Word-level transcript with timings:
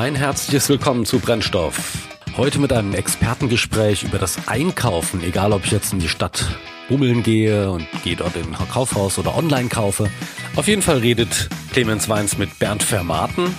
Ein 0.00 0.14
herzliches 0.14 0.66
Willkommen 0.70 1.04
zu 1.04 1.18
Brennstoff. 1.18 2.08
Heute 2.34 2.58
mit 2.58 2.72
einem 2.72 2.94
Expertengespräch 2.94 4.02
über 4.02 4.18
das 4.18 4.48
Einkaufen, 4.48 5.22
egal 5.22 5.52
ob 5.52 5.66
ich 5.66 5.72
jetzt 5.72 5.92
in 5.92 5.98
die 5.98 6.08
Stadt 6.08 6.46
bummeln 6.88 7.22
gehe 7.22 7.70
und 7.70 7.86
gehe 8.02 8.16
dort 8.16 8.34
in 8.34 8.46
ein 8.46 8.68
Kaufhaus 8.70 9.18
oder 9.18 9.36
online 9.36 9.68
kaufe. 9.68 10.08
Auf 10.56 10.68
jeden 10.68 10.80
Fall 10.80 11.00
redet 11.00 11.50
Clemens 11.74 12.08
Weins 12.08 12.38
mit 12.38 12.58
Bernd 12.58 12.82
Vermaten. 12.82 13.54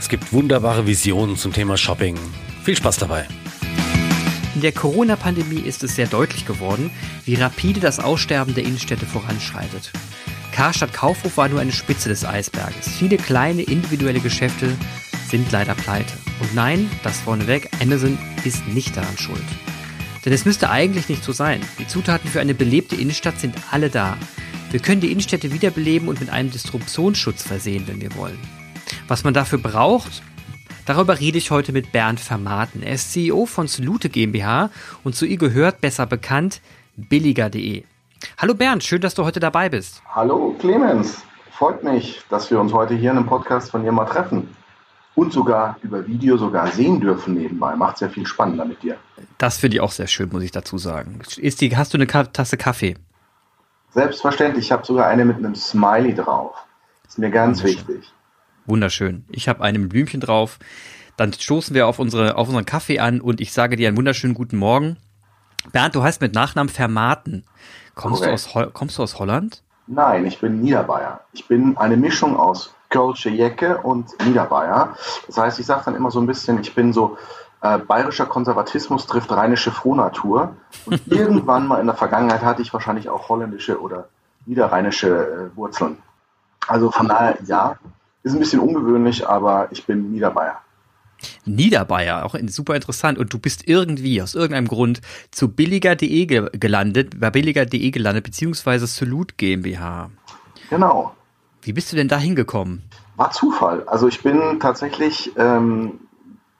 Es 0.00 0.08
gibt 0.08 0.32
wunderbare 0.32 0.88
Visionen 0.88 1.36
zum 1.36 1.52
Thema 1.52 1.76
Shopping. 1.76 2.18
Viel 2.64 2.76
Spaß 2.76 2.96
dabei. 2.96 3.28
In 4.56 4.62
der 4.62 4.72
Corona-Pandemie 4.72 5.60
ist 5.60 5.84
es 5.84 5.94
sehr 5.94 6.08
deutlich 6.08 6.44
geworden, 6.44 6.90
wie 7.24 7.36
rapide 7.36 7.78
das 7.78 8.00
Aussterben 8.00 8.56
der 8.56 8.64
Innenstädte 8.64 9.06
voranschreitet. 9.06 9.92
Karstadt 10.50 10.92
Kaufhof 10.92 11.36
war 11.36 11.48
nur 11.48 11.60
eine 11.60 11.70
Spitze 11.70 12.08
des 12.08 12.24
Eisberges. 12.24 12.88
Viele 12.88 13.18
kleine 13.18 13.62
individuelle 13.62 14.20
Geschäfte 14.20 14.74
sind 15.28 15.50
leider 15.52 15.74
pleite. 15.74 16.14
Und 16.40 16.54
nein, 16.54 16.90
das 17.02 17.20
vorneweg, 17.20 17.70
Amazon 17.82 18.18
ist 18.44 18.66
nicht 18.68 18.96
daran 18.96 19.18
schuld. 19.18 19.44
Denn 20.24 20.32
es 20.32 20.44
müsste 20.44 20.70
eigentlich 20.70 21.08
nicht 21.08 21.24
so 21.24 21.32
sein. 21.32 21.60
Die 21.78 21.86
Zutaten 21.86 22.28
für 22.30 22.40
eine 22.40 22.54
belebte 22.54 22.96
Innenstadt 22.96 23.38
sind 23.38 23.54
alle 23.70 23.90
da. 23.90 24.16
Wir 24.70 24.80
können 24.80 25.00
die 25.00 25.12
Innenstädte 25.12 25.52
wiederbeleben 25.52 26.08
und 26.08 26.20
mit 26.20 26.30
einem 26.30 26.50
Distributionsschutz 26.50 27.42
versehen, 27.42 27.84
wenn 27.86 28.00
wir 28.00 28.14
wollen. 28.16 28.38
Was 29.08 29.24
man 29.24 29.34
dafür 29.34 29.58
braucht, 29.58 30.22
Darüber 30.86 31.18
rede 31.18 31.36
ich 31.36 31.50
heute 31.50 31.72
mit 31.72 31.90
Bernd 31.90 32.20
Vermaten. 32.20 32.80
Er 32.80 32.94
ist 32.94 33.12
CEO 33.12 33.44
von 33.44 33.66
Salute 33.66 34.08
GmbH 34.08 34.70
und 35.02 35.16
zu 35.16 35.26
ihr 35.26 35.36
gehört, 35.36 35.80
besser 35.80 36.06
bekannt, 36.06 36.60
billiger.de. 36.94 37.82
Hallo 38.38 38.54
Bernd, 38.54 38.84
schön, 38.84 39.00
dass 39.00 39.16
du 39.16 39.24
heute 39.24 39.40
dabei 39.40 39.68
bist. 39.68 40.00
Hallo 40.14 40.54
Clemens, 40.60 41.24
freut 41.50 41.82
mich, 41.82 42.22
dass 42.30 42.52
wir 42.52 42.60
uns 42.60 42.72
heute 42.72 42.94
hier 42.94 43.10
in 43.10 43.16
einem 43.16 43.26
Podcast 43.26 43.72
von 43.72 43.82
dir 43.82 43.90
mal 43.90 44.04
treffen. 44.04 44.54
Und 45.16 45.32
sogar 45.32 45.78
über 45.82 46.06
Video 46.06 46.36
sogar 46.36 46.68
sehen 46.68 47.00
dürfen 47.00 47.34
nebenbei. 47.34 47.74
Macht 47.74 47.98
sehr 47.98 48.10
viel 48.10 48.26
spannender 48.26 48.64
mit 48.64 48.82
dir. 48.82 48.96
Das 49.38 49.56
finde 49.56 49.78
ich 49.78 49.80
auch 49.80 49.90
sehr 49.90 50.06
schön, 50.06 50.28
muss 50.30 50.42
ich 50.42 50.52
dazu 50.52 50.78
sagen. 50.78 51.20
Ist 51.38 51.62
die, 51.62 51.76
hast 51.76 51.92
du 51.94 51.98
eine 51.98 52.06
Tasse 52.06 52.56
Kaffee? 52.56 52.96
Selbstverständlich, 53.90 54.66
ich 54.66 54.72
habe 54.72 54.84
sogar 54.84 55.06
eine 55.06 55.24
mit 55.24 55.38
einem 55.38 55.54
Smiley 55.54 56.14
drauf. 56.14 56.54
Ist 57.08 57.18
mir 57.18 57.30
ganz 57.30 57.64
wichtig. 57.64 58.12
Wunderschön. 58.66 59.24
Ich 59.30 59.48
habe 59.48 59.64
eine 59.64 59.78
mit 59.78 59.88
Blümchen 59.88 60.20
drauf. 60.20 60.58
Dann 61.16 61.32
stoßen 61.32 61.74
wir 61.74 61.86
auf, 61.86 61.98
unsere, 61.98 62.36
auf 62.36 62.48
unseren 62.48 62.66
Kaffee 62.66 62.98
an 62.98 63.22
und 63.22 63.40
ich 63.40 63.54
sage 63.54 63.76
dir 63.76 63.88
einen 63.88 63.96
wunderschönen 63.96 64.34
guten 64.34 64.58
Morgen. 64.58 64.98
Bernd, 65.72 65.94
du 65.94 66.02
heißt 66.02 66.20
mit 66.20 66.34
Nachnamen 66.34 66.68
Vermaten. 66.68 67.44
Kommst, 67.94 68.24
du 68.24 68.30
aus, 68.30 68.50
kommst 68.74 68.98
du 68.98 69.02
aus 69.02 69.18
Holland? 69.18 69.62
Nein, 69.86 70.26
ich 70.26 70.40
bin 70.40 70.60
Niederbayer. 70.60 71.20
Ich 71.32 71.48
bin 71.48 71.76
eine 71.78 71.96
Mischung 71.96 72.36
aus 72.36 72.74
Kölsche 72.88 73.30
Jecke 73.30 73.78
und 73.78 74.10
Niederbayer. 74.24 74.96
Das 75.26 75.38
heißt, 75.38 75.58
ich 75.60 75.66
sage 75.66 75.82
dann 75.86 75.96
immer 75.96 76.10
so 76.10 76.20
ein 76.20 76.26
bisschen, 76.26 76.60
ich 76.60 76.74
bin 76.74 76.92
so 76.92 77.16
äh, 77.62 77.78
bayerischer 77.78 78.26
Konservatismus 78.26 79.06
trifft 79.06 79.30
rheinische 79.32 79.70
Frohnatur. 79.70 80.56
Und 80.84 81.00
irgendwann 81.06 81.66
mal 81.66 81.80
in 81.80 81.86
der 81.86 81.96
Vergangenheit 81.96 82.42
hatte 82.42 82.62
ich 82.62 82.72
wahrscheinlich 82.72 83.08
auch 83.08 83.28
holländische 83.28 83.80
oder 83.80 84.08
niederrheinische 84.44 85.50
äh, 85.52 85.56
Wurzeln. 85.56 85.98
Also 86.66 86.90
von 86.90 87.08
daher, 87.08 87.38
ja, 87.46 87.78
ist 88.22 88.32
ein 88.32 88.38
bisschen 88.38 88.60
ungewöhnlich, 88.60 89.28
aber 89.28 89.68
ich 89.70 89.86
bin 89.86 90.10
Niederbayer. 90.10 90.60
Niederbayer, 91.44 92.24
auch 92.24 92.34
super 92.48 92.74
interessant. 92.74 93.18
Und 93.18 93.32
du 93.32 93.38
bist 93.38 93.66
irgendwie 93.68 94.20
aus 94.20 94.34
irgendeinem 94.34 94.68
Grund 94.68 95.00
zu 95.30 95.48
billiger.de 95.48 96.26
gelandet, 96.58 97.20
bei 97.20 97.30
billiger.de 97.30 97.90
gelandet, 97.90 98.24
beziehungsweise 98.24 98.86
Salute 98.86 99.34
GmbH. 99.36 100.10
Genau. 100.70 101.14
Wie 101.66 101.72
bist 101.72 101.90
du 101.90 101.96
denn 101.96 102.06
da 102.06 102.16
hingekommen? 102.16 102.88
War 103.16 103.32
Zufall. 103.32 103.82
Also 103.88 104.06
ich 104.06 104.22
bin 104.22 104.60
tatsächlich 104.60 105.32
ähm, 105.36 105.98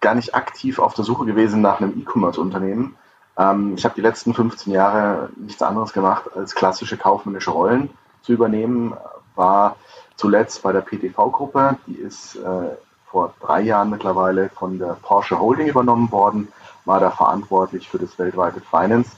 gar 0.01 0.17
nicht 0.17 0.35
aktiv 0.35 0.81
auf 0.81 0.95
der 0.95 1.05
Suche 1.05 1.27
gewesen 1.27 1.61
nach 1.61 1.81
einem 1.81 1.97
E-Commerce-Unternehmen. 1.97 2.97
Ähm, 3.39 3.75
ich 3.77 3.85
habe 3.85 3.95
die 3.95 4.01
letzten 4.01 4.35
15 4.35 4.73
Jahre 4.73 5.31
nichts 5.37 5.63
anderes 5.63 5.93
gemacht, 5.93 6.25
als 6.35 6.57
klassische 6.57 6.97
kaufmännische 6.97 7.53
Rollen 7.53 7.91
zu 8.23 8.33
übernehmen. 8.33 8.95
War 9.37 9.77
zuletzt 10.17 10.65
bei 10.65 10.73
der 10.73 10.81
PTV-Gruppe, 10.81 11.77
die 11.87 11.99
ist 11.99 12.35
äh, 12.35 12.75
vor 13.09 13.33
drei 13.41 13.61
Jahren 13.61 13.91
mittlerweile 13.91 14.49
von 14.49 14.81
der 14.81 14.97
Porsche 15.03 15.39
Holding 15.39 15.69
übernommen 15.69 16.11
worden, 16.11 16.49
war 16.85 16.99
da 16.99 17.13
verantwortlich 17.13 17.89
für 17.89 17.99
das 17.99 18.19
weltweite 18.19 18.61
Finance. 18.61 19.11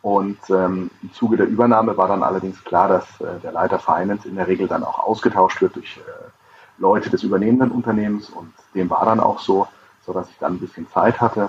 Und 0.00 0.38
ähm, 0.50 0.90
im 1.02 1.12
Zuge 1.12 1.36
der 1.36 1.46
Übernahme 1.46 1.96
war 1.96 2.08
dann 2.08 2.22
allerdings 2.22 2.62
klar, 2.64 2.88
dass 2.88 3.20
äh, 3.20 3.40
der 3.42 3.52
Leiter 3.52 3.78
Finance 3.78 4.28
in 4.28 4.36
der 4.36 4.46
Regel 4.46 4.68
dann 4.68 4.84
auch 4.84 5.00
ausgetauscht 5.00 5.60
wird 5.60 5.76
durch 5.76 5.96
äh, 5.98 6.30
Leute 6.78 7.10
des 7.10 7.24
übernehmenden 7.24 7.72
Unternehmens. 7.72 8.30
Und 8.30 8.52
dem 8.74 8.88
war 8.90 9.04
dann 9.04 9.20
auch 9.20 9.40
so, 9.40 9.66
so 10.06 10.12
dass 10.12 10.30
ich 10.30 10.38
dann 10.38 10.54
ein 10.54 10.60
bisschen 10.60 10.88
Zeit 10.90 11.20
hatte. 11.20 11.48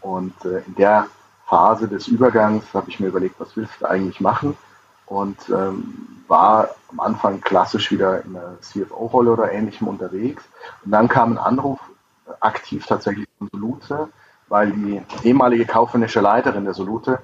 Und 0.00 0.32
äh, 0.44 0.62
in 0.66 0.74
der 0.74 1.06
Phase 1.46 1.86
des 1.86 2.08
Übergangs 2.08 2.64
habe 2.72 2.88
ich 2.88 2.98
mir 2.98 3.08
überlegt, 3.08 3.38
was 3.38 3.56
willst 3.56 3.80
du 3.80 3.86
eigentlich 3.86 4.20
machen? 4.20 4.56
Und 5.06 5.36
ähm, 5.50 6.24
war 6.28 6.70
am 6.90 7.00
Anfang 7.00 7.42
klassisch 7.42 7.90
wieder 7.90 8.24
in 8.24 8.34
einer 8.34 8.58
CFO-Rolle 8.62 9.32
oder 9.32 9.52
ähnlichem 9.52 9.86
unterwegs. 9.86 10.42
Und 10.84 10.92
dann 10.92 11.08
kam 11.08 11.32
ein 11.32 11.38
Anruf 11.38 11.78
aktiv 12.40 12.86
tatsächlich 12.86 13.28
von 13.38 13.48
Solute, 13.52 14.08
weil 14.48 14.70
die 14.72 15.02
ehemalige 15.24 15.66
kaufmännische 15.66 16.20
Leiterin 16.20 16.64
der 16.64 16.72
Solute 16.72 17.18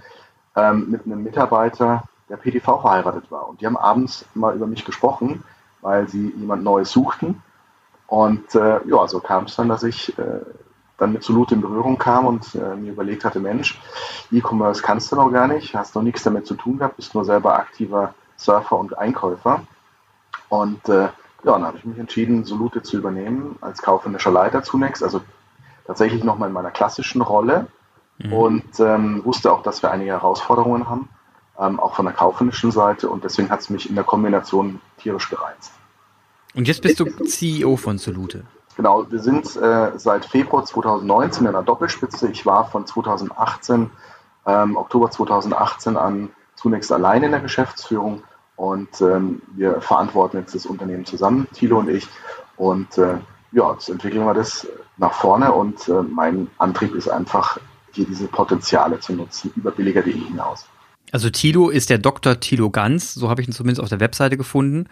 ähm, 0.57 0.91
mit 0.91 1.07
einem 1.07 1.23
Mitarbeiter 1.23 2.05
der 2.29 2.37
PTV 2.37 2.81
verheiratet 2.81 3.31
war. 3.31 3.49
Und 3.49 3.61
die 3.61 3.67
haben 3.67 3.77
abends 3.77 4.25
mal 4.35 4.55
über 4.55 4.67
mich 4.67 4.85
gesprochen, 4.85 5.43
weil 5.81 6.09
sie 6.09 6.31
jemand 6.37 6.63
Neues 6.63 6.91
suchten. 6.91 7.43
Und 8.07 8.55
äh, 8.55 8.81
ja, 8.87 9.07
so 9.07 9.21
kam 9.21 9.45
es 9.45 9.57
dann, 9.57 9.69
dass 9.69 9.83
ich 9.83 10.19
äh, 10.19 10.41
dann 10.99 11.13
mit 11.13 11.23
Solute 11.23 11.55
in 11.55 11.61
Berührung 11.61 11.99
kam 11.99 12.27
und 12.27 12.55
äh, 12.55 12.75
mir 12.75 12.93
überlegt 12.93 13.25
hatte, 13.25 13.39
Mensch, 13.39 13.81
E-Commerce 14.31 14.83
kannst 14.83 15.13
du 15.13 15.17
noch 15.17 15.31
gar 15.31 15.47
nicht, 15.47 15.75
hast 15.75 15.95
noch 15.95 16.03
nichts 16.03 16.25
damit 16.25 16.47
zu 16.47 16.55
tun 16.55 16.79
gehabt, 16.79 16.97
bist 16.97 17.15
nur 17.15 17.25
selber 17.25 17.55
aktiver 17.55 18.15
Surfer 18.37 18.79
und 18.79 18.99
Einkäufer. 18.99 19.63
Und 20.49 20.89
äh, 20.89 21.09
ja, 21.45 21.53
dann 21.53 21.65
habe 21.65 21.79
ich 21.79 21.85
mich 21.85 21.99
entschieden, 21.99 22.45
Solute 22.45 22.83
zu 22.83 22.97
übernehmen 22.97 23.57
als 23.61 23.81
kaufmännischer 23.81 24.31
Leiter 24.31 24.63
zunächst, 24.63 25.03
also 25.03 25.21
tatsächlich 25.87 26.25
nochmal 26.25 26.49
in 26.49 26.55
meiner 26.55 26.71
klassischen 26.71 27.23
Rolle 27.23 27.69
mhm. 28.19 28.33
und 28.33 28.81
ähm, 28.81 29.25
wusste 29.25 29.53
auch, 29.53 29.63
dass 29.63 29.83
wir 29.83 29.91
einige 29.91 30.13
Herausforderungen 30.13 30.89
haben, 30.89 31.09
ähm, 31.59 31.81
auch 31.81 31.95
von 31.95 32.05
der 32.05 32.15
kaufmännischen 32.15 32.71
Seite 32.71 33.09
und 33.09 33.25
deswegen 33.25 33.51
hat 33.51 33.61
es 33.61 33.71
mich 33.71 33.89
in 33.89 33.95
der 33.95 34.05
Kombination 34.05 34.81
tierisch 34.99 35.29
gereizt. 35.31 35.73
Und 36.55 36.67
jetzt 36.67 36.83
bist 36.83 37.01
du 37.01 37.07
CEO 37.07 37.77
von 37.77 37.99
Solute. 37.99 38.45
Genau, 38.77 39.11
wir 39.11 39.19
sind 39.19 39.57
äh, 39.57 39.91
seit 39.97 40.25
Februar 40.25 40.65
2019 40.65 41.43
in 41.43 41.49
einer 41.49 41.65
Doppelspitze. 41.65 42.29
Ich 42.29 42.47
war 42.47 42.71
von 42.71 42.87
2018, 42.87 43.91
ähm, 44.47 44.77
Oktober 44.77 45.11
2018 45.11 45.97
an 45.97 46.31
zunächst 46.55 46.93
allein 46.93 47.23
in 47.23 47.33
der 47.33 47.41
Geschäftsführung 47.41 48.23
und 48.57 49.01
ähm, 49.01 49.43
wir 49.55 49.81
verantworten 49.81 50.39
jetzt 50.39 50.55
das 50.55 50.67
Unternehmen 50.67 51.05
zusammen, 51.05 51.47
Thilo 51.53 51.79
und 51.79 51.89
ich. 51.89 52.09
Und 52.57 52.99
äh, 52.99 53.19
ja, 53.53 53.73
jetzt 53.73 53.89
entwickeln 53.89 54.25
wir 54.25 54.35
das 54.35 54.67
nach 54.97 55.13
vorne 55.13 55.53
und 55.53 55.89
äh, 55.89 56.03
mein 56.03 56.49
Antrieb 56.59 56.95
ist 56.95 57.09
einfach, 57.09 57.59
hier 57.99 58.07
diese 58.07 58.29
Potenziale 58.29 59.01
zu 59.01 59.13
nutzen, 59.13 59.53
über 59.57 59.71
billiger.de 59.73 60.13
hinaus. 60.13 60.67
Also 61.11 61.31
Thilo 61.31 61.69
ist 61.69 61.91
der 61.91 61.99
Dr. 61.99 62.39
Thilo 62.39 62.71
Ganz, 62.71 63.15
so 63.15 63.29
habe 63.29 63.41
ich 63.41 63.49
ihn 63.49 63.53
zumindest 63.53 63.83
auf 63.83 63.89
der 63.89 64.01
Webseite 64.01 64.37
gefunden. 64.37 64.89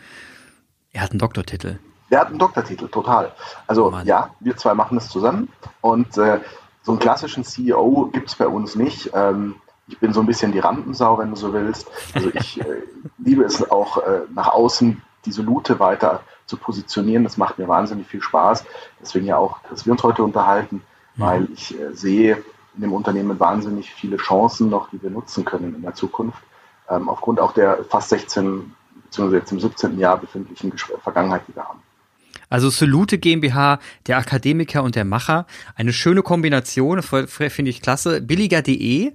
Er 0.93 1.03
hat 1.03 1.11
einen 1.11 1.19
Doktortitel. 1.19 1.79
Der 2.11 2.21
hat 2.21 2.29
einen 2.29 2.39
Doktortitel, 2.39 2.89
total. 2.89 3.33
Also 3.67 3.93
oh 3.93 4.01
ja, 4.05 4.31
wir 4.41 4.57
zwei 4.57 4.75
machen 4.75 4.97
das 4.97 5.09
zusammen 5.09 5.49
und 5.81 6.17
äh, 6.19 6.41
so 6.83 6.93
einen 6.93 7.01
klassischen 7.01 7.45
CEO 7.45 8.11
gibt 8.13 8.29
es 8.29 8.35
bei 8.35 8.47
uns 8.47 8.77
nicht. 8.77 9.11
Ähm, 9.15 9.57
ich 9.89 9.99
bin 9.99 10.13
so 10.13 10.21
ein 10.21 10.27
bisschen 10.27 10.53
die 10.53 10.59
Rampensau, 10.59 11.19
wenn 11.19 11.31
du 11.31 11.37
so 11.37 11.53
willst. 11.53 11.89
Also 12.15 12.31
ich 12.35 12.61
äh, 12.61 12.83
liebe 13.19 13.45
es 13.45 13.69
auch 13.71 13.99
äh, 13.99 14.21
nach 14.35 14.49
außen 14.49 15.01
diese 15.25 15.43
Lute 15.43 15.79
weiter 15.79 16.23
zu 16.47 16.57
positionieren. 16.57 17.25
Das 17.25 17.37
macht 17.37 17.59
mir 17.59 17.69
wahnsinnig 17.69 18.07
viel 18.07 18.23
Spaß. 18.23 18.65
Deswegen 19.01 19.27
ja 19.27 19.37
auch, 19.37 19.59
dass 19.69 19.85
wir 19.85 19.93
uns 19.93 20.03
heute 20.03 20.23
unterhalten, 20.23 20.83
mhm. 21.17 21.23
weil 21.23 21.49
ich 21.53 21.79
äh, 21.79 21.93
sehe 21.93 22.43
in 22.77 22.83
dem 22.83 22.93
Unternehmen 22.93 23.41
wahnsinnig 23.41 23.91
viele 23.91 24.17
Chancen 24.19 24.71
noch, 24.71 24.91
die 24.91 25.03
wir 25.03 25.11
nutzen 25.11 25.45
können 25.45 25.75
in 25.75 25.83
der 25.83 25.95
Zukunft. 25.95 26.39
Ähm, 26.89 27.09
aufgrund 27.09 27.41
auch 27.41 27.53
der 27.53 27.85
fast 27.89 28.11
16 28.11 28.73
beziehungsweise 29.05 29.39
jetzt 29.39 29.53
im 29.53 29.61
17. 29.61 29.99
Jahr 29.99 30.19
befindlichen 30.19 30.73
Vergangenheit, 31.03 31.43
die 31.49 31.57
wir 31.57 31.65
haben. 31.65 31.81
Also 32.49 32.71
Salute 32.71 33.19
GmbH, 33.19 33.81
der 34.07 34.19
Akademiker 34.19 34.83
und 34.83 34.95
der 34.95 35.05
Macher. 35.05 35.47
Eine 35.75 35.93
schöne 35.93 36.23
Kombination, 36.23 37.03
finde 37.03 37.71
ich 37.71 37.83
klasse. 37.83 38.21
Billiger.de 38.21 39.13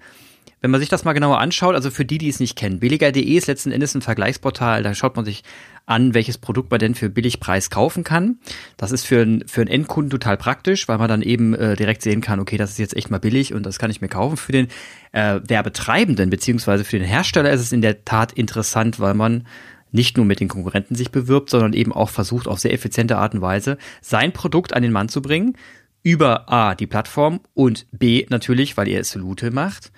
wenn 0.61 0.71
man 0.71 0.79
sich 0.79 0.89
das 0.89 1.03
mal 1.03 1.13
genauer 1.13 1.39
anschaut, 1.39 1.73
also 1.75 1.89
für 1.89 2.05
die, 2.05 2.19
die 2.19 2.29
es 2.29 2.39
nicht 2.39 2.55
kennen, 2.55 2.79
billiger.de 2.79 3.23
ist 3.23 3.47
letzten 3.47 3.71
Endes 3.71 3.95
ein 3.95 4.01
Vergleichsportal, 4.01 4.83
da 4.83 4.93
schaut 4.93 5.15
man 5.15 5.25
sich 5.25 5.43
an, 5.87 6.13
welches 6.13 6.37
Produkt 6.37 6.69
man 6.69 6.79
denn 6.79 6.93
für 6.93 7.09
Billigpreis 7.09 7.71
kaufen 7.71 8.03
kann. 8.03 8.37
Das 8.77 8.91
ist 8.91 9.05
für, 9.05 9.21
ein, 9.23 9.43
für 9.47 9.61
einen 9.61 9.71
Endkunden 9.71 10.11
total 10.11 10.37
praktisch, 10.37 10.87
weil 10.87 10.99
man 10.99 11.09
dann 11.09 11.23
eben 11.23 11.55
äh, 11.55 11.75
direkt 11.75 12.03
sehen 12.03 12.21
kann, 12.21 12.39
okay, 12.39 12.57
das 12.57 12.71
ist 12.71 12.77
jetzt 12.77 12.95
echt 12.95 13.09
mal 13.09 13.19
billig 13.19 13.53
und 13.53 13.65
das 13.65 13.79
kann 13.79 13.89
ich 13.89 14.01
mir 14.01 14.07
kaufen. 14.07 14.37
Für 14.37 14.51
den 14.51 14.67
äh, 15.11 15.39
Werbetreibenden 15.43 16.29
beziehungsweise 16.29 16.83
für 16.83 16.99
den 16.99 17.07
Hersteller 17.07 17.51
ist 17.51 17.61
es 17.61 17.71
in 17.71 17.81
der 17.81 18.05
Tat 18.05 18.31
interessant, 18.31 18.99
weil 18.99 19.15
man 19.15 19.47
nicht 19.91 20.15
nur 20.15 20.25
mit 20.25 20.39
den 20.39 20.47
Konkurrenten 20.47 20.95
sich 20.95 21.11
bewirbt, 21.11 21.49
sondern 21.49 21.73
eben 21.73 21.91
auch 21.91 22.09
versucht, 22.09 22.47
auf 22.47 22.59
sehr 22.59 22.71
effiziente 22.71 23.17
Art 23.17 23.33
und 23.33 23.41
Weise 23.41 23.77
sein 24.01 24.31
Produkt 24.31 24.73
an 24.73 24.83
den 24.83 24.91
Mann 24.91 25.09
zu 25.09 25.21
bringen, 25.21 25.57
über 26.03 26.51
A, 26.51 26.75
die 26.75 26.87
Plattform 26.87 27.41
und 27.53 27.85
B, 27.91 28.25
natürlich, 28.29 28.77
weil 28.77 28.87
ihr 28.87 28.99
es 28.99 29.11
Salute 29.11 29.51
macht, 29.51 29.91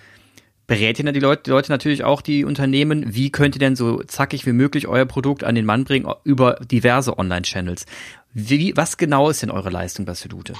berät 0.68 1.00
ihr 1.00 1.12
die 1.12 1.19
Leute, 1.19 1.44
die 1.44 1.50
Leute 1.50 1.71
natürlich 1.71 2.04
auch 2.04 2.21
die 2.21 2.45
Unternehmen, 2.45 3.13
wie 3.13 3.31
könnt 3.31 3.56
ihr 3.56 3.60
denn 3.60 3.75
so 3.75 4.01
zackig 4.04 4.45
wie 4.45 4.54
möglich 4.54 4.88
euer 4.88 5.06
Produkt 5.06 5.44
an 5.44 5.56
den 5.56 5.65
Mann 5.65 5.83
bringen 5.83 6.12
über 6.24 6.56
diverse 6.56 7.18
Online-Channels. 7.18 7.86
Wie, 8.33 8.75
was 8.75 8.98
genau 8.98 9.30
ist 9.30 9.42
denn 9.42 9.51
eure 9.51 9.69
Leistung 9.69 10.06
bei 10.06 10.13
Salute? 10.13 10.54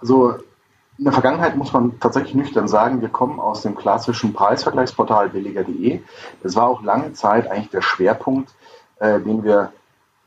Also 0.00 0.36
in 0.98 1.04
der 1.04 1.12
Vergangenheit 1.12 1.56
muss 1.56 1.72
man 1.72 1.98
tatsächlich 1.98 2.34
nüchtern 2.34 2.68
sagen, 2.68 3.00
wir 3.00 3.08
kommen 3.08 3.40
aus 3.40 3.62
dem 3.62 3.74
klassischen 3.74 4.32
Preisvergleichsportal 4.32 5.30
billiger.de. 5.30 6.00
Das 6.42 6.56
war 6.56 6.68
auch 6.68 6.82
lange 6.82 7.12
Zeit 7.14 7.50
eigentlich 7.50 7.70
der 7.70 7.82
Schwerpunkt, 7.82 8.50
äh, 8.98 9.18
den 9.20 9.42
wir 9.42 9.72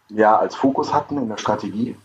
ja 0.09 0.37
als 0.37 0.55
Fokus 0.55 0.93
hatten 0.93 1.17
in 1.17 1.29
der 1.29 1.37
Strategie. 1.37 1.95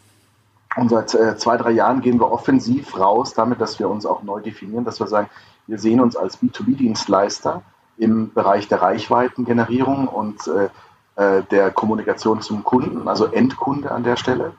Und 0.76 0.90
seit 0.90 1.14
äh, 1.14 1.36
zwei, 1.36 1.56
drei 1.56 1.70
Jahren 1.70 2.02
gehen 2.02 2.20
wir 2.20 2.30
offensiv 2.30 2.98
raus, 2.98 3.34
damit, 3.34 3.60
dass 3.60 3.78
wir 3.78 3.88
uns 3.88 4.06
auch 4.06 4.22
neu 4.22 4.40
definieren, 4.40 4.84
dass 4.84 5.00
wir 5.00 5.06
sagen, 5.06 5.28
wir 5.68 5.78
sehen 5.78 6.00
uns 6.00 6.16
als 6.16 6.42
B2B-Dienstleister 6.42 7.62
im 7.98 8.32
Bereich 8.32 8.68
der 8.68 8.82
Reichweitengenerierung 8.82 10.08
und 10.08 10.48
äh, 10.48 10.68
äh, 11.18 11.42
der 11.50 11.70
Kommunikation 11.70 12.40
zum 12.40 12.64
Kunden, 12.64 13.08
also 13.08 13.26
Endkunde 13.26 13.90
an 13.90 14.02
der 14.02 14.16
Stelle. 14.16 14.52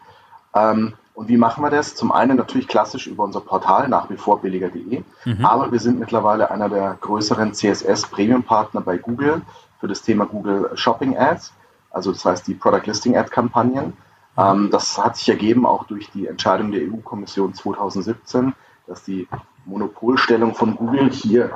Ähm, 0.53 0.93
und 1.13 1.27
wie 1.27 1.37
machen 1.37 1.63
wir 1.63 1.69
das? 1.69 1.95
Zum 1.95 2.11
einen 2.11 2.37
natürlich 2.37 2.67
klassisch 2.67 3.07
über 3.07 3.23
unser 3.23 3.41
Portal, 3.41 3.89
nach 3.89 4.09
wie 4.09 4.15
vor 4.15 4.39
billiger.de. 4.41 5.03
Mhm. 5.25 5.45
Aber 5.45 5.71
wir 5.71 5.79
sind 5.79 5.99
mittlerweile 5.99 6.49
einer 6.51 6.69
der 6.69 6.97
größeren 7.01 7.53
CSS-Premium-Partner 7.53 8.81
bei 8.81 8.97
Google 8.97 9.41
für 9.79 9.87
das 9.87 10.01
Thema 10.01 10.25
Google 10.25 10.71
Shopping 10.75 11.17
Ads. 11.17 11.53
Also 11.91 12.11
das 12.11 12.23
heißt 12.23 12.47
die 12.47 12.53
Product 12.53 12.85
Listing 12.85 13.17
Ad 13.17 13.29
Kampagnen. 13.29 13.93
Ähm, 14.37 14.69
das 14.71 14.97
hat 14.97 15.17
sich 15.17 15.27
ergeben 15.29 15.65
auch 15.65 15.85
durch 15.85 16.09
die 16.11 16.27
Entscheidung 16.27 16.71
der 16.71 16.81
EU-Kommission 16.83 17.53
2017, 17.53 18.53
dass 18.87 19.03
die 19.03 19.27
Monopolstellung 19.65 20.55
von 20.55 20.75
Google 20.75 21.09
hier 21.09 21.51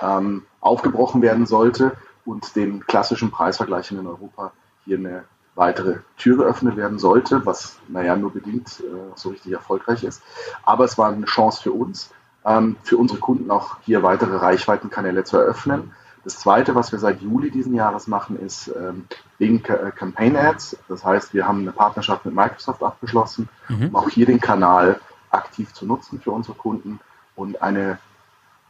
ähm, 0.00 0.44
aufgebrochen 0.60 1.22
werden 1.22 1.46
sollte 1.46 1.96
und 2.24 2.56
den 2.56 2.86
klassischen 2.86 3.30
Preisvergleichen 3.30 3.98
in 3.98 4.06
Europa 4.06 4.52
hier 4.84 4.98
eine 4.98 5.24
weitere 5.54 5.98
Tür 6.18 6.36
geöffnet 6.36 6.76
werden 6.76 6.98
sollte, 6.98 7.46
was, 7.46 7.78
naja, 7.88 8.14
nur 8.14 8.32
bedingt 8.32 8.80
äh, 8.80 9.12
so 9.14 9.30
richtig 9.30 9.52
erfolgreich 9.52 10.04
ist. 10.04 10.22
Aber 10.64 10.84
es 10.84 10.98
war 10.98 11.08
eine 11.10 11.24
Chance 11.24 11.62
für 11.62 11.72
uns, 11.72 12.10
ähm, 12.44 12.76
für 12.82 12.98
unsere 12.98 13.20
Kunden 13.20 13.50
auch 13.50 13.78
hier 13.82 14.02
weitere 14.02 14.36
Reichweitenkanäle 14.36 15.24
zu 15.24 15.38
eröffnen. 15.38 15.92
Das 16.24 16.38
Zweite, 16.40 16.74
was 16.74 16.92
wir 16.92 16.98
seit 16.98 17.22
Juli 17.22 17.50
diesen 17.50 17.74
Jahres 17.74 18.06
machen, 18.06 18.38
ist 18.38 18.68
ähm, 18.68 19.06
wegen 19.38 19.64
äh, 19.64 19.92
Campaign 19.92 20.36
Ads. 20.36 20.76
Das 20.88 21.04
heißt, 21.04 21.32
wir 21.32 21.46
haben 21.46 21.60
eine 21.60 21.72
Partnerschaft 21.72 22.24
mit 22.26 22.34
Microsoft 22.34 22.82
abgeschlossen, 22.82 23.48
mhm. 23.68 23.88
um 23.88 23.96
auch 23.96 24.10
hier 24.10 24.26
den 24.26 24.40
Kanal 24.40 25.00
aktiv 25.30 25.72
zu 25.72 25.86
nutzen 25.86 26.20
für 26.20 26.32
unsere 26.32 26.56
Kunden. 26.56 27.00
Und 27.36 27.62
eine, 27.62 27.98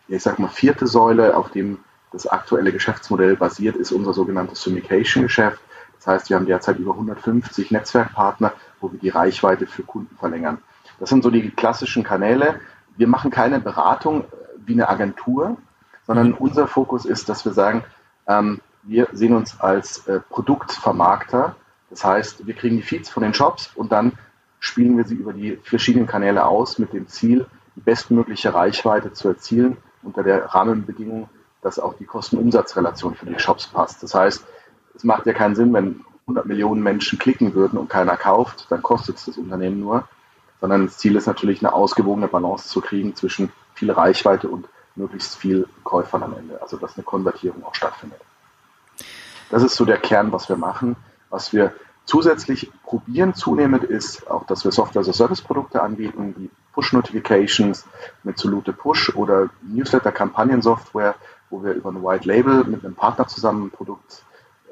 ich 0.09 0.23
sag 0.23 0.39
mal, 0.39 0.49
vierte 0.49 0.87
Säule, 0.87 1.37
auf 1.37 1.51
dem 1.51 1.79
das 2.13 2.27
aktuelle 2.27 2.73
Geschäftsmodell 2.73 3.37
basiert, 3.37 3.77
ist 3.77 3.93
unser 3.93 4.13
sogenanntes 4.13 4.63
Syndication-Geschäft. 4.63 5.61
Das 5.97 6.07
heißt, 6.07 6.31
wir 6.31 6.37
haben 6.37 6.47
derzeit 6.47 6.79
über 6.79 6.93
150 6.93 7.71
Netzwerkpartner, 7.71 8.53
wo 8.81 8.93
wir 8.93 8.99
die 8.99 9.09
Reichweite 9.09 9.67
für 9.67 9.83
Kunden 9.83 10.17
verlängern. 10.17 10.59
Das 10.99 11.09
sind 11.09 11.23
so 11.23 11.31
die 11.31 11.51
klassischen 11.51 12.05
Kanäle. 12.05 12.61
Wir 12.97 13.09
machen 13.09 13.31
keine 13.31 13.61
Beratung 13.61 14.23
äh, 14.23 14.27
wie 14.65 14.75
eine 14.75 14.89
Agentur, 14.89 15.57
sondern 16.07 16.33
unser 16.33 16.67
Fokus 16.67 17.05
ist, 17.05 17.29
dass 17.29 17.45
wir 17.45 17.53
sagen, 17.53 17.85
ähm, 18.27 18.61
wir 18.83 19.09
sehen 19.13 19.35
uns 19.35 19.61
als 19.61 20.07
äh, 20.07 20.21
Produktvermarkter. 20.21 21.57
Das 21.91 22.05
heißt, 22.05 22.47
wir 22.47 22.55
kriegen 22.55 22.77
die 22.77 22.83
Feeds 22.83 23.11
von 23.11 23.23
den 23.23 23.35
Shops 23.35 23.71
und 23.75 23.93
dann 23.93 24.13
spielen 24.59 24.97
wir 24.97 25.05
sie 25.05 25.15
über 25.15 25.33
die 25.33 25.59
verschiedenen 25.63 26.07
Kanäle 26.07 26.47
aus 26.47 26.79
mit 26.79 26.93
dem 26.93 27.09
Ziel, 27.09 27.47
die 27.77 27.81
bestmögliche 27.81 28.53
Reichweite 28.55 29.13
zu 29.13 29.29
erzielen 29.29 29.77
unter 30.03 30.23
der 30.23 30.47
Rahmenbedingung, 30.47 31.29
dass 31.63 31.79
auch 31.79 31.95
die 31.95 32.05
Kosten-Umsatz-Relation 32.05 33.15
für 33.15 33.27
die 33.27 33.39
Shops 33.39 33.67
passt. 33.67 34.03
Das 34.03 34.15
heißt, 34.15 34.45
es 34.95 35.05
macht 35.05 35.27
ja 35.27 35.33
keinen 35.33 35.55
Sinn, 35.55 35.73
wenn 35.73 36.05
100 36.23 36.47
Millionen 36.47 36.83
Menschen 36.83 37.19
klicken 37.19 37.55
würden 37.55 37.79
und 37.79 37.89
keiner 37.89 38.17
kauft, 38.17 38.67
dann 38.71 38.83
kostet 38.83 39.17
es 39.17 39.27
das 39.27 39.39
Unternehmen 39.39 39.79
nur, 39.79 40.09
sondern 40.61 40.87
das 40.87 40.99
Ziel 40.99 41.17
ist 41.17 41.27
natürlich 41.27 41.61
eine 41.61 41.73
ausgewogene 41.73 42.29
Balance 42.29 42.69
zu 42.69 42.81
kriegen 42.81 43.15
zwischen 43.15 43.53
viel 43.75 43.91
Reichweite 43.91 44.49
und 44.49 44.69
möglichst 44.97 45.37
viel 45.37 45.69
Käufern 45.85 46.23
am 46.23 46.35
Ende, 46.35 46.61
also 46.61 46.77
dass 46.77 46.97
eine 46.97 47.05
Konvertierung 47.05 47.65
auch 47.65 47.75
stattfindet. 47.75 48.21
Das 49.51 49.63
ist 49.63 49.77
so 49.77 49.85
der 49.85 49.99
Kern, 49.99 50.33
was 50.33 50.49
wir 50.49 50.57
machen. 50.57 50.97
Was 51.31 51.53
wir 51.53 51.73
zusätzlich 52.05 52.71
probieren 52.83 53.35
zunehmend 53.35 53.85
ist 53.85 54.29
auch, 54.29 54.47
dass 54.47 54.65
wir 54.65 54.73
Software-as-a-Service-Produkte 54.73 55.83
anbieten, 55.83 56.35
wie 56.39 56.51
Push-Notifications 56.77 57.87
mit 58.23 58.39
Solute 58.39 58.75
Push 58.75 59.17
oder 59.17 59.49
Newsletter-Kampagnen-Software, 59.63 61.15
wo 61.49 61.65
wir 61.65 61.73
über 61.73 61.91
ein 61.91 62.05
White 62.05 62.29
Label 62.29 62.65
mit 62.65 62.85
einem 62.85 62.95
Partner 62.95 63.27
zusammen 63.27 63.67
ein 63.67 63.71
Produkt 63.71 64.23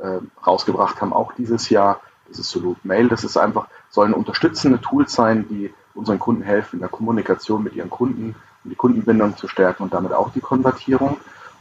äh, 0.01 0.19
rausgebracht 0.47 1.01
haben, 1.01 1.15
auch 1.15 1.33
dieses 1.33 1.71
Jahr. 1.71 2.01
Das 2.29 2.39
ist 2.39 2.51
Solute 2.51 2.81
Mail. 2.85 3.09
Das 3.09 3.25
ist 3.25 3.39
einfach, 3.39 3.69
sollen 3.89 4.13
unterstützende 4.13 4.81
Tools 4.81 5.15
sein, 5.15 5.47
die 5.49 5.73
unseren 5.95 6.19
Kunden 6.19 6.43
helfen 6.43 6.77
in 6.77 6.81
der 6.81 6.91
Kommunikation 6.91 7.63
mit 7.63 7.75
ihren 7.75 7.91
Kunden, 7.91 8.35
um 8.65 8.71
die 8.71 8.77
Kundenbindung 8.77 9.37
zu 9.37 9.49
stärken 9.49 9.83
und 9.83 9.95
damit 9.95 10.13
auch 10.13 10.31
die 10.31 10.41
Konvertierung. 10.41 11.17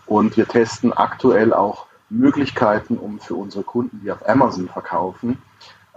Und 0.05 0.35
wir 0.35 0.47
testen 0.47 0.91
aktuell 0.91 1.53
auch 1.53 1.85
Möglichkeiten, 2.09 2.97
um 2.97 3.19
für 3.19 3.35
unsere 3.35 3.63
Kunden, 3.63 4.01
die 4.03 4.11
auf 4.11 4.27
Amazon 4.27 4.67
verkaufen, 4.67 5.41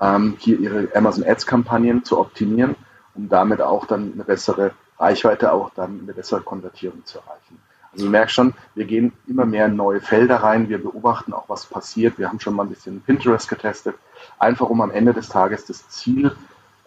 ähm, 0.01 0.37
hier 0.39 0.61
ihre 0.61 0.89
Amazon 0.95 1.25
Ads 1.25 1.47
Kampagnen 1.47 2.05
zu 2.05 2.19
optimieren, 2.19 2.77
um 3.17 3.29
damit 3.29 3.61
auch 3.61 3.87
dann 3.87 4.13
eine 4.15 4.25
bessere 4.25 4.73
Reichweite, 4.99 5.53
auch 5.53 5.71
dann 5.75 6.01
eine 6.03 6.13
bessere 6.13 6.41
Konvertierung 6.41 7.05
zu 7.05 7.19
erreichen. 7.19 7.59
Also 7.93 8.05
du 8.05 8.11
merkst 8.11 8.35
schon, 8.35 8.55
wir 8.75 8.85
gehen 8.85 9.13
immer 9.27 9.47
mehr 9.47 9.67
in 9.67 9.77
neue 9.77 10.01
Felder 10.01 10.37
rein, 10.37 10.69
wir 10.69 10.83
beobachten 10.83 11.33
auch, 11.33 11.49
was 11.49 11.67
passiert. 11.67 12.19
Wir 12.19 12.29
haben 12.29 12.41
schon 12.41 12.55
mal 12.55 12.65
ein 12.65 12.69
bisschen 12.69 13.01
Pinterest 13.01 13.49
getestet, 13.49 13.97
einfach 14.39 14.69
um 14.69 14.81
am 14.81 14.91
Ende 14.91 15.15
des 15.15 15.29
Tages 15.29 15.65
das 15.65 15.89
Ziel 15.89 16.37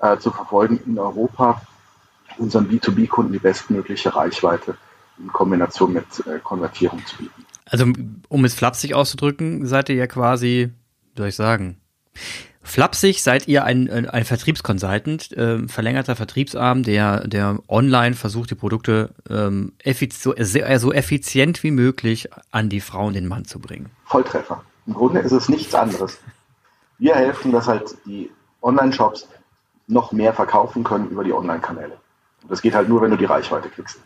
äh, 0.02 0.18
zu 0.18 0.32
verfolgen, 0.32 0.80
in 0.86 1.00
Europa 1.00 1.62
unseren 2.38 2.70
B2B-Kunden 2.70 3.34
die 3.34 3.40
bestmögliche 3.40 4.16
Reichweite 4.16 4.78
in 5.18 5.28
Kombination 5.28 5.94
mit 5.94 6.06
äh, 6.26 6.40
Konvertierung 6.40 7.06
zu 7.06 7.18
bieten. 7.18 7.46
Also 7.66 7.86
um 8.30 8.46
es 8.46 8.54
flapsig 8.54 8.94
auszudrücken, 8.94 9.66
seid 9.66 9.90
ihr 9.90 9.96
ja 9.96 10.08
quasi, 10.08 10.72
wie 11.14 11.18
soll 11.18 11.28
ich 11.30 11.36
sagen, 11.36 11.78
Flapsig 12.62 13.24
seid 13.24 13.48
ihr 13.48 13.64
ein, 13.64 13.90
ein 13.90 14.26
Vertriebskonsultant, 14.26 15.32
äh, 15.32 15.68
verlängerter 15.68 16.16
Vertriebsarm, 16.16 16.84
der, 16.84 17.28
der 17.28 17.60
online 17.68 18.16
versucht, 18.16 18.52
die 18.52 18.56
Produkte 18.56 19.16
ähm, 19.30 19.74
so, 20.12 20.34
so 20.36 20.94
effizient 20.94 21.64
wie 21.64 21.72
möglich 21.72 22.30
an 22.52 22.70
die 22.70 22.82
Frau 22.82 23.08
und 23.08 23.14
den 23.14 23.28
Mann 23.28 23.46
zu 23.46 23.60
bringen. 23.60 23.90
Volltreffer. 24.06 24.64
Im 24.88 24.94
Grunde 24.94 25.20
ist 25.22 25.32
es 25.32 25.50
nichts 25.50 25.74
anderes. 25.74 26.20
Wir 26.98 27.16
helfen, 27.16 27.52
dass 27.52 27.68
halt 27.68 27.96
die 28.06 28.30
Online-Shops 28.62 29.28
noch 29.88 30.12
mehr 30.12 30.34
verkaufen 30.34 30.84
können 30.84 31.10
über 31.10 31.24
die 31.24 31.34
Online-Kanäle. 31.34 31.98
Und 32.42 32.52
das 32.52 32.62
geht 32.62 32.76
halt 32.76 32.90
nur, 32.90 33.02
wenn 33.02 33.12
du 33.12 33.18
die 33.18 33.26
Reichweite 33.26 33.70
kriegst. 33.70 34.00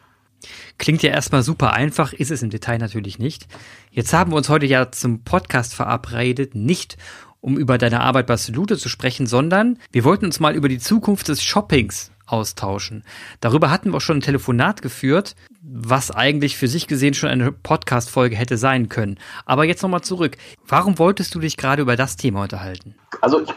Klingt 0.77 1.03
ja 1.03 1.11
erstmal 1.11 1.43
super 1.43 1.73
einfach, 1.73 2.13
ist 2.13 2.31
es 2.31 2.43
im 2.43 2.49
Detail 2.49 2.77
natürlich 2.77 3.19
nicht. 3.19 3.47
Jetzt 3.91 4.13
haben 4.13 4.31
wir 4.31 4.37
uns 4.37 4.49
heute 4.49 4.65
ja 4.65 4.91
zum 4.91 5.23
Podcast 5.23 5.73
verabredet, 5.73 6.55
nicht 6.55 6.97
um 7.43 7.57
über 7.57 7.77
deine 7.77 7.99
Arbeit 7.99 8.27
bei 8.27 8.37
Salute 8.37 8.77
zu 8.77 8.87
sprechen, 8.87 9.27
sondern 9.27 9.77
wir 9.91 10.05
wollten 10.05 10.25
uns 10.25 10.39
mal 10.39 10.55
über 10.55 10.69
die 10.69 10.79
Zukunft 10.79 11.27
des 11.27 11.43
Shoppings 11.43 12.09
austauschen. 12.25 13.03
Darüber 13.41 13.69
hatten 13.69 13.91
wir 13.91 13.97
auch 13.97 14.01
schon 14.01 14.19
ein 14.19 14.21
Telefonat 14.21 14.81
geführt, 14.81 15.35
was 15.61 16.09
eigentlich 16.09 16.55
für 16.55 16.69
sich 16.69 16.87
gesehen 16.87 17.13
schon 17.13 17.27
eine 17.27 17.51
Podcast-Folge 17.51 18.37
hätte 18.37 18.57
sein 18.57 18.87
können. 18.87 19.19
Aber 19.45 19.65
jetzt 19.65 19.83
nochmal 19.83 20.01
zurück. 20.01 20.37
Warum 20.65 20.97
wolltest 20.99 21.35
du 21.35 21.39
dich 21.39 21.57
gerade 21.57 21.81
über 21.81 21.97
das 21.97 22.15
Thema 22.15 22.43
unterhalten? 22.43 22.95
Also 23.19 23.41
ich 23.41 23.53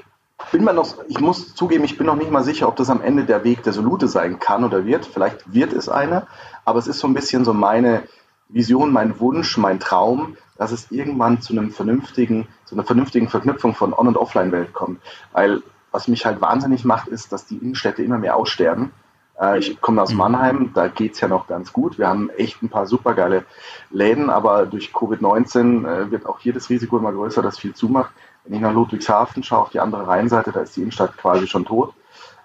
bin 0.50 0.64
mir 0.64 0.75
noch, 0.75 0.97
ich 1.07 1.21
muss 1.21 1.55
zugeben, 1.55 1.85
ich 1.85 1.97
bin 1.97 2.09
noch 2.09 2.16
nicht 2.16 2.33
mal 2.33 2.43
sicher, 2.43 2.66
ob 2.66 2.75
das 2.75 2.90
am 2.90 3.00
Ende 3.00 3.25
der 3.25 3.45
Weg 3.45 3.62
der 3.62 3.73
Solute 3.73 4.09
sein 4.09 4.40
kann 4.40 4.64
oder 4.64 4.85
wird. 4.85 5.07
Vielleicht 5.07 5.55
wird 5.55 5.73
es 5.73 5.88
eine, 5.88 6.26
aber 6.64 6.81
es 6.81 6.88
ist 6.88 6.99
so 6.99 7.07
ein 7.07 7.14
bisschen 7.14 7.45
so 7.45 7.55
meine 7.55 8.02
Vision, 8.49 8.93
mein 8.93 9.21
Wunsch, 9.21 9.57
mein 9.57 9.78
Traum, 9.78 10.37
dass 10.59 10.73
es 10.73 10.91
irgendwann 10.91 11.41
zu 11.41 11.53
einem 11.53 11.71
vernünftigen, 11.71 12.49
zu 12.65 12.75
einer 12.75 12.85
vernünftigen 12.85 13.29
Verknüpfung 13.29 13.75
von 13.75 13.93
On- 13.93 14.09
und 14.09 14.17
Offline-Welt 14.17 14.73
kommt. 14.73 15.01
Weil 15.33 15.63
was 15.93 16.09
mich 16.09 16.27
halt 16.27 16.41
wahnsinnig 16.41 16.85
macht, 16.85 17.09
ist, 17.09 17.33
dass 17.33 17.47
die 17.47 17.57
Innenstädte 17.57 18.03
immer 18.03 18.19
mehr 18.19 18.37
aussterben. 18.37 18.93
Äh, 19.41 19.59
ich 19.59 19.81
komme 19.81 20.03
aus 20.03 20.13
mhm. 20.13 20.19
Mannheim, 20.19 20.71
da 20.75 20.89
geht's 20.89 21.21
ja 21.21 21.29
noch 21.29 21.47
ganz 21.47 21.73
gut. 21.73 21.99
Wir 21.99 22.09
haben 22.09 22.31
echt 22.31 22.63
ein 22.63 22.69
paar 22.69 22.87
supergeile 22.87 23.45
Läden, 23.91 24.31
aber 24.31 24.67
durch 24.67 24.91
Covid-19 24.91 25.87
äh, 25.87 26.11
wird 26.11 26.27
auch 26.27 26.39
hier 26.39 26.53
das 26.53 26.69
Risiko 26.71 26.99
immer 26.99 27.13
größer, 27.13 27.43
dass 27.43 27.59
viel 27.59 27.75
zumacht. 27.75 28.13
Wenn 28.45 28.55
ich 28.55 28.61
nach 28.61 28.73
Ludwigshafen 28.73 29.43
schaue, 29.43 29.63
auf 29.63 29.71
die 29.71 29.81
andere 29.81 30.07
Rheinseite, 30.07 30.53
da 30.53 30.61
ist 30.61 30.77
die 30.77 30.83
Innenstadt 30.83 31.17
quasi 31.17 31.47
schon 31.47 31.65
tot. 31.65 31.95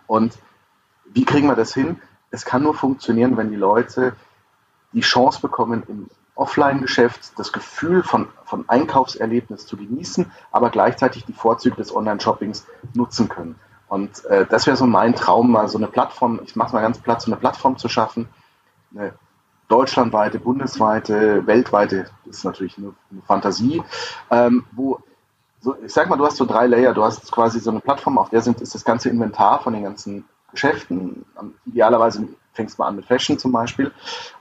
Und 0.08 0.38
wie 1.14 1.26
kriegen 1.26 1.48
wir 1.48 1.56
das 1.56 1.74
hin? 1.74 2.00
Es 2.32 2.46
kann 2.46 2.64
nur 2.64 2.74
funktionieren, 2.74 3.38
wenn 3.38 3.52
die 3.52 3.58
Leute 3.58 4.14
die 4.94 5.02
Chance 5.02 5.42
bekommen, 5.42 5.84
im 5.88 6.08
Offline-Geschäft 6.42 7.34
das 7.38 7.54
Gefühl 7.54 8.04
von, 8.04 8.28
von 8.44 8.68
Einkaufserlebnis 8.68 9.68
zu 9.68 9.78
genießen, 9.78 10.32
aber 10.52 10.72
gleichzeitig 10.72 11.26
die 11.26 11.34
Vorzüge 11.34 11.76
des 11.76 11.96
Online-Shoppings 11.96 12.66
nutzen 12.94 13.30
können. 13.30 13.56
Und 13.88 14.26
äh, 14.26 14.46
das 14.50 14.66
wäre 14.68 14.76
so 14.76 14.86
mein 14.86 15.16
Traum, 15.16 15.52
mal 15.52 15.68
so 15.68 15.78
eine 15.78 15.88
Plattform, 15.88 16.42
ich 16.44 16.56
mache 16.56 16.74
mal 16.74 16.82
ganz 16.82 16.98
platt, 16.98 17.22
so 17.22 17.32
eine 17.32 17.40
Plattform 17.40 17.78
zu 17.78 17.90
schaffen, 17.90 18.28
eine 18.96 19.14
deutschlandweite, 19.68 20.40
bundesweite, 20.40 21.46
weltweite, 21.46 22.08
das 22.26 22.38
ist 22.38 22.46
natürlich 22.46 22.78
eine, 22.78 22.94
eine 23.12 23.22
Fantasie, 23.22 23.84
ähm, 24.30 24.66
wo 24.72 25.00
so, 25.60 25.76
ich 25.86 25.94
sag 25.94 26.10
mal, 26.10 26.18
du 26.18 26.26
hast 26.26 26.38
so 26.38 26.46
drei 26.46 26.66
Layer, 26.66 26.94
du 26.94 27.04
hast 27.04 27.32
quasi 27.32 27.60
so 27.60 27.70
eine 27.70 27.82
Plattform, 27.82 28.18
auf 28.18 28.30
der 28.30 28.42
sind, 28.42 28.62
ist 28.62 28.74
das 28.74 28.84
ganze 28.84 29.10
Inventar 29.10 29.62
von 29.62 29.74
den 29.74 29.84
ganzen 29.84 30.26
Geschäften. 30.52 31.24
Idealerweise 31.66 32.28
fängst 32.54 32.78
du 32.78 32.82
mal 32.82 32.88
an 32.88 32.96
mit 32.96 33.06
Fashion 33.06 33.38
zum 33.38 33.52
Beispiel. 33.52 33.92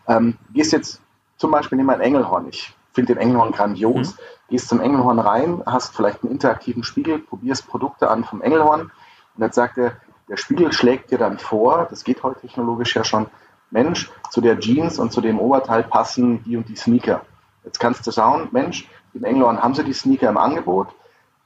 Ähm, 0.08 0.38
gehst 0.52 0.72
jetzt 0.72 1.00
zum 1.40 1.50
Beispiel, 1.50 1.78
nimm 1.78 1.86
mal 1.86 1.94
ein 1.94 2.02
Engelhorn. 2.02 2.48
Ich 2.48 2.74
finde 2.92 3.14
den 3.14 3.22
Engelhorn 3.22 3.52
grandios. 3.52 4.12
Mhm. 4.12 4.18
Gehst 4.50 4.68
zum 4.68 4.80
Engelhorn 4.80 5.18
rein, 5.18 5.62
hast 5.64 5.96
vielleicht 5.96 6.22
einen 6.22 6.32
interaktiven 6.32 6.82
Spiegel, 6.82 7.18
probierst 7.18 7.66
Produkte 7.66 8.10
an 8.10 8.24
vom 8.24 8.42
Engelhorn 8.42 8.90
und 9.36 9.42
jetzt 9.42 9.54
sagt 9.54 9.78
er, 9.78 9.92
der 10.28 10.36
Spiegel 10.36 10.72
schlägt 10.72 11.10
dir 11.10 11.18
dann 11.18 11.38
vor, 11.38 11.86
das 11.88 12.04
geht 12.04 12.22
heute 12.22 12.40
technologisch 12.40 12.94
ja 12.94 13.04
schon, 13.04 13.26
Mensch, 13.70 14.10
zu 14.30 14.40
der 14.40 14.58
Jeans 14.58 14.98
und 14.98 15.12
zu 15.12 15.20
dem 15.20 15.38
Oberteil 15.38 15.84
passen 15.84 16.42
die 16.44 16.56
und 16.56 16.68
die 16.68 16.76
Sneaker. 16.76 17.22
Jetzt 17.64 17.78
kannst 17.78 18.06
du 18.06 18.10
schauen, 18.10 18.48
Mensch, 18.50 18.88
im 19.14 19.24
Engelhorn 19.24 19.62
haben 19.62 19.74
sie 19.74 19.84
die 19.84 19.92
Sneaker 19.92 20.28
im 20.28 20.36
Angebot. 20.36 20.88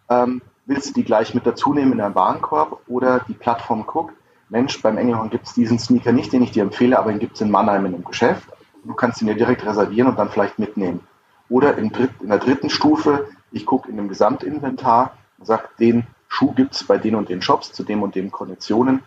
Ähm, 0.08 0.40
willst 0.66 0.88
du 0.88 0.94
die 0.94 1.04
gleich 1.04 1.34
mit 1.34 1.46
dazu 1.46 1.74
nehmen 1.74 1.92
in 1.92 1.98
deinen 1.98 2.14
Warenkorb 2.14 2.80
oder 2.88 3.20
die 3.28 3.34
Plattform 3.34 3.86
guckt, 3.86 4.14
Mensch, 4.48 4.80
beim 4.82 4.98
Engelhorn 4.98 5.30
gibt 5.30 5.46
es 5.46 5.54
diesen 5.54 5.78
Sneaker 5.78 6.12
nicht, 6.12 6.32
den 6.32 6.42
ich 6.42 6.52
dir 6.52 6.62
empfehle, 6.62 6.98
aber 6.98 7.10
den 7.10 7.18
gibt 7.18 7.34
es 7.34 7.40
in 7.40 7.50
Mannheim 7.50 7.86
in 7.86 7.94
einem 7.94 8.04
Geschäft. 8.04 8.48
Du 8.84 8.94
kannst 8.94 9.20
ihn 9.20 9.28
dir 9.28 9.34
direkt 9.34 9.64
reservieren 9.64 10.08
und 10.08 10.18
dann 10.18 10.30
vielleicht 10.30 10.58
mitnehmen. 10.58 11.06
Oder 11.48 11.76
in, 11.76 11.90
dritt, 11.90 12.10
in 12.20 12.28
der 12.28 12.38
dritten 12.38 12.70
Stufe, 12.70 13.28
ich 13.50 13.66
gucke 13.66 13.88
in 13.88 13.96
dem 13.96 14.08
Gesamtinventar 14.08 15.16
und 15.38 15.46
sage, 15.46 15.68
den 15.78 16.06
Schuh 16.28 16.52
gibt 16.52 16.74
es 16.74 16.84
bei 16.84 16.98
den 16.98 17.14
und 17.14 17.28
den 17.28 17.42
Shops 17.42 17.72
zu 17.72 17.82
dem 17.82 18.02
und 18.02 18.14
den 18.14 18.30
Konditionen. 18.30 19.02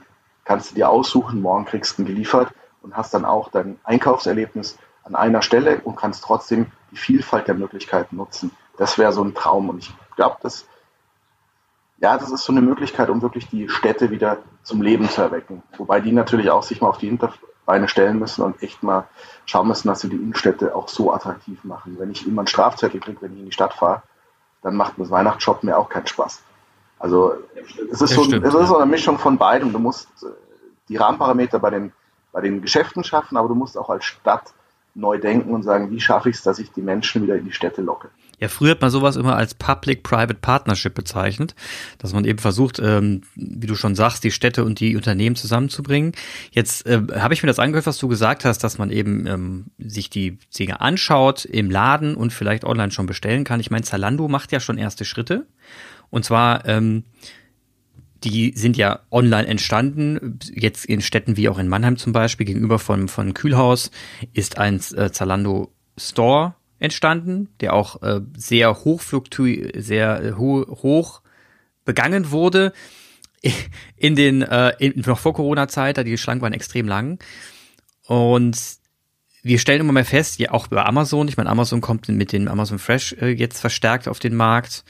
Kannst 0.46 0.72
du 0.72 0.76
dir 0.76 0.90
aussuchen, 0.90 1.42
morgen 1.42 1.66
kriegst 1.66 1.98
du 1.98 2.04
ihn 2.04 2.08
geliefert 2.08 2.54
und 2.82 2.96
hast 2.96 3.14
dann 3.14 3.26
auch 3.26 3.50
dein 3.50 3.80
Einkaufserlebnis 3.84 4.78
an 5.04 5.16
einer 5.16 5.42
Stelle 5.42 5.82
und 5.84 5.96
kannst 5.96 6.24
trotzdem 6.24 6.68
die 6.92 6.98
Vielfalt 6.98 7.48
der 7.48 7.56
Möglichkeiten 7.56 8.16
nutzen. 8.16 8.52
Das 8.78 8.98
wäre 8.98 9.12
so 9.12 9.24
ein 9.24 9.34
Traum 9.34 9.70
und 9.70 9.80
ich 9.80 9.94
glaube, 10.16 10.38
das 10.42 10.68
ja, 12.00 12.18
das 12.18 12.30
ist 12.30 12.44
so 12.44 12.54
eine 12.54 12.62
Möglichkeit, 12.62 13.10
um 13.10 13.22
wirklich 13.22 13.50
die 13.50 13.70
Städte 13.70 14.12
wieder 14.12 14.38
zum 14.62 14.82
Leben 14.82 15.10
zu 15.10 15.22
erwecken. 15.22 15.64
Wobei 15.78 16.00
die 16.00 16.12
natürlich 16.12 16.52
auch 16.52 16.64
sich 16.64 16.80
mal 16.80 16.90
auf 16.90 17.00
die 17.00 17.08
Hinterbeine 17.68 17.88
stellen 17.90 18.20
müssen 18.20 18.44
und 18.44 18.64
echt 18.64 18.82
mal 18.82 19.08
schauen 19.46 19.68
müssen, 19.68 19.88
dass 19.88 20.00
sie 20.00 20.10
die 20.10 20.16
Innenstädte 20.16 20.74
auch 20.74 20.88
so 20.88 21.14
attraktiv 21.14 21.64
machen. 21.64 21.98
Wenn 22.00 22.12
ich 22.12 22.26
immer 22.26 22.42
einen 22.42 22.48
Strafzettel 22.48 23.00
kriege, 23.00 23.22
wenn 23.22 23.34
ich 23.34 23.40
in 23.40 23.46
die 23.46 23.52
Stadt 23.52 23.74
fahre, 23.74 24.04
dann 24.62 24.76
macht 24.76 24.94
das 24.98 25.12
Weihnachtsshoppen 25.12 25.70
mir 25.70 25.78
auch 25.78 25.90
keinen 25.90 26.08
Spaß. 26.08 26.42
Also 27.00 27.34
es 27.92 28.02
ist, 28.02 28.14
so, 28.14 28.24
es 28.24 28.54
ist 28.56 28.68
so 28.68 28.78
eine 28.78 28.86
Mischung 28.90 29.20
von 29.20 29.38
beidem. 29.38 29.72
Du 29.72 29.80
musst 29.80 30.08
äh, 30.24 30.28
die 30.90 30.96
Rahmenparameter 30.96 31.60
bei 31.60 31.70
den, 31.70 31.92
bei 32.32 32.42
den 32.42 32.62
Geschäften 32.62 33.04
schaffen, 33.04 33.38
aber 33.38 33.50
du 33.50 33.56
musst 33.56 33.78
auch 33.78 33.90
als 33.90 34.06
Stadt 34.06 34.54
neu 34.96 35.20
denken 35.20 35.54
und 35.54 35.64
sagen, 35.64 35.92
wie 35.92 36.00
schaffe 36.00 36.30
ich 36.30 36.38
es, 36.38 36.44
dass 36.44 36.58
ich 36.58 36.72
die 36.72 36.82
Menschen 36.82 37.22
wieder 37.22 37.36
in 37.36 37.46
die 37.46 37.52
Städte 37.52 37.82
locke. 37.82 38.10
Ja, 38.40 38.50
früher 38.50 38.72
hat 38.72 38.82
man 38.82 38.92
sowas 38.92 39.16
immer 39.16 39.36
als 39.36 39.56
Public-Private 39.56 40.36
Partnership 40.36 40.94
bezeichnet, 40.94 41.56
dass 41.98 42.14
man 42.14 42.24
eben 42.24 42.38
versucht, 42.38 42.80
ähm, 42.80 43.22
wie 43.36 43.66
du 43.66 43.76
schon 43.76 43.96
sagst, 43.96 44.24
die 44.24 44.30
Städte 44.30 44.64
und 44.64 44.80
die 44.80 44.96
Unternehmen 44.96 45.36
zusammenzubringen. 45.36 46.12
Jetzt 46.52 46.86
äh, 46.86 47.02
habe 47.16 47.34
ich 47.34 47.42
mir 47.42 47.48
das 47.48 47.58
angehört, 47.58 47.88
was 47.88 47.98
du 47.98 48.08
gesagt 48.08 48.46
hast, 48.46 48.60
dass 48.64 48.78
man 48.78 48.92
eben 48.92 49.26
ähm, 49.26 49.66
sich 49.80 50.12
die 50.12 50.38
Dinge 50.58 50.82
anschaut 50.82 51.46
im 51.46 51.72
Laden 51.72 52.16
und 52.16 52.32
vielleicht 52.32 52.64
online 52.64 52.92
schon 52.92 53.08
bestellen 53.08 53.44
kann. 53.44 53.60
Ich 53.60 53.72
meine, 53.72 53.84
Zalando 53.84 54.28
macht 54.28 54.52
ja 54.52 54.60
schon 54.60 54.78
erste 54.78 55.04
Schritte. 55.04 55.48
Und 56.12 56.24
zwar, 56.24 56.64
ähm, 56.68 57.06
die 58.24 58.54
sind 58.56 58.78
ja 58.78 59.00
online 59.10 59.48
entstanden. 59.48 60.38
Jetzt 60.54 60.86
in 60.86 61.02
Städten 61.02 61.38
wie 61.38 61.50
auch 61.50 61.58
in 61.58 61.68
Mannheim 61.68 61.98
zum 61.98 62.14
Beispiel, 62.14 62.46
gegenüber 62.46 62.78
von, 62.78 63.08
von 63.08 63.34
Kühlhaus, 63.34 63.90
ist 64.34 64.60
ein 64.60 64.80
äh, 64.96 65.12
Zalando 65.12 65.74
Store 65.98 66.54
entstanden, 66.80 67.50
der 67.60 67.74
auch 67.74 68.02
äh, 68.02 68.22
sehr 68.36 68.84
hoch 68.84 69.02
sehr 69.02 70.24
äh, 70.24 70.32
ho 70.34 70.66
hoch 70.82 71.22
begangen 71.86 72.32
wurde 72.32 72.74
in 73.96 74.16
den 74.16 74.42
äh, 74.42 74.74
in, 74.80 75.02
noch 75.06 75.20
vor 75.20 75.34
Corona-Zeit, 75.34 75.98
da 75.98 76.04
die 76.04 76.18
Schlangen 76.18 76.42
waren 76.42 76.54
extrem 76.54 76.88
lang 76.88 77.20
und 78.08 78.58
wir 79.44 79.60
stellen 79.60 79.82
immer 79.82 79.94
mehr 79.94 80.06
fest, 80.06 80.40
ja 80.40 80.52
auch 80.52 80.68
über 80.68 80.86
Amazon, 80.86 81.28
ich 81.28 81.38
meine 81.38 81.50
Amazon 81.50 81.82
kommt 81.82 82.10
mit 82.10 82.32
dem 82.34 82.48
Amazon 82.48 82.80
Fresh 82.80 83.14
äh, 83.14 83.30
jetzt 83.30 83.60
verstärkt 83.60 84.08
auf 84.08 84.20
den 84.20 84.36
Markt. 84.36 84.84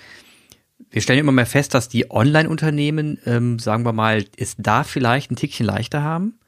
Wir 0.90 1.02
stellen 1.02 1.20
immer 1.20 1.32
mehr 1.32 1.46
fest, 1.46 1.74
dass 1.74 1.90
die 1.90 2.10
Online-Unternehmen, 2.10 3.20
ähm, 3.26 3.60
sagen 3.60 3.86
wir 3.86 3.94
mal, 3.94 4.26
es 4.38 4.56
da 4.58 4.84
vielleicht 4.84 5.32
ein 5.32 5.36
Tickchen 5.36 5.66
leichter 5.66 6.02
haben, 6.02 6.40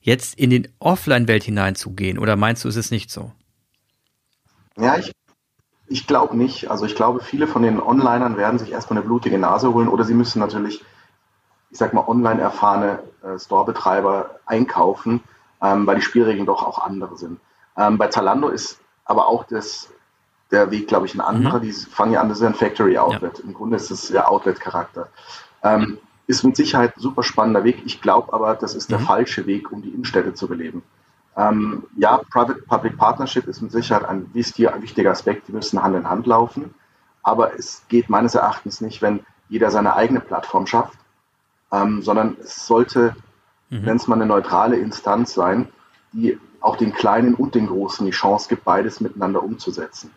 jetzt 0.00 0.38
in 0.38 0.50
den 0.50 0.68
Offline-Welt 0.78 1.44
hineinzugehen. 1.44 2.18
Oder 2.18 2.36
meinst 2.36 2.64
du, 2.64 2.68
ist 2.68 2.76
es 2.76 2.90
nicht 2.90 3.10
so? 3.10 3.32
Ja, 4.76 4.96
ich, 4.96 5.12
ich 5.86 6.06
glaube 6.06 6.36
nicht. 6.36 6.70
Also 6.70 6.86
ich 6.86 6.94
glaube, 6.94 7.20
viele 7.20 7.46
von 7.46 7.62
den 7.62 7.80
Onlinern 7.80 8.36
werden 8.36 8.58
sich 8.58 8.72
erstmal 8.72 8.98
eine 8.98 9.06
blutige 9.06 9.38
Nase 9.38 9.72
holen 9.72 9.88
oder 9.88 10.04
sie 10.04 10.14
müssen 10.14 10.40
natürlich, 10.40 10.84
ich 11.70 11.78
sag 11.78 11.92
mal, 11.92 12.06
online 12.06 12.40
erfahrene 12.40 13.00
äh, 13.22 13.38
Store-Betreiber 13.38 14.40
einkaufen, 14.46 15.22
ähm, 15.62 15.86
weil 15.86 15.96
die 15.96 16.02
Spielregeln 16.02 16.46
doch 16.46 16.62
auch 16.62 16.78
andere 16.84 17.16
sind. 17.16 17.40
Ähm, 17.76 17.98
bei 17.98 18.08
Zalando 18.08 18.48
ist 18.48 18.80
aber 19.04 19.28
auch 19.28 19.44
das, 19.44 19.90
der 20.50 20.70
Weg, 20.70 20.88
glaube 20.88 21.06
ich, 21.06 21.14
ein 21.14 21.20
anderer. 21.20 21.58
Mhm. 21.58 21.62
Die 21.62 21.72
fangen 21.72 22.12
ja 22.12 22.20
an, 22.20 22.28
das 22.28 22.38
ist 22.38 22.46
ein 22.46 22.54
Factory 22.54 22.98
Outlet. 22.98 23.38
Ja. 23.38 23.44
Im 23.44 23.54
Grunde 23.54 23.76
ist 23.76 23.90
es 23.90 24.08
ja 24.08 24.26
Outlet-Charakter. 24.28 25.08
Ähm, 25.62 25.98
ist 26.26 26.42
mit 26.42 26.56
Sicherheit 26.56 26.96
ein 26.96 27.00
super 27.00 27.22
spannender 27.22 27.64
Weg. 27.64 27.82
Ich 27.84 28.00
glaube 28.00 28.32
aber, 28.32 28.54
das 28.54 28.74
ist 28.74 28.90
der 28.90 28.98
mhm. 28.98 29.04
falsche 29.04 29.46
Weg, 29.46 29.70
um 29.72 29.82
die 29.82 29.90
Innenstädte 29.90 30.34
zu 30.34 30.48
beleben. 30.48 30.82
Ähm, 31.36 31.84
ja, 31.96 32.18
Private-Public 32.30 32.96
Partnership 32.96 33.46
ist 33.46 33.60
mit 33.60 33.72
Sicherheit 33.72 34.04
ein 34.08 34.32
wichtiger 34.34 35.10
Aspekt, 35.10 35.48
die 35.48 35.52
müssen 35.52 35.82
Hand 35.82 35.96
in 35.96 36.08
Hand 36.08 36.26
laufen. 36.26 36.74
Aber 37.22 37.58
es 37.58 37.82
geht 37.88 38.08
meines 38.08 38.34
Erachtens 38.34 38.80
nicht, 38.80 39.02
wenn 39.02 39.20
jeder 39.48 39.70
seine 39.70 39.96
eigene 39.96 40.20
Plattform 40.20 40.66
schafft, 40.66 40.98
ähm, 41.72 42.02
sondern 42.02 42.36
es 42.40 42.66
sollte, 42.66 43.16
mhm. 43.70 43.86
wenn 43.86 43.96
es 43.96 44.06
mal 44.06 44.16
eine 44.16 44.26
neutrale 44.26 44.76
Instanz 44.76 45.34
sein, 45.34 45.68
die 46.12 46.38
auch 46.60 46.76
den 46.76 46.92
Kleinen 46.92 47.34
und 47.34 47.54
den 47.54 47.66
Großen 47.66 48.06
die 48.06 48.12
Chance 48.12 48.48
gibt, 48.48 48.64
beides 48.64 49.00
miteinander 49.00 49.42
umzusetzen. 49.42 50.10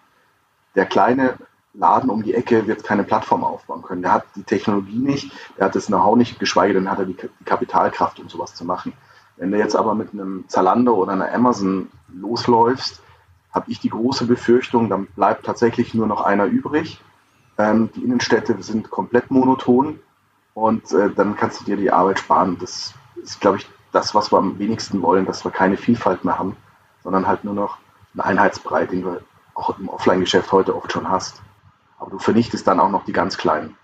Der 0.75 0.85
kleine 0.85 1.35
Laden 1.73 2.09
um 2.09 2.23
die 2.23 2.33
Ecke 2.33 2.67
wird 2.67 2.83
keine 2.83 3.03
Plattform 3.03 3.43
aufbauen 3.43 3.81
können. 3.81 4.01
Der 4.01 4.13
hat 4.13 4.25
die 4.35 4.43
Technologie 4.43 4.97
nicht, 4.97 5.31
der 5.57 5.65
hat 5.65 5.75
das 5.75 5.87
Know-how 5.87 6.15
nicht, 6.15 6.39
geschweige 6.39 6.73
denn 6.73 6.89
hat 6.89 6.99
er 6.99 7.05
die 7.05 7.17
Kapitalkraft, 7.45 8.19
um 8.19 8.29
sowas 8.29 8.55
zu 8.55 8.65
machen. 8.65 8.93
Wenn 9.37 9.51
du 9.51 9.57
jetzt 9.57 9.75
aber 9.75 9.95
mit 9.95 10.13
einem 10.13 10.45
Zalando 10.47 10.95
oder 10.95 11.13
einer 11.13 11.31
Amazon 11.31 11.89
losläufst, 12.13 13.01
habe 13.51 13.71
ich 13.71 13.79
die 13.79 13.89
große 13.89 14.25
Befürchtung, 14.25 14.89
dann 14.89 15.07
bleibt 15.07 15.45
tatsächlich 15.45 15.93
nur 15.93 16.07
noch 16.07 16.21
einer 16.21 16.45
übrig. 16.45 17.01
Ähm, 17.57 17.89
die 17.95 18.03
Innenstädte 18.03 18.61
sind 18.61 18.89
komplett 18.89 19.31
monoton 19.31 19.99
und 20.53 20.91
äh, 20.91 21.09
dann 21.11 21.35
kannst 21.35 21.61
du 21.61 21.65
dir 21.65 21.77
die 21.77 21.91
Arbeit 21.91 22.19
sparen. 22.19 22.57
Das 22.59 22.93
ist, 23.21 23.39
glaube 23.39 23.57
ich, 23.57 23.67
das, 23.91 24.13
was 24.13 24.31
wir 24.31 24.37
am 24.37 24.59
wenigsten 24.59 25.01
wollen, 25.01 25.25
dass 25.25 25.45
wir 25.45 25.51
keine 25.51 25.77
Vielfalt 25.77 26.23
mehr 26.25 26.37
haben, 26.37 26.55
sondern 27.03 27.27
halt 27.27 27.43
nur 27.43 27.53
noch 27.53 27.77
einen 28.13 28.21
Einheitsbrei, 28.21 28.85
den 28.85 29.03
du 29.03 29.21
auch 29.53 29.77
im 29.79 29.89
Offline-Geschäft 29.89 30.51
heute 30.51 30.75
oft 30.75 30.91
schon 30.91 31.09
hast. 31.09 31.41
Aber 31.99 32.11
du 32.11 32.19
vernichtest 32.19 32.67
dann 32.67 32.79
auch 32.79 32.89
noch 32.89 33.05
die 33.05 33.13
ganz 33.13 33.37
Kleinen. 33.37 33.75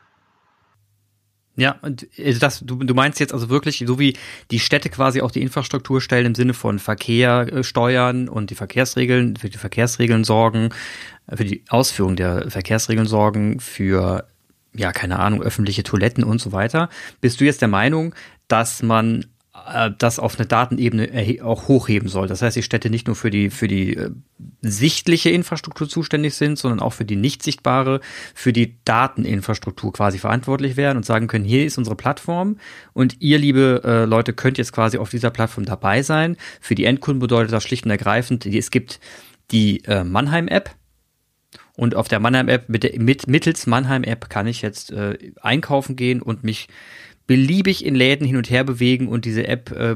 Ja, 1.55 1.75
und 1.81 2.07
äh, 2.17 2.33
das, 2.33 2.61
du, 2.61 2.75
du 2.77 2.93
meinst 2.93 3.19
jetzt 3.19 3.33
also 3.33 3.49
wirklich, 3.49 3.83
so 3.85 3.99
wie 3.99 4.17
die 4.51 4.59
Städte 4.59 4.89
quasi 4.89 5.21
auch 5.21 5.31
die 5.31 5.41
Infrastruktur 5.41 6.01
stellen 6.01 6.27
im 6.27 6.35
Sinne 6.35 6.53
von 6.53 6.79
Verkehr 6.79 7.47
äh, 7.51 7.63
steuern 7.63 8.27
und 8.27 8.49
die 8.49 8.55
Verkehrsregeln, 8.55 9.35
für 9.35 9.49
die 9.49 9.57
Verkehrsregeln 9.57 10.23
sorgen, 10.23 10.69
äh, 11.27 11.37
für 11.37 11.45
die 11.45 11.63
Ausführung 11.69 12.15
der 12.15 12.49
Verkehrsregeln 12.49 13.07
sorgen, 13.07 13.59
für, 13.59 14.27
ja, 14.73 14.91
keine 14.91 15.19
Ahnung, 15.19 15.43
öffentliche 15.43 15.83
Toiletten 15.83 16.23
und 16.23 16.39
so 16.41 16.51
weiter. 16.51 16.89
Bist 17.21 17.39
du 17.39 17.45
jetzt 17.45 17.61
der 17.61 17.67
Meinung, 17.67 18.15
dass 18.47 18.81
man 18.81 19.25
das 19.99 20.17
auf 20.17 20.39
eine 20.39 20.47
Datenebene 20.47 21.43
auch 21.43 21.67
hochheben 21.67 22.09
soll. 22.09 22.27
Das 22.27 22.41
heißt, 22.41 22.55
die 22.55 22.63
Städte 22.63 22.89
nicht 22.89 23.05
nur 23.05 23.15
für 23.15 23.29
die, 23.29 23.51
für 23.51 23.67
die 23.67 23.95
äh, 23.95 24.09
sichtliche 24.61 25.29
Infrastruktur 25.29 25.87
zuständig 25.87 26.33
sind, 26.33 26.57
sondern 26.57 26.79
auch 26.79 26.93
für 26.93 27.05
die 27.05 27.15
nicht 27.15 27.43
sichtbare, 27.43 28.01
für 28.33 28.51
die 28.51 28.77
Dateninfrastruktur 28.83 29.93
quasi 29.93 30.17
verantwortlich 30.17 30.75
werden 30.75 30.97
und 30.97 31.05
sagen 31.05 31.27
können, 31.27 31.45
hier 31.45 31.65
ist 31.65 31.77
unsere 31.77 31.95
Plattform 31.95 32.57
und 32.93 33.21
ihr, 33.21 33.37
liebe 33.37 33.81
äh, 33.85 34.05
Leute, 34.05 34.33
könnt 34.33 34.57
jetzt 34.57 34.73
quasi 34.73 34.97
auf 34.97 35.11
dieser 35.11 35.29
Plattform 35.29 35.65
dabei 35.65 36.01
sein. 36.01 36.35
Für 36.59 36.73
die 36.73 36.85
Endkunden 36.85 37.19
bedeutet 37.19 37.53
das 37.53 37.63
schlicht 37.63 37.85
und 37.85 37.91
ergreifend, 37.91 38.47
es 38.47 38.71
gibt 38.71 38.99
die 39.51 39.83
äh, 39.85 40.03
Mannheim-App, 40.03 40.71
und 41.75 41.95
auf 41.95 42.07
der 42.07 42.19
Mannheim-App, 42.19 42.69
mit, 42.69 42.99
mit, 42.99 43.27
mittels 43.27 43.65
Mannheim-App 43.65 44.29
kann 44.29 44.45
ich 44.45 44.61
jetzt 44.61 44.91
äh, 44.91 45.17
einkaufen 45.41 45.95
gehen 45.95 46.21
und 46.21 46.43
mich 46.43 46.67
beliebig 47.25 47.85
in 47.85 47.95
Läden 47.95 48.27
hin 48.27 48.37
und 48.37 48.49
her 48.49 48.63
bewegen 48.63 49.07
und 49.07 49.25
diese 49.25 49.47
App 49.47 49.71
äh, 49.71 49.95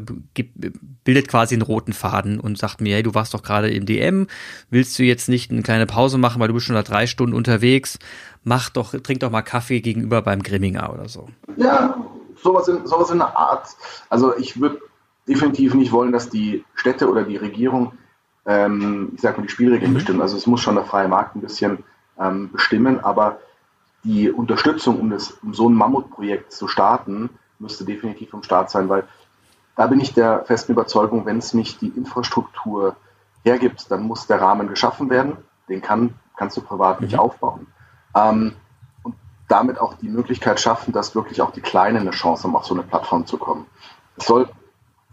bildet 1.03 1.27
quasi 1.27 1.55
einen 1.55 1.61
roten 1.61 1.93
Faden 1.93 2.39
und 2.39 2.57
sagt 2.57 2.79
mir, 2.79 2.95
hey, 2.95 3.03
du 3.03 3.13
warst 3.13 3.33
doch 3.33 3.43
gerade 3.43 3.69
im 3.69 3.85
DM, 3.85 4.27
willst 4.69 4.97
du 4.97 5.03
jetzt 5.03 5.27
nicht 5.27 5.51
eine 5.51 5.61
kleine 5.61 5.85
Pause 5.85 6.17
machen, 6.17 6.39
weil 6.39 6.47
du 6.47 6.53
bist 6.53 6.65
schon 6.65 6.75
da 6.75 6.83
drei 6.83 7.05
Stunden 7.05 7.35
unterwegs, 7.35 7.99
mach 8.43 8.69
doch, 8.69 8.91
trink 8.91 9.19
doch 9.19 9.31
mal 9.31 9.41
Kaffee 9.41 9.81
gegenüber 9.81 10.21
beim 10.21 10.41
Grimminger 10.41 10.93
oder 10.93 11.09
so. 11.09 11.27
Ja, 11.57 11.97
sowas 12.41 12.67
in, 12.67 12.85
sowas 12.87 13.09
in 13.09 13.17
der 13.17 13.37
Art. 13.37 13.67
Also 14.09 14.37
ich 14.37 14.59
würde 14.59 14.79
definitiv 15.27 15.73
nicht 15.73 15.91
wollen, 15.91 16.13
dass 16.13 16.29
die 16.29 16.63
Städte 16.75 17.09
oder 17.09 17.23
die 17.23 17.37
Regierung, 17.37 17.93
ähm, 18.45 19.11
ich 19.15 19.21
sag 19.21 19.37
mal, 19.37 19.43
die 19.43 19.49
Spielregeln 19.49 19.91
mhm. 19.91 19.95
bestimmen. 19.95 20.21
Also 20.21 20.37
es 20.37 20.47
muss 20.47 20.61
schon 20.61 20.75
der 20.75 20.85
freie 20.85 21.09
Markt 21.09 21.35
ein 21.35 21.41
bisschen 21.41 21.83
ähm, 22.19 22.51
bestimmen, 22.51 23.01
aber 23.01 23.39
die 24.07 24.31
Unterstützung, 24.31 25.01
um, 25.01 25.09
das, 25.09 25.31
um 25.43 25.53
so 25.53 25.69
ein 25.69 25.73
Mammutprojekt 25.73 26.53
zu 26.53 26.69
starten, 26.69 27.29
müsste 27.59 27.83
definitiv 27.83 28.29
vom 28.29 28.41
Staat 28.41 28.71
sein, 28.71 28.87
weil 28.87 29.03
da 29.75 29.87
bin 29.87 29.99
ich 29.99 30.13
der 30.13 30.45
festen 30.45 30.71
Überzeugung, 30.71 31.25
wenn 31.25 31.39
es 31.39 31.53
nicht 31.53 31.81
die 31.81 31.89
Infrastruktur 31.89 32.95
hergibt, 33.43 33.91
dann 33.91 34.03
muss 34.03 34.25
der 34.25 34.39
Rahmen 34.39 34.69
geschaffen 34.69 35.09
werden. 35.09 35.37
Den 35.67 35.81
kann, 35.81 36.15
kannst 36.37 36.55
du 36.55 36.61
privat 36.61 37.01
nicht 37.01 37.13
mhm. 37.13 37.19
aufbauen. 37.19 37.67
Ähm, 38.15 38.53
und 39.03 39.15
damit 39.49 39.77
auch 39.77 39.95
die 39.95 40.07
Möglichkeit 40.07 40.61
schaffen, 40.61 40.93
dass 40.93 41.13
wirklich 41.13 41.41
auch 41.41 41.51
die 41.51 41.61
Kleinen 41.61 41.97
eine 41.97 42.11
Chance 42.11 42.45
haben, 42.45 42.55
auf 42.55 42.65
so 42.65 42.73
eine 42.73 42.83
Plattform 42.83 43.25
zu 43.25 43.37
kommen. 43.37 43.65
Es 44.15 44.25
soll 44.25 44.47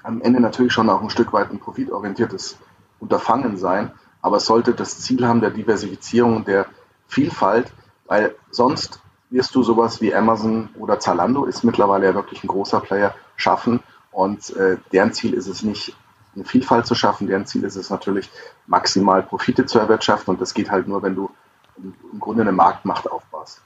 am 0.04 0.22
Ende 0.22 0.40
natürlich 0.40 0.72
schon 0.72 0.88
auch 0.88 1.02
ein 1.02 1.10
Stück 1.10 1.32
weit 1.32 1.50
ein 1.50 1.58
profitorientiertes 1.58 2.58
Unterfangen 3.00 3.56
sein, 3.56 3.90
aber 4.22 4.36
es 4.36 4.46
sollte 4.46 4.72
das 4.72 5.00
Ziel 5.00 5.26
haben 5.26 5.40
der 5.40 5.50
Diversifizierung, 5.50 6.44
der 6.44 6.66
Vielfalt, 7.08 7.72
weil 8.14 8.36
sonst 8.52 9.00
wirst 9.30 9.56
du 9.56 9.64
sowas 9.64 10.00
wie 10.00 10.14
Amazon 10.14 10.68
oder 10.78 11.00
Zalando, 11.00 11.46
ist 11.46 11.64
mittlerweile 11.64 12.06
ja 12.06 12.14
wirklich 12.14 12.44
ein 12.44 12.46
großer 12.46 12.78
Player, 12.78 13.12
schaffen. 13.34 13.80
Und 14.12 14.54
äh, 14.54 14.76
deren 14.92 15.12
Ziel 15.12 15.34
ist 15.34 15.48
es 15.48 15.64
nicht, 15.64 15.96
eine 16.36 16.44
Vielfalt 16.44 16.86
zu 16.86 16.94
schaffen, 16.94 17.26
deren 17.26 17.44
Ziel 17.46 17.64
ist 17.64 17.74
es 17.74 17.90
natürlich, 17.90 18.30
maximal 18.68 19.24
Profite 19.24 19.66
zu 19.66 19.80
erwirtschaften. 19.80 20.32
Und 20.32 20.40
das 20.40 20.54
geht 20.54 20.70
halt 20.70 20.86
nur, 20.86 21.02
wenn 21.02 21.16
du 21.16 21.28
im 21.76 22.20
Grunde 22.20 22.42
eine 22.42 22.52
Marktmacht 22.52 23.10
aufbaust. 23.10 23.60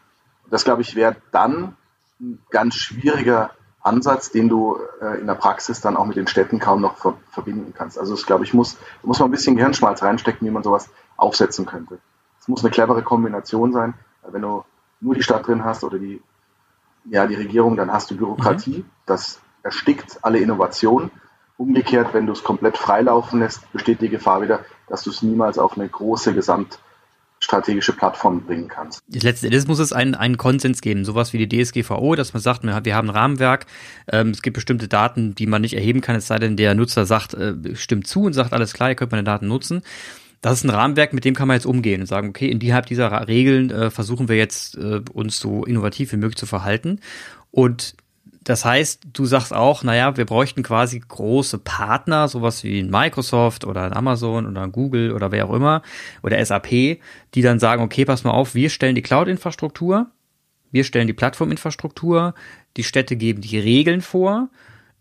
Und 0.44 0.52
das, 0.54 0.64
glaube 0.64 0.80
ich, 0.80 0.94
wäre 0.94 1.16
dann 1.30 1.76
ein 2.18 2.38
ganz 2.48 2.74
schwieriger 2.76 3.50
Ansatz, 3.82 4.30
den 4.30 4.48
du 4.48 4.78
äh, 5.02 5.20
in 5.20 5.26
der 5.26 5.34
Praxis 5.34 5.82
dann 5.82 5.98
auch 5.98 6.06
mit 6.06 6.16
den 6.16 6.26
Städten 6.26 6.58
kaum 6.58 6.80
noch 6.80 6.96
ver 6.96 7.18
verbinden 7.32 7.74
kannst. 7.76 7.98
Also, 7.98 8.14
ich 8.14 8.24
glaube, 8.24 8.44
ich 8.44 8.54
muss, 8.54 8.78
muss 9.02 9.18
man 9.18 9.28
ein 9.28 9.32
bisschen 9.32 9.56
Gehirnschmalz 9.56 10.02
reinstecken, 10.02 10.48
wie 10.48 10.50
man 10.50 10.62
sowas 10.62 10.88
aufsetzen 11.18 11.66
könnte. 11.66 11.98
Es 12.40 12.48
muss 12.48 12.64
eine 12.64 12.70
clevere 12.70 13.02
Kombination 13.02 13.74
sein. 13.74 13.92
Wenn 14.26 14.42
du 14.42 14.64
nur 15.00 15.14
die 15.14 15.22
Stadt 15.22 15.46
drin 15.46 15.64
hast 15.64 15.84
oder 15.84 15.98
die, 15.98 16.20
ja, 17.10 17.26
die 17.26 17.34
Regierung, 17.34 17.76
dann 17.76 17.92
hast 17.92 18.10
du 18.10 18.16
Bürokratie. 18.16 18.78
Mhm. 18.78 18.90
Das 19.06 19.40
erstickt 19.62 20.18
alle 20.22 20.38
Innovationen. 20.38 21.10
Umgekehrt, 21.56 22.14
wenn 22.14 22.26
du 22.26 22.32
es 22.32 22.44
komplett 22.44 22.78
freilaufen 22.78 23.40
lässt, 23.40 23.70
besteht 23.72 24.00
die 24.00 24.08
Gefahr 24.08 24.42
wieder, 24.42 24.60
dass 24.88 25.02
du 25.02 25.10
es 25.10 25.22
niemals 25.22 25.58
auf 25.58 25.76
eine 25.76 25.88
große 25.88 26.32
gesamtstrategische 26.32 27.94
Plattform 27.94 28.42
bringen 28.42 28.68
kannst. 28.68 29.02
Letzten 29.08 29.46
Endes 29.46 29.66
muss 29.66 29.80
es 29.80 29.92
einen, 29.92 30.14
einen 30.14 30.36
Konsens 30.36 30.80
geben, 30.80 31.04
sowas 31.04 31.32
wie 31.32 31.44
die 31.44 31.64
DSGVO, 31.64 32.14
dass 32.14 32.32
man 32.32 32.42
sagt, 32.42 32.62
wir 32.62 32.94
haben 32.94 33.08
ein 33.08 33.16
Rahmenwerk, 33.16 33.66
ähm, 34.06 34.30
es 34.30 34.42
gibt 34.42 34.54
bestimmte 34.54 34.86
Daten, 34.86 35.34
die 35.34 35.46
man 35.46 35.62
nicht 35.62 35.74
erheben 35.74 36.00
kann, 36.00 36.14
es 36.14 36.28
sei 36.28 36.38
denn, 36.38 36.56
der 36.56 36.76
Nutzer 36.76 37.06
sagt, 37.06 37.34
äh, 37.34 37.74
stimmt 37.74 38.06
zu 38.06 38.22
und 38.22 38.34
sagt, 38.34 38.52
alles 38.52 38.72
klar, 38.72 38.90
ihr 38.90 38.94
könnt 38.94 39.10
meine 39.10 39.24
Daten 39.24 39.48
nutzen 39.48 39.82
das 40.40 40.58
ist 40.58 40.64
ein 40.64 40.70
Rahmenwerk, 40.70 41.12
mit 41.12 41.24
dem 41.24 41.34
kann 41.34 41.48
man 41.48 41.56
jetzt 41.56 41.66
umgehen 41.66 42.00
und 42.00 42.06
sagen, 42.06 42.28
okay, 42.28 42.48
innerhalb 42.48 42.86
dieser 42.86 43.26
Regeln 43.26 43.70
äh, 43.70 43.90
versuchen 43.90 44.28
wir 44.28 44.36
jetzt 44.36 44.76
äh, 44.76 45.00
uns 45.12 45.38
so 45.38 45.64
innovativ 45.64 46.12
wie 46.12 46.16
möglich 46.16 46.36
zu 46.36 46.46
verhalten. 46.46 47.00
Und 47.50 47.96
das 48.44 48.64
heißt, 48.64 49.08
du 49.12 49.26
sagst 49.26 49.52
auch, 49.52 49.82
naja, 49.82 50.16
wir 50.16 50.24
bräuchten 50.24 50.62
quasi 50.62 51.00
große 51.06 51.58
Partner, 51.58 52.28
sowas 52.28 52.64
wie 52.64 52.82
Microsoft 52.82 53.66
oder 53.66 53.82
ein 53.82 53.92
Amazon 53.92 54.46
oder 54.46 54.62
ein 54.62 54.72
Google 54.72 55.12
oder 55.12 55.32
wer 55.32 55.46
auch 55.46 55.52
immer 55.52 55.82
oder 56.22 56.42
SAP, 56.42 56.70
die 56.70 57.42
dann 57.42 57.58
sagen, 57.58 57.82
okay, 57.82 58.04
pass 58.04 58.24
mal 58.24 58.30
auf, 58.30 58.54
wir 58.54 58.70
stellen 58.70 58.94
die 58.94 59.02
Cloud-Infrastruktur, 59.02 60.06
wir 60.70 60.84
stellen 60.84 61.06
die 61.06 61.12
Plattforminfrastruktur, 61.12 62.34
die 62.76 62.84
Städte 62.84 63.16
geben 63.16 63.42
die 63.42 63.58
Regeln 63.58 64.00
vor 64.00 64.48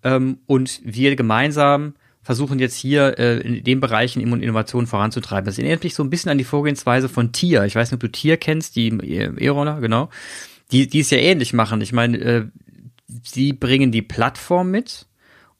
ähm, 0.03 0.39
und 0.45 0.81
wir 0.83 1.15
gemeinsam 1.15 1.93
versuchen 2.27 2.59
jetzt 2.59 2.75
hier 2.75 3.17
äh, 3.19 3.39
in 3.39 3.63
den 3.63 3.79
Bereichen 3.79 4.19
Innovationen 4.19 4.85
voranzutreiben. 4.85 5.45
Das 5.45 5.57
erinnert 5.57 5.85
mich 5.85 5.95
so 5.95 6.03
ein 6.03 6.09
bisschen 6.09 6.29
an 6.29 6.37
die 6.37 6.43
Vorgehensweise 6.43 7.07
von 7.07 7.31
Tier. 7.31 7.63
Ich 7.63 7.73
weiß 7.73 7.89
nicht, 7.89 7.95
ob 7.95 8.01
du 8.01 8.11
Tier 8.11 8.35
kennst, 8.35 8.75
die 8.75 8.89
E-Roller, 8.89 9.79
genau. 9.79 10.09
Die, 10.73 10.87
die 10.87 10.99
es 10.99 11.09
ja 11.09 11.19
ähnlich 11.19 11.53
machen. 11.53 11.79
Ich 11.79 11.93
meine, 11.93 12.17
äh, 12.17 12.45
sie 13.23 13.53
bringen 13.53 13.93
die 13.93 14.01
Plattform 14.01 14.71
mit 14.71 15.05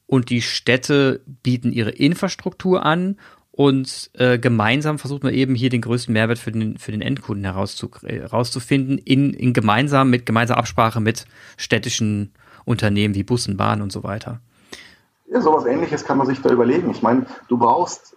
und 0.06 0.28
die 0.28 0.42
Städte 0.42 1.22
bieten 1.42 1.72
ihre 1.72 1.88
Infrastruktur 1.88 2.84
an 2.84 3.16
und 3.50 4.10
äh, 4.12 4.38
gemeinsam 4.38 4.98
versucht 4.98 5.22
man 5.22 5.32
eben 5.32 5.54
hier 5.54 5.70
den 5.70 5.80
größten 5.80 6.12
Mehrwert 6.12 6.38
für 6.38 6.52
den, 6.52 6.76
für 6.76 6.92
den 6.92 7.00
Endkunden 7.00 7.46
herauszu, 7.46 7.90
herauszufinden, 8.04 8.98
in, 8.98 9.32
in 9.32 9.54
gemeinsam 9.54 10.10
mit 10.10 10.26
gemeinsamer 10.26 10.58
Absprache 10.58 11.00
mit 11.00 11.24
städtischen 11.56 12.32
Unternehmen 12.66 13.14
wie 13.14 13.22
Bussen, 13.22 13.56
Bahnen 13.56 13.80
und 13.80 13.90
so 13.90 14.02
weiter. 14.02 14.42
Ja, 15.30 15.42
sowas 15.42 15.66
ähnliches 15.66 16.04
kann 16.04 16.16
man 16.16 16.26
sich 16.26 16.40
da 16.40 16.50
überlegen. 16.50 16.90
Ich 16.90 17.02
meine, 17.02 17.26
du 17.48 17.58
brauchst 17.58 18.16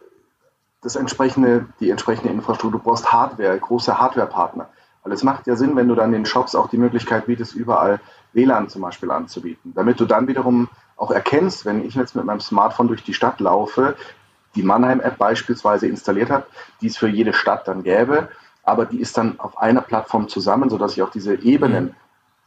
das 0.82 0.96
entsprechende, 0.96 1.66
die 1.80 1.90
entsprechende 1.90 2.30
Infrastruktur, 2.30 2.80
du 2.80 2.84
brauchst 2.84 3.12
Hardware, 3.12 3.58
große 3.60 4.00
Hardwarepartner. 4.00 4.70
Weil 5.04 5.14
es 5.14 5.24
macht 5.24 5.46
ja 5.48 5.56
Sinn, 5.56 5.76
wenn 5.76 5.88
du 5.88 5.96
dann 5.96 6.12
den 6.12 6.26
Shops 6.26 6.56
auch 6.56 6.70
die 6.70 6.78
Möglichkeit 6.78 7.26
bietest, 7.26 7.54
überall 7.54 8.00
WLAN 8.34 8.70
zum 8.70 8.82
Beispiel 8.82 9.12
anzubieten. 9.12 9.74
Damit 9.76 10.00
du 10.00 10.06
dann 10.06 10.28
wiederum 10.28 10.70
auch 10.96 11.12
erkennst, 11.12 11.66
wenn 11.66 11.84
ich 11.84 11.96
jetzt 11.96 12.16
mit 12.16 12.24
meinem 12.24 12.40
Smartphone 12.40 12.88
durch 12.88 13.04
die 13.04 13.14
Stadt 13.14 13.40
laufe, 13.40 13.96
die 14.56 14.64
Mannheim-App 14.64 15.18
beispielsweise 15.18 15.88
installiert 15.88 16.30
habe, 16.30 16.46
die 16.82 16.88
es 16.88 16.98
für 16.98 17.08
jede 17.08 17.34
Stadt 17.34 17.68
dann 17.68 17.84
gäbe, 17.84 18.30
aber 18.64 18.86
die 18.86 19.02
ist 19.02 19.18
dann 19.18 19.40
auf 19.40 19.58
einer 19.58 19.82
Plattform 19.82 20.30
zusammen, 20.30 20.70
sodass 20.70 20.94
ich 20.94 21.02
auch 21.02 21.10
diese 21.10 21.36
Ebenen, 21.36 21.96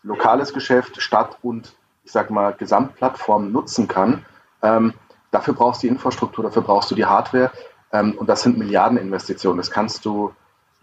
lokales 0.02 0.52
Geschäft, 0.52 1.02
Stadt 1.02 1.38
und 1.42 1.74
ich 2.04 2.12
sag 2.12 2.30
mal 2.30 2.52
Gesamtplattform 2.52 3.50
nutzen 3.50 3.88
kann 3.88 4.24
ähm, 4.64 4.94
dafür 5.30 5.54
brauchst 5.54 5.82
du 5.82 5.86
die 5.86 5.92
Infrastruktur, 5.92 6.44
dafür 6.44 6.62
brauchst 6.62 6.90
du 6.90 6.94
die 6.94 7.04
Hardware 7.04 7.52
ähm, 7.92 8.12
und 8.12 8.28
das 8.28 8.42
sind 8.42 8.58
Milliardeninvestitionen. 8.58 9.58
Das 9.58 9.70
kannst 9.70 10.04
du 10.04 10.32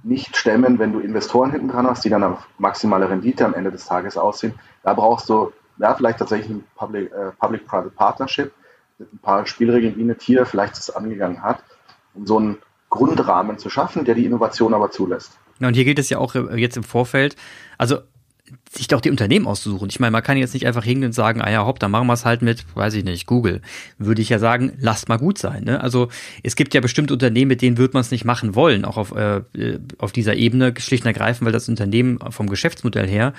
nicht 0.04 0.36
stemmen, 0.38 0.80
wenn 0.80 0.94
du 0.94 1.00
Investoren 1.00 1.52
hinten 1.52 1.68
dran 1.68 1.88
hast, 1.88 2.06
die 2.06 2.10
dann 2.10 2.24
auf 2.24 2.48
maximale 2.58 3.10
Rendite 3.10 3.46
am 3.46 3.54
Ende 3.54 3.72
des 3.72 3.86
Tages 3.86 4.18
aussehen. 4.18 4.54
Da 4.84 4.94
brauchst 4.94 5.30
du 5.30 5.52
ja, 5.78 5.94
vielleicht 5.94 6.20
tatsächlich 6.20 6.50
ein 6.50 6.64
Public-Private 6.76 7.28
äh, 7.28 7.32
Public 7.40 7.96
Partnership 7.96 8.52
mit 8.98 9.14
ein 9.14 9.20
paar 9.20 9.46
Spielregeln, 9.46 9.98
wie 9.98 10.04
eine 10.04 10.18
Tier 10.18 10.46
vielleicht 10.46 10.78
das 10.78 10.90
angegangen 10.90 11.42
hat, 11.42 11.64
um 12.14 12.26
so 12.26 12.38
einen 12.38 12.58
Grundrahmen 12.90 13.58
zu 13.58 13.70
schaffen, 13.70 14.06
der 14.06 14.16
die 14.16 14.26
Innovation 14.26 14.74
aber 14.74 14.92
zulässt. 14.92 15.38
Und 15.60 15.76
hier 15.76 15.86
gilt 15.86 16.00
es 16.00 16.10
ja 16.10 16.18
auch 16.18 16.36
äh, 16.36 16.56
jetzt 16.60 16.78
im 16.78 16.84
Vorfeld, 16.84 17.36
also 17.78 18.00
sich 18.72 18.88
doch 18.88 19.02
die 19.02 19.10
Unternehmen 19.10 19.48
auszusuchen. 19.48 19.90
Ich 19.90 20.00
meine, 20.00 20.12
man 20.12 20.24
kann 20.24 20.38
jetzt 20.38 20.54
nicht 20.54 20.66
einfach 20.66 20.84
hingehen 20.84 21.08
und 21.08 21.14
sagen, 21.14 21.42
ah 21.42 21.52
ja, 21.52 21.66
hopp, 21.66 21.80
dann 21.80 21.92
machen 21.92 22.08
wir 22.08 22.14
es 22.14 22.26
halt 22.26 22.42
mit, 22.42 22.66
weiß 22.76 22.94
ich 22.94 23.04
nicht, 23.04 23.26
Google. 23.26 23.62
Würde 23.98 24.22
ich 24.22 24.30
ja 24.30 24.40
sagen, 24.40 24.74
lasst 24.80 25.10
mal 25.10 25.18
gut 25.18 25.38
sein. 25.38 25.66
Ne? 25.66 25.82
Also 25.82 26.08
es 26.44 26.56
gibt 26.56 26.74
ja 26.74 26.82
bestimmte 26.82 27.14
Unternehmen, 27.14 27.50
mit 27.50 27.62
denen 27.62 27.78
wird 27.78 27.94
man 27.94 28.02
es 28.02 28.12
nicht 28.12 28.24
machen 28.24 28.56
wollen, 28.56 28.86
auch 28.86 28.98
auf, 28.98 29.14
äh, 29.14 29.42
auf 29.98 30.12
dieser 30.12 30.36
Ebene, 30.36 30.74
schlicht 30.78 31.04
und 31.04 31.08
ergreifend, 31.08 31.46
weil 31.46 31.52
das 31.52 31.68
Unternehmen 31.68 32.20
vom 32.30 32.50
Geschäftsmodell 32.50 33.08
her, 33.08 33.34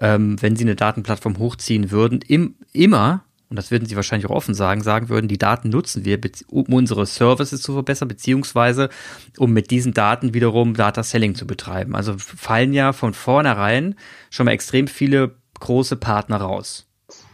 ähm, 0.00 0.40
wenn 0.40 0.56
sie 0.56 0.64
eine 0.64 0.76
Datenplattform 0.76 1.38
hochziehen 1.38 1.90
würden, 1.90 2.20
im, 2.26 2.54
immer 2.72 3.24
und 3.50 3.56
das 3.56 3.70
würden 3.70 3.86
sie 3.86 3.96
wahrscheinlich 3.96 4.28
auch 4.28 4.34
offen 4.34 4.54
sagen, 4.54 4.82
sagen 4.82 5.08
würden, 5.08 5.28
die 5.28 5.38
Daten 5.38 5.70
nutzen 5.70 6.04
wir, 6.04 6.20
um 6.50 6.72
unsere 6.72 7.06
Services 7.06 7.62
zu 7.62 7.72
verbessern, 7.72 8.08
beziehungsweise 8.08 8.90
um 9.38 9.52
mit 9.52 9.70
diesen 9.70 9.94
Daten 9.94 10.34
wiederum 10.34 10.74
Data 10.74 11.02
Selling 11.02 11.34
zu 11.34 11.46
betreiben. 11.46 11.96
Also 11.96 12.14
fallen 12.18 12.74
ja 12.74 12.92
von 12.92 13.14
vornherein 13.14 13.94
schon 14.28 14.44
mal 14.44 14.52
extrem 14.52 14.86
viele 14.86 15.36
große 15.60 15.96
Partner 15.96 16.42
raus. 16.42 16.86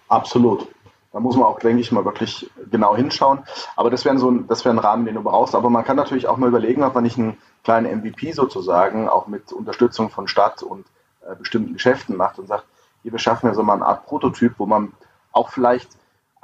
Absolut. 0.08 0.68
Da 1.12 1.20
muss 1.20 1.36
man 1.36 1.46
auch, 1.46 1.58
denke 1.60 1.80
ich, 1.80 1.92
mal 1.92 2.04
wirklich 2.04 2.50
genau 2.70 2.96
hinschauen. 2.96 3.40
Aber 3.76 3.90
das 3.90 4.04
wäre 4.04 4.18
so 4.18 4.30
ein, 4.30 4.46
das 4.48 4.66
ein 4.66 4.78
Rahmen, 4.78 5.06
den 5.06 5.14
du 5.14 5.22
brauchst. 5.22 5.54
Aber 5.54 5.70
man 5.70 5.84
kann 5.84 5.96
natürlich 5.96 6.26
auch 6.26 6.36
mal 6.36 6.48
überlegen, 6.48 6.82
ob 6.82 6.94
man 6.94 7.04
nicht 7.04 7.18
einen 7.18 7.36
kleinen 7.62 8.00
MVP 8.00 8.32
sozusagen 8.32 9.08
auch 9.08 9.26
mit 9.26 9.52
Unterstützung 9.52 10.10
von 10.10 10.28
Stadt 10.28 10.62
und 10.62 10.86
äh, 11.22 11.34
bestimmten 11.36 11.74
Geschäften 11.74 12.16
macht 12.16 12.38
und 12.38 12.46
sagt, 12.48 12.64
hier, 13.02 13.12
wir 13.12 13.18
schaffen 13.18 13.46
ja 13.46 13.54
so 13.54 13.62
mal 13.62 13.74
eine 13.74 13.86
Art 13.86 14.06
Prototyp, 14.06 14.54
wo 14.58 14.66
man 14.66 14.92
auch 15.32 15.50
vielleicht 15.50 15.88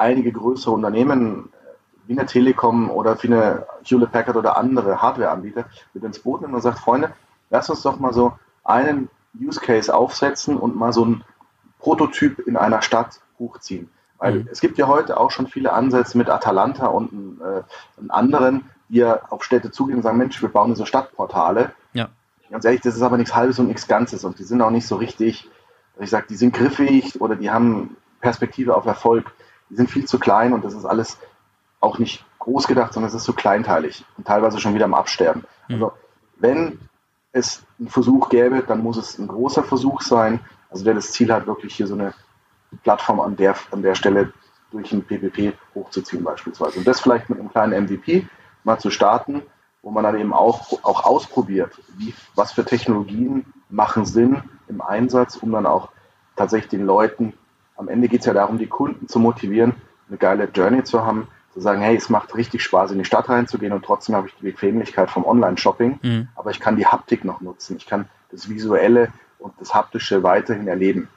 einige 0.01 0.33
größere 0.33 0.73
Unternehmen 0.73 1.51
wie 2.07 2.19
eine 2.19 2.27
Telekom 2.27 2.91
oder 2.91 3.23
wie 3.23 3.29
eine 3.29 3.67
Hewlett 3.85 4.11
Packard 4.11 4.37
oder 4.37 4.57
andere 4.57 5.01
Hardware-Anbieter 5.01 5.67
mit 5.95 6.03
ins 6.03 6.19
Boot 6.19 6.41
nimmt 6.41 6.55
und 6.55 6.61
sagt, 6.61 6.81
Freunde, 6.81 7.13
lass 7.51 7.71
uns 7.71 7.83
doch 7.83 8.01
mal 8.01 8.13
so 8.13 8.33
einen 8.65 9.09
Use 9.41 9.61
Case 9.61 9.95
aufsetzen 9.95 10.57
und 10.57 10.75
mal 10.75 10.93
so 10.93 11.05
einen 11.05 11.25
Prototyp 11.79 12.41
in 12.41 12.57
einer 12.57 12.83
Stadt 12.83 13.21
hochziehen. 13.39 13.89
Weil 14.19 14.41
mhm. 14.41 14.49
es 14.51 14.61
gibt 14.61 14.77
ja 14.77 14.89
heute 14.89 15.19
auch 15.19 15.31
schon 15.31 15.47
viele 15.47 15.73
Ansätze 15.73 16.19
mit 16.19 16.29
Atalanta 16.29 16.87
und 16.87 17.41
äh, 17.41 17.63
anderen, 18.09 18.65
die 18.89 18.99
ja 18.99 19.21
auf 19.31 19.45
Städte 19.45 19.71
zugehen 19.71 19.99
und 19.99 20.03
sagen, 20.03 20.19
Mensch, 20.19 20.43
wir 20.43 20.49
bauen 20.49 20.75
so 20.75 20.85
Stadtportale. 20.85 21.73
Ja. 21.93 22.09
Ganz 22.51 22.65
ehrlich, 22.65 22.81
das 22.81 22.97
ist 22.97 23.03
aber 23.03 23.17
nichts 23.17 23.35
Halbes 23.35 23.59
und 23.61 23.69
nichts 23.69 23.87
Ganzes 23.87 24.25
und 24.25 24.39
die 24.39 24.45
sind 24.45 24.61
auch 24.63 24.71
nicht 24.71 24.87
so 24.87 24.97
richtig, 24.97 25.49
ich 26.01 26.11
sage, 26.11 26.27
die 26.29 26.37
sind 26.37 26.55
griffig 26.55 27.21
oder 27.21 27.37
die 27.37 27.51
haben 27.51 27.97
Perspektive 28.21 28.77
auf 28.77 28.87
Erfolg, 28.87 29.33
die 29.71 29.77
sind 29.77 29.91
viel 29.91 30.05
zu 30.05 30.19
klein 30.19 30.53
und 30.53 30.65
das 30.65 30.75
ist 30.75 30.85
alles 30.85 31.19
auch 31.81 31.99
nicht 31.99 32.25
groß 32.39 32.67
gedacht, 32.67 32.93
sondern 32.93 33.09
es 33.09 33.15
ist 33.15 33.25
so 33.25 33.33
kleinteilig 33.33 34.05
und 34.19 34.27
teilweise 34.27 34.59
schon 34.61 34.75
wieder 34.75 34.85
am 34.85 34.95
Absterben. 34.95 35.45
Mhm. 35.69 35.75
Also 35.75 35.93
wenn 36.39 36.79
es 37.33 37.63
einen 37.79 37.89
Versuch 37.89 38.29
gäbe, 38.29 38.63
dann 38.63 38.83
muss 38.83 38.97
es 38.97 39.19
ein 39.19 39.29
großer 39.29 39.63
Versuch 39.63 40.03
sein, 40.03 40.41
also 40.71 40.85
der 40.85 40.95
das 40.95 41.13
Ziel 41.13 41.33
hat, 41.33 41.47
wirklich 41.47 41.75
hier 41.75 41.87
so 41.87 41.95
eine 41.95 42.15
Plattform 42.83 43.21
an 43.21 43.37
der, 43.37 43.55
an 43.71 43.83
der 43.83 43.95
Stelle 43.95 44.33
durch 44.71 44.93
ein 44.93 45.05
PPP 45.05 45.55
hochzuziehen 45.75 46.23
beispielsweise. 46.23 46.79
Und 46.79 46.87
das 46.87 47.01
vielleicht 47.01 47.29
mit 47.29 47.39
einem 47.39 47.51
kleinen 47.51 47.85
MVP 47.85 48.29
mal 48.65 48.79
zu 48.79 48.91
starten, 48.91 49.43
wo 49.83 49.91
man 49.91 50.05
dann 50.05 50.19
eben 50.19 50.33
auch, 50.33 50.85
auch 50.85 51.05
ausprobiert, 51.05 51.81
wie, 51.97 52.15
was 52.35 52.53
für 52.53 52.65
Technologien 52.65 53.53
machen 53.69 54.05
Sinn 54.05 54.43
im 54.69 54.81
Einsatz, 54.81 55.37
um 55.37 55.53
dann 55.53 55.67
auch 55.67 55.91
tatsächlich 56.37 56.71
den 56.71 56.87
Leuten, 56.87 57.35
am 57.81 57.89
Ende 57.89 58.09
geht 58.09 58.21
es 58.21 58.27
ja 58.27 58.35
darum, 58.35 58.59
die 58.59 58.67
Kunden 58.67 59.09
zu 59.09 59.19
motivieren, 59.19 59.75
eine 60.09 60.19
geile 60.19 60.45
Journey 60.45 60.85
zu 60.85 61.05
haben, 61.05 61.29
zu 61.55 61.61
sagen, 61.61 61.81
hey, 61.81 61.97
es 61.97 62.11
macht 62.11 62.37
richtig 62.37 62.63
Spaß, 62.63 62.93
in 62.93 62.99
die 62.99 63.07
Stadt 63.07 63.29
reinzugehen 63.29 63.73
und 63.73 63.85
trotzdem 63.85 64.15
habe 64.15 64.29
ich 64.29 64.35
die 64.37 64.45
Bequemlichkeit 64.45 65.11
vom 65.11 65.25
Online-Shopping, 65.25 65.99
mhm. 66.03 66.29
aber 66.37 66.51
ich 66.51 66.61
kann 66.61 66.77
die 66.77 66.87
Haptik 66.87 67.25
noch 67.25 67.41
nutzen, 67.41 67.77
ich 67.79 67.87
kann 67.87 68.05
das 68.31 68.49
Visuelle 68.49 69.09
und 69.39 69.55
das 69.59 69.75
Haptische 69.75 70.23
weiterhin 70.23 70.69
erleben. 70.69 71.09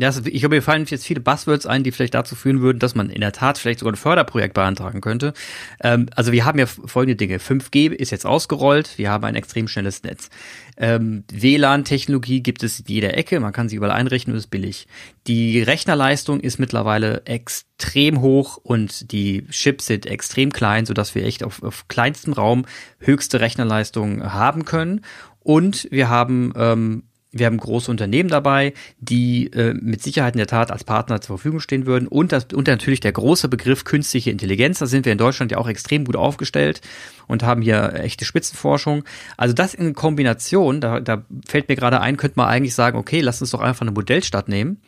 Ja, 0.00 0.10
ich 0.10 0.40
glaube, 0.40 0.56
mir 0.56 0.62
fallen 0.62 0.84
jetzt 0.86 1.06
viele 1.06 1.20
Buzzwords 1.20 1.66
ein, 1.66 1.82
die 1.82 1.90
vielleicht 1.90 2.14
dazu 2.14 2.36
führen 2.36 2.60
würden, 2.60 2.78
dass 2.78 2.94
man 2.94 3.10
in 3.10 3.20
der 3.20 3.32
Tat 3.32 3.58
vielleicht 3.58 3.80
sogar 3.80 3.92
ein 3.92 3.96
Förderprojekt 3.96 4.54
beantragen 4.54 5.00
könnte. 5.00 5.32
Ähm, 5.80 6.08
also 6.14 6.30
wir 6.30 6.44
haben 6.44 6.58
ja 6.58 6.66
folgende 6.66 7.16
Dinge. 7.16 7.38
5G 7.38 7.90
ist 7.90 8.10
jetzt 8.10 8.24
ausgerollt, 8.24 8.96
wir 8.96 9.10
haben 9.10 9.24
ein 9.24 9.34
extrem 9.34 9.66
schnelles 9.66 10.04
Netz. 10.04 10.30
Ähm, 10.76 11.24
WLAN-Technologie 11.32 12.42
gibt 12.42 12.62
es 12.62 12.78
in 12.78 12.86
jeder 12.86 13.16
Ecke, 13.16 13.40
man 13.40 13.52
kann 13.52 13.68
sie 13.68 13.76
überall 13.76 13.92
einrichten 13.92 14.32
und 14.32 14.38
ist 14.38 14.50
billig. 14.50 14.86
Die 15.26 15.60
Rechnerleistung 15.60 16.38
ist 16.38 16.60
mittlerweile 16.60 17.22
extrem 17.26 18.20
hoch 18.20 18.56
und 18.56 19.10
die 19.10 19.46
Chips 19.48 19.86
sind 19.86 20.06
extrem 20.06 20.52
klein, 20.52 20.86
sodass 20.86 21.16
wir 21.16 21.24
echt 21.24 21.42
auf, 21.42 21.62
auf 21.64 21.88
kleinstem 21.88 22.32
Raum 22.32 22.66
höchste 23.00 23.40
Rechnerleistung 23.40 24.32
haben 24.32 24.64
können. 24.64 25.00
Und 25.40 25.88
wir 25.90 26.08
haben 26.08 26.52
ähm, 26.56 27.04
wir 27.30 27.46
haben 27.46 27.58
große 27.58 27.90
Unternehmen 27.90 28.30
dabei, 28.30 28.72
die 28.98 29.52
äh, 29.52 29.74
mit 29.74 30.02
Sicherheit 30.02 30.34
in 30.34 30.38
der 30.38 30.46
Tat 30.46 30.70
als 30.70 30.84
Partner 30.84 31.20
zur 31.20 31.36
Verfügung 31.36 31.60
stehen 31.60 31.84
würden. 31.84 32.08
Und, 32.08 32.32
das, 32.32 32.46
und 32.54 32.66
natürlich 32.66 33.00
der 33.00 33.12
große 33.12 33.48
Begriff 33.48 33.84
künstliche 33.84 34.30
Intelligenz. 34.30 34.78
Da 34.78 34.86
sind 34.86 35.04
wir 35.04 35.12
in 35.12 35.18
Deutschland 35.18 35.52
ja 35.52 35.58
auch 35.58 35.68
extrem 35.68 36.04
gut 36.04 36.16
aufgestellt 36.16 36.80
und 37.26 37.42
haben 37.42 37.60
hier 37.60 37.94
echte 37.94 38.24
Spitzenforschung. 38.24 39.04
Also 39.36 39.54
das 39.54 39.74
in 39.74 39.94
Kombination, 39.94 40.80
da, 40.80 41.00
da 41.00 41.24
fällt 41.46 41.68
mir 41.68 41.76
gerade 41.76 42.00
ein, 42.00 42.16
könnte 42.16 42.38
man 42.38 42.48
eigentlich 42.48 42.74
sagen, 42.74 42.96
okay, 42.96 43.20
lasst 43.20 43.42
uns 43.42 43.50
doch 43.50 43.60
einfach 43.60 43.82
eine 43.82 43.92
Modellstadt 43.92 44.48
nehmen 44.48 44.80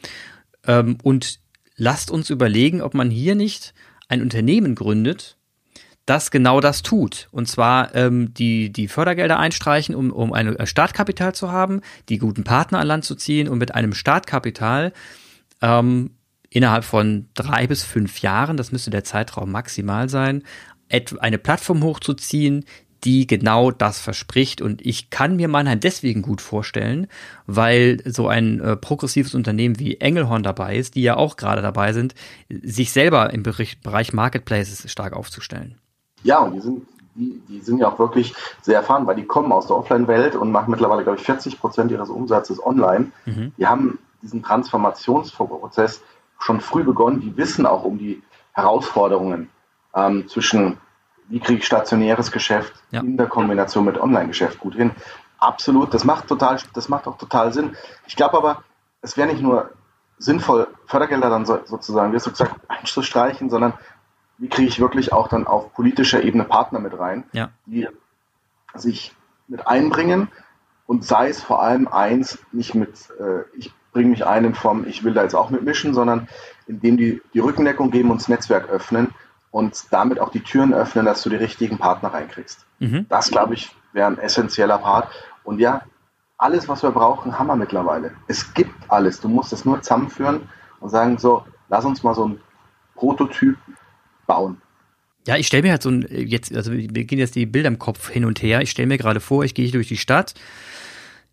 ähm, 0.67 0.97
und 1.03 1.41
lasst 1.77 2.11
uns 2.11 2.31
überlegen, 2.31 2.81
ob 2.81 2.95
man 2.95 3.11
hier 3.11 3.35
nicht 3.35 3.75
ein 4.09 4.23
Unternehmen 4.23 4.75
gründet, 4.75 5.37
das 6.07 6.31
genau 6.31 6.61
das 6.61 6.83
tut. 6.83 7.29
Und 7.31 7.47
zwar 7.47 7.95
ähm, 7.95 8.35
die, 8.35 8.73
die 8.73 8.89
Fördergelder 8.89 9.39
einstreichen, 9.39 9.95
um, 9.95 10.11
um 10.11 10.33
ein 10.33 10.67
Startkapital 10.67 11.35
zu 11.35 11.53
haben, 11.53 11.81
die 12.09 12.19
guten 12.19 12.45
Partner 12.45 12.81
an 12.81 12.87
Land 12.87 13.05
zu 13.05 13.15
ziehen 13.15 13.49
und 13.49 13.59
mit 13.59 13.75
einem 13.75 13.95
Startkapital 13.95 14.93
ähm, 15.63 16.11
innerhalb 16.49 16.85
von 16.85 17.29
drei 17.35 17.67
bis 17.67 17.85
fünf 17.85 18.21
Jahren, 18.23 18.57
das 18.57 18.73
müsste 18.73 18.91
der 18.91 19.05
Zeitraum 19.05 19.53
maximal 19.53 20.09
sein, 20.09 20.43
eine 21.21 21.39
Plattform 21.39 21.85
hochzuziehen, 21.85 22.65
die 23.05 23.27
genau 23.27 23.71
das 23.71 24.01
verspricht. 24.01 24.61
Und 24.61 24.85
ich 24.85 25.11
kann 25.11 25.37
mir 25.37 25.49
Mannheim 25.49 25.81
deswegen 25.81 26.23
gut 26.23 26.41
vorstellen, 26.41 27.07
weil 27.47 28.03
so 28.05 28.29
ein 28.29 28.61
äh, 28.61 28.77
progressives 28.77 29.35
Unternehmen 29.35 29.79
wie 29.79 30.01
Engelhorn 30.01 30.43
dabei 30.43 30.77
ist, 30.77 30.97
die 30.97 31.03
ja 31.03 31.17
auch 31.17 31.37
gerade 31.37 31.63
dabei 31.63 31.93
sind, 31.93 32.15
sich 32.49 32.91
selber 32.91 33.33
im 33.33 33.43
Bereich 33.43 34.13
Marketplaces 34.13 34.91
stark 34.91 35.15
aufzustellen. 35.15 35.77
Ja, 36.23 36.39
und 36.41 36.55
die 36.55 36.61
sind, 36.61 36.87
die, 37.15 37.41
die 37.49 37.61
sind 37.61 37.79
ja 37.79 37.89
auch 37.89 37.99
wirklich 37.99 38.35
sehr 38.63 38.77
erfahren, 38.77 39.07
weil 39.07 39.17
die 39.17 39.27
kommen 39.27 39.53
aus 39.53 39.67
der 39.67 39.77
Offline-Welt 39.77 40.37
und 40.37 40.53
machen 40.53 40.71
mittlerweile, 40.71 41.03
glaube 41.03 41.19
ich, 41.19 41.25
40 41.25 41.61
Prozent 41.61 41.91
ihres 41.91 42.11
Umsatzes 42.11 42.65
online. 42.65 43.13
Mhm. 43.27 43.53
Die 43.57 43.67
haben 43.67 43.99
diesen 44.23 44.43
Transformationsprozess 44.43 46.03
schon 46.39 46.61
früh 46.61 46.85
begonnen. 46.85 47.21
Die 47.21 47.37
wissen 47.37 47.67
auch 47.67 47.85
um 47.85 47.99
die 47.99 48.23
Herausforderungen 48.53 49.49
ähm, 49.95 50.29
zwischen, 50.29 50.79
wie 51.29 51.41
kriege 51.41 51.61
ich 51.61 51.67
stationäres 51.67 52.33
Geschäft 52.33 52.73
ja. 52.91 53.01
in 53.01 53.17
der 53.17 53.27
Kombination 53.27 53.85
mit 53.85 53.99
Online-Geschäft 53.99 54.59
gut 54.59 54.75
hin. 54.75 54.93
Absolut, 55.39 55.95
das 55.95 56.05
macht 56.05 56.29
total, 56.29 56.59
das 56.75 56.89
macht 56.89 57.07
auch 57.07 57.17
total 57.17 57.53
Sinn. 57.53 57.77
Ich 58.07 58.17
glaube 58.17 58.37
aber, 58.37 58.63
es 59.01 59.17
wäre 59.17 59.29
nicht 59.29 59.41
nur 59.41 59.71
sinnvoll, 60.19 60.69
Fördergelder 60.87 61.31
dann 61.31 61.47
so, 61.47 61.59
sozusagen, 61.65 62.13
wie 62.13 62.17
hast 62.17 62.27
du 62.27 62.31
gesagt, 62.31 62.57
einzustreichen, 62.69 63.49
sondern 63.49 63.73
wie 64.41 64.49
kriege 64.49 64.69
ich 64.69 64.81
wirklich 64.81 65.13
auch 65.13 65.29
dann 65.29 65.47
auf 65.47 65.73
politischer 65.75 66.23
Ebene 66.23 66.45
Partner 66.45 66.81
mit 66.81 66.99
rein, 66.99 67.25
ja. 67.33 67.51
die 67.67 67.87
sich 68.75 69.15
mit 69.47 69.67
einbringen 69.67 70.29
und 70.87 71.05
sei 71.05 71.29
es 71.29 71.43
vor 71.43 71.63
allem 71.63 71.87
eins, 71.87 72.39
nicht 72.51 72.75
mit, 72.75 73.11
äh, 73.21 73.43
ich 73.57 73.73
bringe 73.93 74.11
mich 74.11 74.27
ein 74.27 74.45
in 74.45 74.55
Form, 74.55 74.87
ich 74.87 75.05
will 75.05 75.15
da 75.15 75.23
jetzt 75.23 75.35
auch 75.35 75.51
mitmischen, 75.51 75.95
sondern 75.95 76.29
indem 76.67 76.97
die 76.97 77.21
die 77.35 77.41
Rückendeckung 77.41 77.91
geben 77.91 78.11
und 78.11 78.21
das 78.21 78.29
Netzwerk 78.29 78.69
öffnen 78.71 79.09
und 79.51 79.85
damit 79.91 80.21
auch 80.21 80.31
die 80.31 80.43
Türen 80.43 80.73
öffnen, 80.73 81.05
dass 81.05 81.23
du 81.23 81.31
die 81.31 81.37
richtigen 81.37 81.79
Partner 81.79 82.15
reinkriegst. 82.15 82.65
Mhm. 82.79 83.07
Das, 83.09 83.31
glaube 83.31 83.55
ich, 83.55 83.75
wäre 83.93 84.07
ein 84.07 84.19
essentieller 84.19 84.79
Part. 84.79 85.09
Und 85.45 85.59
ja, 85.59 85.83
alles, 86.39 86.69
was 86.69 86.83
wir 86.83 86.93
brauchen, 86.93 87.39
haben 87.39 87.49
wir 87.49 87.57
mittlerweile. 87.57 88.13
Es 88.29 88.55
gibt 88.55 88.75
alles. 88.89 89.21
Du 89.21 89.29
musst 89.29 89.53
es 89.53 89.65
nur 89.65 89.83
zusammenführen 89.83 90.49
und 90.79 90.89
sagen, 90.89 91.19
so, 91.19 91.45
lass 91.69 91.85
uns 91.85 92.03
mal 92.03 92.15
so 92.15 92.29
ein 92.29 92.41
Prototyp 92.95 93.59
bauen. 94.31 94.57
Ja, 95.27 95.37
ich 95.37 95.49
stelle 95.49 95.65
mir 95.65 95.73
halt 95.73 95.83
so 95.83 95.91
ein, 95.91 96.07
jetzt, 96.09 96.55
also 96.55 96.73
wir 96.73 97.05
gehen 97.05 97.19
jetzt 97.19 97.35
die 97.35 97.47
Bilder 97.47 97.69
im 97.69 97.79
Kopf 97.79 98.11
hin 98.11 98.25
und 98.25 98.43
her. 98.43 98.63
Ich 98.63 98.71
stelle 98.71 98.89
mir 98.89 98.97
gerade 98.97 99.21
vor, 99.21 99.45
ich 99.45 99.55
gehe 99.55 99.71
durch 99.71 99.89
die 99.89 99.97
Stadt. 99.97 100.35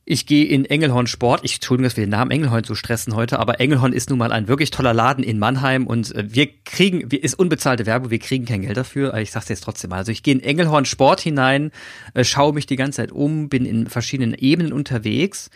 Ich 0.10 0.26
gehe 0.26 0.46
in 0.46 0.66
Engelhorn 0.66 1.06
Sport. 1.06 1.42
Ich 1.44 1.56
Entschuldigung, 1.56 1.84
dass 1.84 1.98
wir 1.98 2.06
den 2.06 2.12
Namen 2.12 2.32
Engelhorn 2.32 2.64
zu 2.64 2.76
stressen 2.76 3.16
heute, 3.16 3.40
aber 3.40 3.60
Engelhorn 3.60 3.94
ist 3.94 4.10
nun 4.10 4.20
mal 4.20 4.32
ein 4.32 4.48
wirklich 4.48 4.72
toller 4.72 4.94
Laden 4.94 5.24
in 5.24 5.38
Mannheim 5.38 5.86
und 5.86 6.16
äh, 6.16 6.24
wir 6.28 6.50
kriegen, 6.64 7.02
ist 7.02 7.38
unbezahlte 7.38 7.86
Werbung, 7.86 8.10
wir 8.10 8.20
kriegen 8.20 8.46
kein 8.46 8.62
Geld 8.62 8.78
dafür, 8.78 9.14
ich 9.16 9.32
sag's 9.32 9.50
jetzt 9.50 9.64
trotzdem 9.64 9.90
mal. 9.90 9.98
Also 9.98 10.12
ich 10.12 10.24
gehe 10.24 10.34
in 10.34 10.42
Engelhorn 10.42 10.86
Sport 10.86 11.22
hinein, 11.22 11.72
äh, 12.14 12.24
schaue 12.24 12.54
mich 12.54 12.66
die 12.66 12.78
ganze 12.78 12.98
Zeit 12.98 13.12
um, 13.12 13.50
bin 13.50 13.66
in 13.66 13.88
verschiedenen 13.88 14.34
Ebenen 14.34 14.74
unterwegs. 14.74 15.50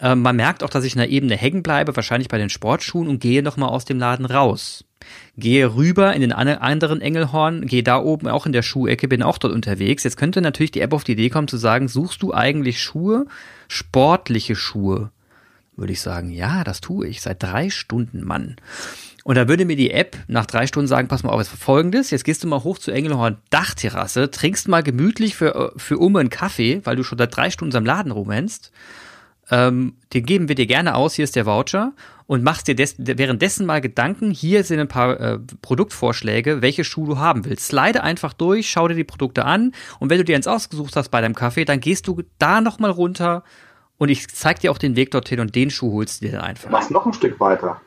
Äh, 0.00 0.14
man 0.14 0.36
merkt 0.36 0.62
auch, 0.62 0.70
dass 0.70 0.84
ich 0.84 0.94
in 0.94 0.98
der 0.98 1.10
Ebene 1.10 1.36
hängen 1.36 1.62
bleibe, 1.62 1.94
wahrscheinlich 1.96 2.28
bei 2.28 2.38
den 2.38 2.50
Sportschuhen 2.50 3.08
und 3.08 3.20
gehe 3.20 3.42
nochmal 3.42 3.70
aus 3.70 3.84
dem 3.84 3.98
Laden 3.98 4.26
raus 4.26 4.84
gehe 5.36 5.74
rüber 5.74 6.14
in 6.14 6.20
den 6.20 6.32
anderen 6.32 7.00
Engelhorn, 7.00 7.66
gehe 7.66 7.82
da 7.82 7.98
oben 7.98 8.28
auch 8.28 8.46
in 8.46 8.52
der 8.52 8.62
Schuhecke, 8.62 9.08
bin 9.08 9.22
auch 9.22 9.38
dort 9.38 9.54
unterwegs. 9.54 10.04
Jetzt 10.04 10.16
könnte 10.16 10.40
natürlich 10.40 10.70
die 10.70 10.80
App 10.80 10.92
auf 10.92 11.04
die 11.04 11.12
Idee 11.12 11.30
kommen 11.30 11.48
zu 11.48 11.56
sagen, 11.56 11.88
suchst 11.88 12.22
du 12.22 12.34
eigentlich 12.34 12.82
Schuhe, 12.82 13.26
sportliche 13.68 14.56
Schuhe? 14.56 15.10
Würde 15.76 15.92
ich 15.92 16.00
sagen, 16.00 16.30
ja, 16.30 16.64
das 16.64 16.80
tue 16.80 17.06
ich 17.06 17.22
seit 17.22 17.42
drei 17.42 17.70
Stunden, 17.70 18.24
Mann. 18.24 18.56
Und 19.24 19.36
da 19.36 19.48
würde 19.48 19.64
mir 19.64 19.76
die 19.76 19.90
App 19.90 20.16
nach 20.28 20.46
drei 20.46 20.66
Stunden 20.66 20.88
sagen, 20.88 21.08
pass 21.08 21.22
mal 21.22 21.30
auf, 21.30 21.40
jetzt 21.40 21.50
folgendes, 21.50 22.10
jetzt 22.10 22.24
gehst 22.24 22.42
du 22.42 22.48
mal 22.48 22.64
hoch 22.64 22.78
zur 22.78 22.94
Engelhorn 22.94 23.38
Dachterrasse, 23.50 24.30
trinkst 24.30 24.68
mal 24.68 24.82
gemütlich 24.82 25.34
für, 25.34 25.72
für 25.76 25.98
Umme 25.98 26.20
einen 26.20 26.30
Kaffee, 26.30 26.80
weil 26.84 26.96
du 26.96 27.02
schon 27.02 27.18
seit 27.18 27.34
drei 27.34 27.50
Stunden 27.50 27.76
am 27.76 27.86
Laden 27.86 28.12
rumrennst. 28.12 28.72
Ähm, 29.50 29.94
den 30.14 30.24
geben 30.24 30.48
wir 30.48 30.54
dir 30.54 30.66
gerne 30.66 30.94
aus, 30.94 31.14
hier 31.14 31.24
ist 31.24 31.34
der 31.34 31.44
Voucher 31.44 31.92
und 32.26 32.44
machst 32.44 32.68
dir 32.68 32.76
des, 32.76 32.94
währenddessen 32.98 33.66
mal 33.66 33.80
Gedanken, 33.80 34.30
hier 34.30 34.62
sind 34.62 34.78
ein 34.78 34.88
paar 34.88 35.18
äh, 35.18 35.38
Produktvorschläge, 35.60 36.62
welche 36.62 36.84
Schuhe 36.84 37.06
du 37.08 37.18
haben 37.18 37.44
willst. 37.44 37.66
Slide 37.66 38.02
einfach 38.02 38.32
durch, 38.32 38.70
schau 38.70 38.86
dir 38.86 38.94
die 38.94 39.04
Produkte 39.04 39.44
an 39.44 39.72
und 39.98 40.10
wenn 40.10 40.18
du 40.18 40.24
dir 40.24 40.36
eins 40.36 40.46
ausgesucht 40.46 40.94
hast 40.94 41.08
bei 41.08 41.20
deinem 41.20 41.34
Kaffee, 41.34 41.64
dann 41.64 41.80
gehst 41.80 42.06
du 42.06 42.22
da 42.38 42.60
nochmal 42.60 42.92
runter 42.92 43.42
und 43.98 44.08
ich 44.08 44.28
zeig 44.28 44.60
dir 44.60 44.70
auch 44.70 44.78
den 44.78 44.94
Weg 44.94 45.10
dorthin 45.10 45.40
und 45.40 45.54
den 45.56 45.70
Schuh 45.70 45.92
holst 45.92 46.22
du 46.22 46.26
dir 46.26 46.32
dann 46.32 46.42
einfach. 46.42 46.70
Machst 46.70 46.92
noch 46.92 47.04
ein 47.04 47.12
Stück 47.12 47.40
weiter. 47.40 47.80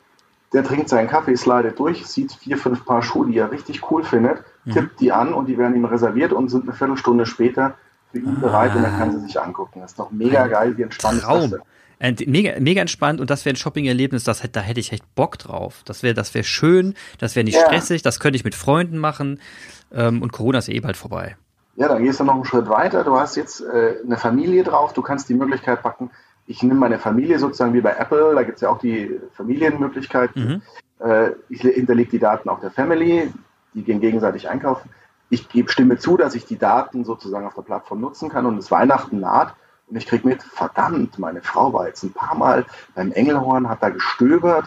Der 0.52 0.64
trinkt 0.64 0.90
seinen 0.90 1.08
Kaffee, 1.08 1.36
slidet 1.36 1.80
durch, 1.80 2.06
sieht 2.06 2.34
vier, 2.34 2.58
fünf 2.58 2.86
Paar 2.86 3.02
Schuhe, 3.02 3.26
die 3.26 3.38
er 3.38 3.52
richtig 3.52 3.90
cool 3.90 4.04
findet, 4.04 4.44
mhm. 4.66 4.72
tippt 4.74 5.00
die 5.00 5.12
an 5.12 5.34
und 5.34 5.48
die 5.48 5.58
werden 5.58 5.76
ihm 5.76 5.86
reserviert 5.86 6.34
und 6.34 6.50
sind 6.50 6.64
eine 6.64 6.74
Viertelstunde 6.74 7.26
später 7.26 7.76
für 8.14 8.20
ihn 8.20 8.40
bereit 8.40 8.72
ah. 8.74 8.78
und 8.78 8.84
er 8.84 8.92
kann 8.92 9.12
sie 9.12 9.26
sich 9.26 9.40
angucken. 9.42 9.82
Das 9.82 9.92
ist 9.92 10.00
doch 10.00 10.12
mega 10.12 10.48
geil, 10.48 10.78
wie 10.78 10.84
entspannt 10.84 11.22
Traum. 11.22 11.46
ist 11.46 11.54
das? 11.54 12.28
Mega, 12.28 12.60
mega 12.60 12.82
entspannt 12.82 13.22
und 13.22 13.30
das 13.30 13.46
wäre 13.46 13.54
ein 13.54 13.58
Shopping-Erlebnis, 13.58 14.26
das, 14.26 14.42
da 14.52 14.60
hätte 14.60 14.80
ich 14.80 14.92
echt 14.92 15.16
Bock 15.16 15.38
drauf. 15.38 15.84
Das 15.86 16.04
wäre 16.04 16.14
das 16.14 16.34
wäre 16.34 16.44
schön, 16.44 16.96
das 17.18 17.36
wäre 17.36 17.46
nicht 17.46 17.56
ja. 17.56 17.66
stressig, 17.66 18.02
das 18.02 18.20
könnte 18.20 18.36
ich 18.36 18.44
mit 18.44 18.56
Freunden 18.56 18.98
machen 18.98 19.40
ähm, 19.94 20.22
und 20.22 20.34
Corona 20.34 20.60
ist 20.60 20.68
eh 20.68 20.80
bald 20.82 20.98
vorbei. 20.98 21.38
Ja, 21.76 21.88
dann 21.88 22.04
gehst 22.04 22.20
du 22.20 22.26
noch 22.26 22.36
einen 22.36 22.46
Schritt 22.46 22.68
weiter. 22.68 23.04
Du 23.04 23.18
hast 23.18 23.36
jetzt 23.36 23.62
äh, 23.62 23.96
eine 24.06 24.18
Familie 24.18 24.64
drauf, 24.64 24.94
du 24.94 25.02
kannst 25.02 25.30
die 25.30 25.34
Möglichkeit 25.34 25.82
packen, 25.82 26.12
ich 26.46 26.62
nehme 26.62 26.76
meine 26.76 27.00
Familie 27.00 27.40
sozusagen 27.40 27.74
wie 27.74 27.82
bei 27.82 27.96
Apple, 27.98 28.34
da 28.36 28.44
gibt 28.44 28.58
es 28.58 28.62
ja 28.62 28.70
auch 28.70 28.80
die 28.80 29.18
Familienmöglichkeit. 29.34 30.36
Mhm. 30.36 30.62
Äh, 31.00 31.32
ich 31.48 31.62
hinterlege 31.62 32.12
die 32.12 32.20
Daten 32.20 32.50
auch 32.50 32.60
der 32.60 32.72
Family, 32.72 33.32
die 33.74 33.84
gehen 33.84 34.02
gegenseitig 34.02 34.50
einkaufen. 34.50 34.90
Ich 35.34 35.50
gebe 35.50 35.72
Stimme 35.72 35.98
zu, 35.98 36.16
dass 36.16 36.36
ich 36.36 36.46
die 36.46 36.60
Daten 36.60 37.06
sozusagen 37.06 37.48
auf 37.48 37.56
der 37.56 37.64
Plattform 37.64 38.02
nutzen 38.02 38.30
kann 38.30 38.46
und 38.46 38.60
es 38.60 38.70
Weihnachten 38.70 39.20
naht 39.20 39.56
und 39.88 39.98
ich 39.98 40.06
kriege 40.06 40.28
mit, 40.28 40.44
verdammt, 40.44 41.18
meine 41.18 41.42
Frau 41.42 41.74
war 41.74 41.88
jetzt 41.88 42.04
ein 42.04 42.14
paar 42.14 42.36
Mal 42.36 42.66
beim 42.94 43.12
Engelhorn, 43.12 43.68
hat 43.68 43.82
da 43.82 43.90
gestöbert, 43.90 44.66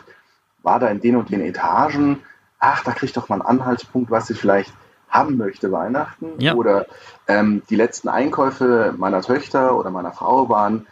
war 0.65 0.81
da 0.81 0.89
in 0.89 1.01
den 1.01 1.15
und 1.15 1.31
den 1.31 1.41
Etagen, 1.41 2.25
ach, 2.59 2.83
da 2.83 2.91
kriegt 2.91 3.17
doch 3.17 3.29
mal 3.29 3.37
einen 3.37 3.61
Anhaltspunkt, 3.61 4.11
was 4.11 4.29
ich 4.29 4.41
vielleicht 4.41 4.75
haben 5.09 5.37
möchte 5.37 5.71
Weihnachten. 5.71 6.33
Ja. 6.39 6.55
Oder 6.55 6.87
ähm, 7.29 7.63
die 7.71 7.77
letzten 7.77 8.09
Einkäufe 8.09 8.93
meiner 8.97 9.23
Töchter 9.23 9.79
oder 9.79 9.91
meiner 9.91 10.11
Frau 10.11 10.49
waren 10.49 10.89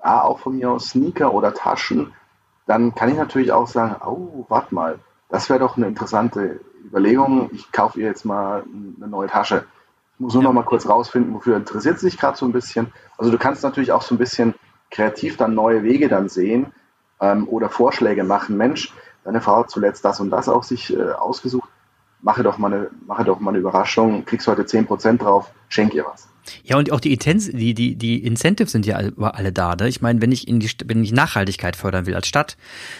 ah, 0.00 0.20
auch 0.20 0.38
von 0.38 0.56
mir 0.56 0.70
aus 0.70 0.90
Sneaker 0.90 1.34
oder 1.34 1.52
Taschen. 1.52 2.12
Dann 2.66 2.94
kann 2.94 3.08
ich 3.08 3.16
natürlich 3.16 3.50
auch 3.50 3.66
sagen, 3.66 3.96
oh, 4.06 4.46
warte 4.48 4.72
mal, 4.72 5.00
das 5.30 5.48
wäre 5.48 5.60
doch 5.60 5.76
eine 5.76 5.86
interessante 5.86 6.60
Überlegung. 6.84 7.50
Ich 7.52 7.70
kaufe 7.72 8.00
ihr 8.00 8.06
jetzt 8.06 8.24
mal 8.24 8.64
eine 8.98 9.08
neue 9.08 9.28
Tasche. 9.28 9.64
Ich 10.14 10.20
muss 10.20 10.34
nur 10.34 10.42
ja. 10.42 10.48
noch 10.48 10.54
mal 10.54 10.64
kurz 10.64 10.88
rausfinden, 10.88 11.34
wofür 11.34 11.56
interessiert 11.56 11.98
sie 11.98 12.10
sich 12.10 12.18
gerade 12.18 12.36
so 12.36 12.46
ein 12.46 12.52
bisschen. 12.52 12.92
Also 13.16 13.30
du 13.30 13.38
kannst 13.38 13.62
natürlich 13.62 13.92
auch 13.92 14.02
so 14.02 14.14
ein 14.14 14.18
bisschen 14.18 14.54
kreativ 14.90 15.36
dann 15.36 15.54
neue 15.54 15.82
Wege 15.82 16.08
dann 16.08 16.28
sehen 16.28 16.72
ähm, 17.20 17.48
oder 17.48 17.68
Vorschläge 17.68 18.24
machen. 18.24 18.56
Mensch, 18.56 18.92
deine 19.24 19.40
Frau 19.40 19.60
hat 19.60 19.70
zuletzt 19.70 20.04
das 20.04 20.20
und 20.20 20.30
das 20.30 20.48
auch 20.48 20.64
sich 20.64 20.94
äh, 20.94 21.12
ausgesucht 21.12 21.68
mache 22.22 22.42
doch 22.42 22.58
mal 22.58 22.72
eine, 22.72 22.90
mache 23.06 23.24
doch 23.24 23.40
mal 23.40 23.50
eine 23.50 23.58
Überraschung, 23.58 24.24
kriegst 24.24 24.46
heute 24.46 24.62
10% 24.62 25.18
drauf, 25.18 25.50
schenk 25.68 25.94
ihr 25.94 26.04
was. 26.04 26.28
Ja, 26.64 26.76
und 26.76 26.90
auch 26.90 27.00
die, 27.00 27.12
Intens 27.12 27.50
die, 27.50 27.74
die, 27.74 27.96
die 27.96 28.24
Incentives 28.24 28.72
sind 28.72 28.86
ja 28.86 28.96
alle, 28.96 29.52
da. 29.52 29.76
Ne? 29.76 29.88
Ich 29.88 30.00
meine, 30.00 30.20
wenn 30.20 30.32
ich 30.32 30.48
in 30.48 30.58
die, 30.60 30.70
wenn 30.86 31.04
ich 31.04 31.12
Nachhaltigkeit 31.12 31.76
fördern 31.76 32.06
will 32.06 32.14
als 32.14 32.26
Stadt, 32.26 32.56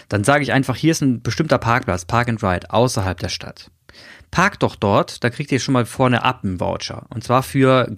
dann 0.09 0.25
sage 0.25 0.43
ich 0.43 0.53
einfach, 0.53 0.77
hier 0.77 0.93
ist 0.93 1.01
ein 1.01 1.23
bestimmter 1.23 1.59
Parkplatz, 1.59 2.05
Park 2.05 2.29
and 2.29 2.43
Ride, 2.43 2.71
außerhalb 2.71 3.19
der 3.19 3.29
Stadt. 3.29 3.71
Park 4.31 4.61
doch 4.61 4.77
dort, 4.77 5.25
da 5.25 5.31
kriegt 5.31 5.51
ihr 5.51 5.59
schon 5.59 5.73
mal 5.73 5.87
vorne 5.87 6.23
ab 6.23 6.41
einen 6.45 6.61
Voucher. 6.61 7.07
Und 7.11 7.25
zwar 7.25 7.43
für 7.43 7.93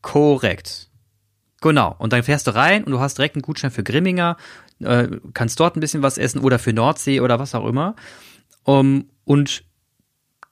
korrekt. 0.00 0.88
Genau. 1.60 1.94
Und 1.98 2.12
dann 2.12 2.22
fährst 2.22 2.46
du 2.46 2.54
rein 2.54 2.84
und 2.84 2.92
du 2.92 3.00
hast 3.00 3.18
direkt 3.18 3.36
einen 3.36 3.42
Gutschein 3.42 3.70
für 3.70 3.84
Grimminger, 3.84 4.36
äh, 4.80 5.08
kannst 5.34 5.60
dort 5.60 5.76
ein 5.76 5.80
bisschen 5.80 6.02
was 6.02 6.18
essen 6.18 6.40
oder 6.40 6.58
für 6.58 6.72
Nordsee 6.72 7.20
oder 7.20 7.38
was 7.38 7.54
auch 7.54 7.66
immer. 7.66 7.94
Um, 8.64 9.06
und 9.24 9.64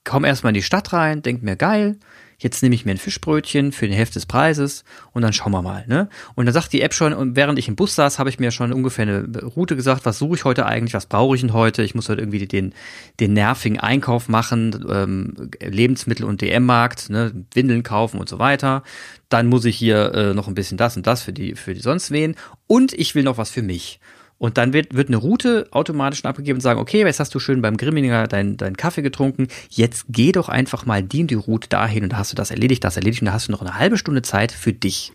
komme 0.05 0.29
erstmal 0.29 0.51
in 0.51 0.55
die 0.55 0.63
Stadt 0.63 0.93
rein, 0.93 1.23
denk 1.23 1.43
mir, 1.43 1.57
geil, 1.57 1.99
jetzt 2.41 2.63
nehme 2.63 2.75
ich 2.75 2.85
mir 2.87 2.93
ein 2.93 2.99
Fischbrötchen 2.99 3.71
für 3.71 3.87
den 3.87 3.95
Hälfte 3.95 4.15
des 4.15 4.27
Preises 4.27 4.85
und 5.13 5.23
dann 5.23 5.33
schauen 5.33 5.53
wir 5.53 5.63
mal. 5.63 5.85
Ne? 5.87 6.09
Und 6.35 6.47
dann 6.47 6.55
sagt 6.55 6.73
die 6.73 6.81
App 6.81 6.95
schon, 6.95 7.13
und 7.13 7.37
während 7.37 7.59
ich 7.59 7.69
im 7.69 7.77
Bus 7.77 7.95
saß, 7.95 8.19
habe 8.19 8.31
ich 8.31 8.39
mir 8.39 8.51
schon 8.51 8.73
ungefähr 8.73 9.03
eine 9.03 9.45
Route 9.45 9.77
gesagt, 9.77 10.07
was 10.07 10.19
suche 10.19 10.37
ich 10.37 10.45
heute 10.45 10.65
eigentlich, 10.65 10.95
was 10.95 11.07
brauche 11.07 11.35
ich 11.35 11.43
denn 11.43 11.53
heute? 11.53 11.83
Ich 11.83 11.95
muss 11.95 12.09
heute 12.09 12.23
irgendwie 12.23 12.47
den, 12.47 12.73
den 13.21 13.35
nervigen 13.35 13.79
Einkauf 13.79 14.29
machen, 14.29 14.87
ähm, 14.89 15.51
Lebensmittel- 15.61 16.25
und 16.25 16.41
DM-Markt, 16.41 17.11
ne? 17.11 17.33
Windeln 17.53 17.83
kaufen 17.83 18.19
und 18.19 18.29
so 18.29 18.39
weiter. 18.39 18.83
Dann 19.29 19.47
muss 19.47 19.67
ich 19.67 19.77
hier 19.77 20.15
äh, 20.15 20.35
noch 20.35 20.49
ein 20.49 20.55
bisschen 20.55 20.79
das 20.79 20.97
und 20.97 21.07
das 21.07 21.23
für 21.23 21.33
die, 21.33 21.55
für 21.55 21.75
die 21.75 21.81
sonst 21.81 22.11
wen. 22.11 22.37
Und 22.67 22.95
ich 22.95 23.15
will 23.15 23.23
noch 23.23 23.39
was 23.39 23.51
für 23.51 23.63
mich. 23.63 24.01
Und 24.41 24.57
dann 24.57 24.73
wird, 24.73 24.95
wird 24.95 25.09
eine 25.09 25.19
Route 25.19 25.69
automatisch 25.71 26.25
abgegeben 26.25 26.57
und 26.57 26.61
sagen, 26.63 26.81
okay, 26.81 27.05
jetzt 27.05 27.21
hast 27.21 27.35
du 27.35 27.39
schön 27.39 27.61
beim 27.61 27.77
Grimminger 27.77 28.27
deinen 28.27 28.57
dein 28.57 28.75
Kaffee 28.75 29.03
getrunken, 29.03 29.49
jetzt 29.69 30.07
geh 30.09 30.33
doch 30.33 30.49
einfach 30.49 30.87
mal 30.87 31.03
die 31.03 31.21
und 31.21 31.31
die 31.31 31.35
Route 31.35 31.69
dahin 31.69 32.05
und 32.05 32.15
da 32.15 32.17
hast 32.17 32.33
du 32.33 32.37
das 32.37 32.51
erledigt, 32.51 32.83
das 32.83 32.97
erledigt 32.97 33.21
und 33.21 33.27
da 33.27 33.35
hast 33.35 33.49
du 33.49 33.53
noch 33.53 33.61
eine 33.61 33.79
halbe 33.79 33.99
Stunde 33.99 34.23
Zeit 34.23 34.51
für 34.51 34.73
dich. 34.73 35.13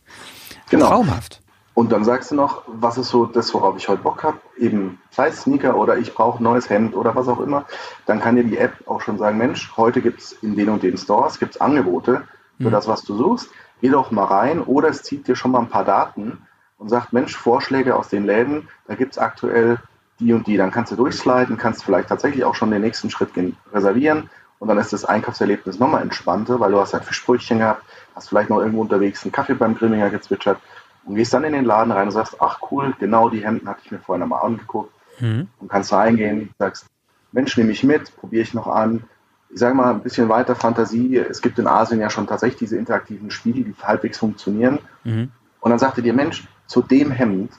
Genau. 0.69 0.89
Traumhaft. 0.89 1.41
Und 1.73 1.91
dann 1.91 2.03
sagst 2.03 2.29
du 2.29 2.35
noch, 2.35 2.61
was 2.67 2.99
ist 2.99 3.09
so 3.09 3.25
das, 3.25 3.51
worauf 3.55 3.75
ich 3.77 3.89
heute 3.89 4.03
Bock 4.03 4.23
habe, 4.23 4.37
eben 4.59 4.99
sei 5.09 5.31
Sneaker 5.31 5.75
oder 5.75 5.97
ich 5.97 6.13
brauche 6.13 6.39
ein 6.39 6.43
neues 6.43 6.69
Hemd 6.69 6.95
oder 6.95 7.15
was 7.15 7.27
auch 7.27 7.39
immer, 7.39 7.65
dann 8.05 8.19
kann 8.19 8.35
dir 8.35 8.43
die 8.43 8.59
App 8.59 8.73
auch 8.85 9.01
schon 9.01 9.17
sagen, 9.17 9.39
Mensch, 9.39 9.75
heute 9.75 10.03
gibt 10.03 10.21
es 10.21 10.33
in 10.33 10.55
den 10.55 10.69
und 10.69 10.83
den 10.83 10.97
Stores 10.97 11.39
gibt's 11.39 11.59
Angebote 11.59 12.27
für 12.59 12.67
mhm. 12.67 12.71
das, 12.71 12.87
was 12.87 13.01
du 13.01 13.17
suchst, 13.17 13.49
geh 13.81 13.89
doch 13.89 14.11
mal 14.11 14.25
rein 14.25 14.61
oder 14.61 14.89
es 14.89 15.01
zieht 15.01 15.27
dir 15.27 15.35
schon 15.35 15.49
mal 15.49 15.61
ein 15.61 15.69
paar 15.69 15.83
Daten 15.83 16.43
und 16.85 16.89
sagt, 16.89 17.13
Mensch, 17.13 17.35
Vorschläge 17.35 17.95
aus 17.95 18.09
den 18.09 18.25
Läden, 18.25 18.67
da 18.87 18.93
gibt 18.93 19.13
es 19.13 19.17
aktuell 19.17 19.79
die 20.19 20.33
und 20.33 20.45
die. 20.45 20.55
Dann 20.55 20.69
kannst 20.69 20.91
du 20.91 20.95
durchsliden, 20.95 21.57
kannst 21.57 21.83
vielleicht 21.83 22.09
tatsächlich 22.09 22.45
auch 22.45 22.53
schon 22.53 22.69
den 22.69 22.83
nächsten 22.83 23.09
Schritt 23.09 23.31
reservieren 23.73 24.29
und 24.59 24.67
dann 24.67 24.77
ist 24.77 24.93
das 24.93 25.03
Einkaufserlebnis 25.03 25.79
nochmal 25.79 26.03
entspannter, 26.03 26.59
weil 26.59 26.71
du 26.71 26.79
hast 26.79 26.93
ein 26.93 27.01
Fischbrötchen 27.01 27.57
gehabt, 27.57 27.83
hast 28.13 28.29
vielleicht 28.29 28.51
noch 28.51 28.59
irgendwo 28.59 28.81
unterwegs 28.81 29.23
einen 29.23 29.31
Kaffee 29.31 29.55
beim 29.55 29.73
Grillinger 29.73 30.11
gezwitschert 30.11 30.59
und 31.05 31.15
gehst 31.15 31.33
dann 31.33 31.43
in 31.43 31.53
den 31.53 31.65
Laden 31.65 31.91
rein 31.91 32.05
und 32.05 32.11
sagst, 32.11 32.39
ach 32.39 32.59
cool, 32.69 32.93
genau 32.99 33.29
die 33.29 33.43
Hemden 33.43 33.67
hatte 33.67 33.81
ich 33.83 33.91
mir 33.91 33.97
vorhin 33.97 34.21
einmal 34.21 34.43
angeguckt 34.43 34.93
mhm. 35.19 35.47
und 35.59 35.67
kannst 35.67 35.91
reingehen, 35.91 36.51
sagst, 36.59 36.85
Mensch, 37.31 37.57
nehme 37.57 37.71
ich 37.71 37.83
mit, 37.83 38.15
probiere 38.15 38.43
ich 38.43 38.53
noch 38.53 38.67
an. 38.67 39.05
Ich 39.49 39.59
sage 39.59 39.73
mal 39.73 39.89
ein 39.89 40.03
bisschen 40.03 40.29
weiter 40.29 40.55
Fantasie. 40.55 41.17
Es 41.17 41.41
gibt 41.41 41.57
in 41.57 41.65
Asien 41.65 41.99
ja 41.99 42.11
schon 42.11 42.27
tatsächlich 42.27 42.59
diese 42.59 42.77
interaktiven 42.77 43.31
Spiele, 43.31 43.63
die 43.63 43.73
halbwegs 43.81 44.19
funktionieren. 44.19 44.77
Mhm. 45.03 45.31
Und 45.61 45.69
dann 45.71 45.79
sagte 45.79 46.03
dir, 46.03 46.13
Mensch, 46.13 46.47
zu 46.67 46.81
dem 46.81 47.11
Hemd 47.11 47.51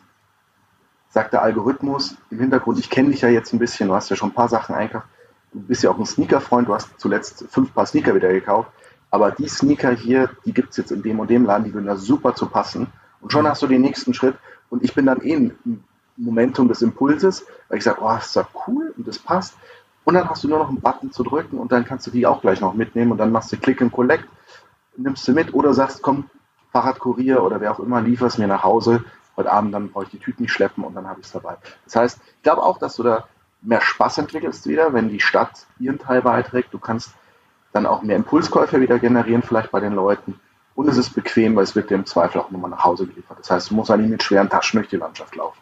sagt 1.08 1.32
der 1.32 1.42
Algorithmus 1.42 2.16
im 2.30 2.40
Hintergrund, 2.40 2.78
ich 2.78 2.90
kenne 2.90 3.10
dich 3.10 3.22
ja 3.22 3.28
jetzt 3.28 3.52
ein 3.52 3.58
bisschen, 3.58 3.88
du 3.88 3.94
hast 3.94 4.10
ja 4.10 4.16
schon 4.16 4.30
ein 4.30 4.34
paar 4.34 4.48
Sachen 4.48 4.74
eingekauft, 4.74 5.06
du 5.52 5.60
bist 5.60 5.82
ja 5.82 5.90
auch 5.90 5.98
ein 5.98 6.06
Sneaker-Freund, 6.06 6.68
du 6.68 6.74
hast 6.74 6.90
zuletzt 6.98 7.46
fünf 7.48 7.72
Paar 7.72 7.86
Sneaker 7.86 8.14
wieder 8.14 8.32
gekauft, 8.32 8.70
aber 9.10 9.30
die 9.30 9.48
Sneaker 9.48 9.92
hier, 9.92 10.30
die 10.44 10.52
gibt 10.52 10.70
es 10.70 10.76
jetzt 10.76 10.92
in 10.92 11.02
dem 11.02 11.20
und 11.20 11.30
dem 11.30 11.46
Laden, 11.46 11.64
die 11.64 11.72
würden 11.72 11.86
da 11.86 11.96
super 11.96 12.34
zu 12.34 12.46
passen. 12.46 12.88
Und 13.20 13.32
schon 13.32 13.46
hast 13.46 13.62
du 13.62 13.66
den 13.66 13.80
nächsten 13.80 14.12
Schritt 14.12 14.36
und 14.68 14.84
ich 14.84 14.94
bin 14.94 15.06
dann 15.06 15.22
eh 15.22 15.34
ein 15.34 15.84
Momentum 16.16 16.68
des 16.68 16.82
Impulses, 16.82 17.46
weil 17.68 17.78
ich 17.78 17.84
sage, 17.84 18.02
oh, 18.02 18.08
das 18.08 18.26
ist 18.26 18.36
ja 18.36 18.46
cool 18.66 18.92
und 18.96 19.06
das 19.06 19.18
passt. 19.18 19.54
Und 20.04 20.14
dann 20.14 20.28
hast 20.28 20.44
du 20.44 20.48
nur 20.48 20.58
noch 20.58 20.68
einen 20.68 20.80
Button 20.80 21.12
zu 21.12 21.22
drücken 21.22 21.58
und 21.58 21.72
dann 21.72 21.84
kannst 21.84 22.06
du 22.06 22.10
die 22.10 22.26
auch 22.26 22.40
gleich 22.40 22.60
noch 22.60 22.74
mitnehmen 22.74 23.12
und 23.12 23.18
dann 23.18 23.32
machst 23.32 23.50
du 23.52 23.56
Click 23.56 23.80
and 23.80 23.92
Collect, 23.92 24.24
nimmst 24.96 25.26
du 25.26 25.32
mit 25.32 25.54
oder 25.54 25.74
sagst, 25.74 26.02
komm, 26.02 26.30
Fahrradkurier 26.76 27.42
oder 27.42 27.60
wer 27.60 27.72
auch 27.72 27.80
immer, 27.80 28.02
liefert 28.02 28.32
es 28.32 28.38
mir 28.38 28.46
nach 28.46 28.62
Hause. 28.62 29.02
Heute 29.36 29.50
Abend 29.50 29.72
dann 29.72 29.90
brauche 29.90 30.04
ich 30.04 30.10
die 30.10 30.18
Tüten 30.18 30.42
nicht 30.42 30.52
schleppen 30.52 30.84
und 30.84 30.94
dann 30.94 31.06
habe 31.06 31.20
ich 31.20 31.26
es 31.26 31.32
dabei. 31.32 31.56
Das 31.84 31.96
heißt, 31.96 32.20
ich 32.36 32.42
glaube 32.42 32.62
auch, 32.62 32.78
dass 32.78 32.96
du 32.96 33.02
da 33.02 33.26
mehr 33.62 33.80
Spaß 33.80 34.18
entwickelst 34.18 34.66
wieder, 34.66 34.92
wenn 34.92 35.08
die 35.08 35.20
Stadt 35.20 35.66
ihren 35.78 35.98
Teil 35.98 36.20
beiträgt. 36.20 36.74
Du 36.74 36.78
kannst 36.78 37.10
dann 37.72 37.86
auch 37.86 38.02
mehr 38.02 38.16
Impulskäufe 38.16 38.80
wieder 38.80 38.98
generieren, 38.98 39.42
vielleicht 39.42 39.70
bei 39.70 39.80
den 39.80 39.94
Leuten. 39.94 40.38
Und 40.74 40.88
es 40.88 40.98
ist 40.98 41.14
bequem, 41.14 41.56
weil 41.56 41.64
es 41.64 41.74
wird 41.74 41.88
dir 41.88 41.94
im 41.94 42.04
Zweifel 42.04 42.42
auch 42.42 42.50
nochmal 42.50 42.70
nach 42.70 42.84
Hause 42.84 43.06
geliefert. 43.06 43.38
Das 43.38 43.50
heißt, 43.50 43.70
du 43.70 43.74
musst 43.74 43.90
eigentlich 43.90 44.10
mit 44.10 44.22
schweren 44.22 44.50
Taschen 44.50 44.78
durch 44.78 44.90
die 44.90 44.96
Landschaft 44.96 45.34
laufen. 45.34 45.60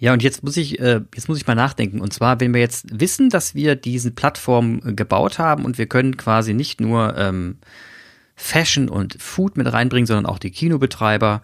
Ja, 0.00 0.12
und 0.12 0.22
jetzt 0.22 0.42
muss 0.42 0.56
ich, 0.56 0.80
äh, 0.80 1.00
jetzt 1.14 1.28
muss 1.28 1.38
ich 1.38 1.46
mal 1.46 1.54
nachdenken. 1.54 2.00
Und 2.00 2.12
zwar, 2.12 2.40
wenn 2.40 2.52
wir 2.52 2.60
jetzt 2.60 3.00
wissen, 3.00 3.30
dass 3.30 3.54
wir 3.54 3.76
diese 3.76 4.10
Plattform 4.10 4.80
gebaut 4.96 5.38
haben 5.38 5.64
und 5.64 5.78
wir 5.78 5.86
können 5.86 6.16
quasi 6.16 6.54
nicht 6.54 6.80
nur 6.80 7.16
ähm, 7.16 7.58
Fashion 8.38 8.88
und 8.88 9.20
Food 9.20 9.56
mit 9.56 9.70
reinbringen, 9.70 10.06
sondern 10.06 10.26
auch 10.26 10.38
die 10.38 10.52
Kinobetreiber, 10.52 11.42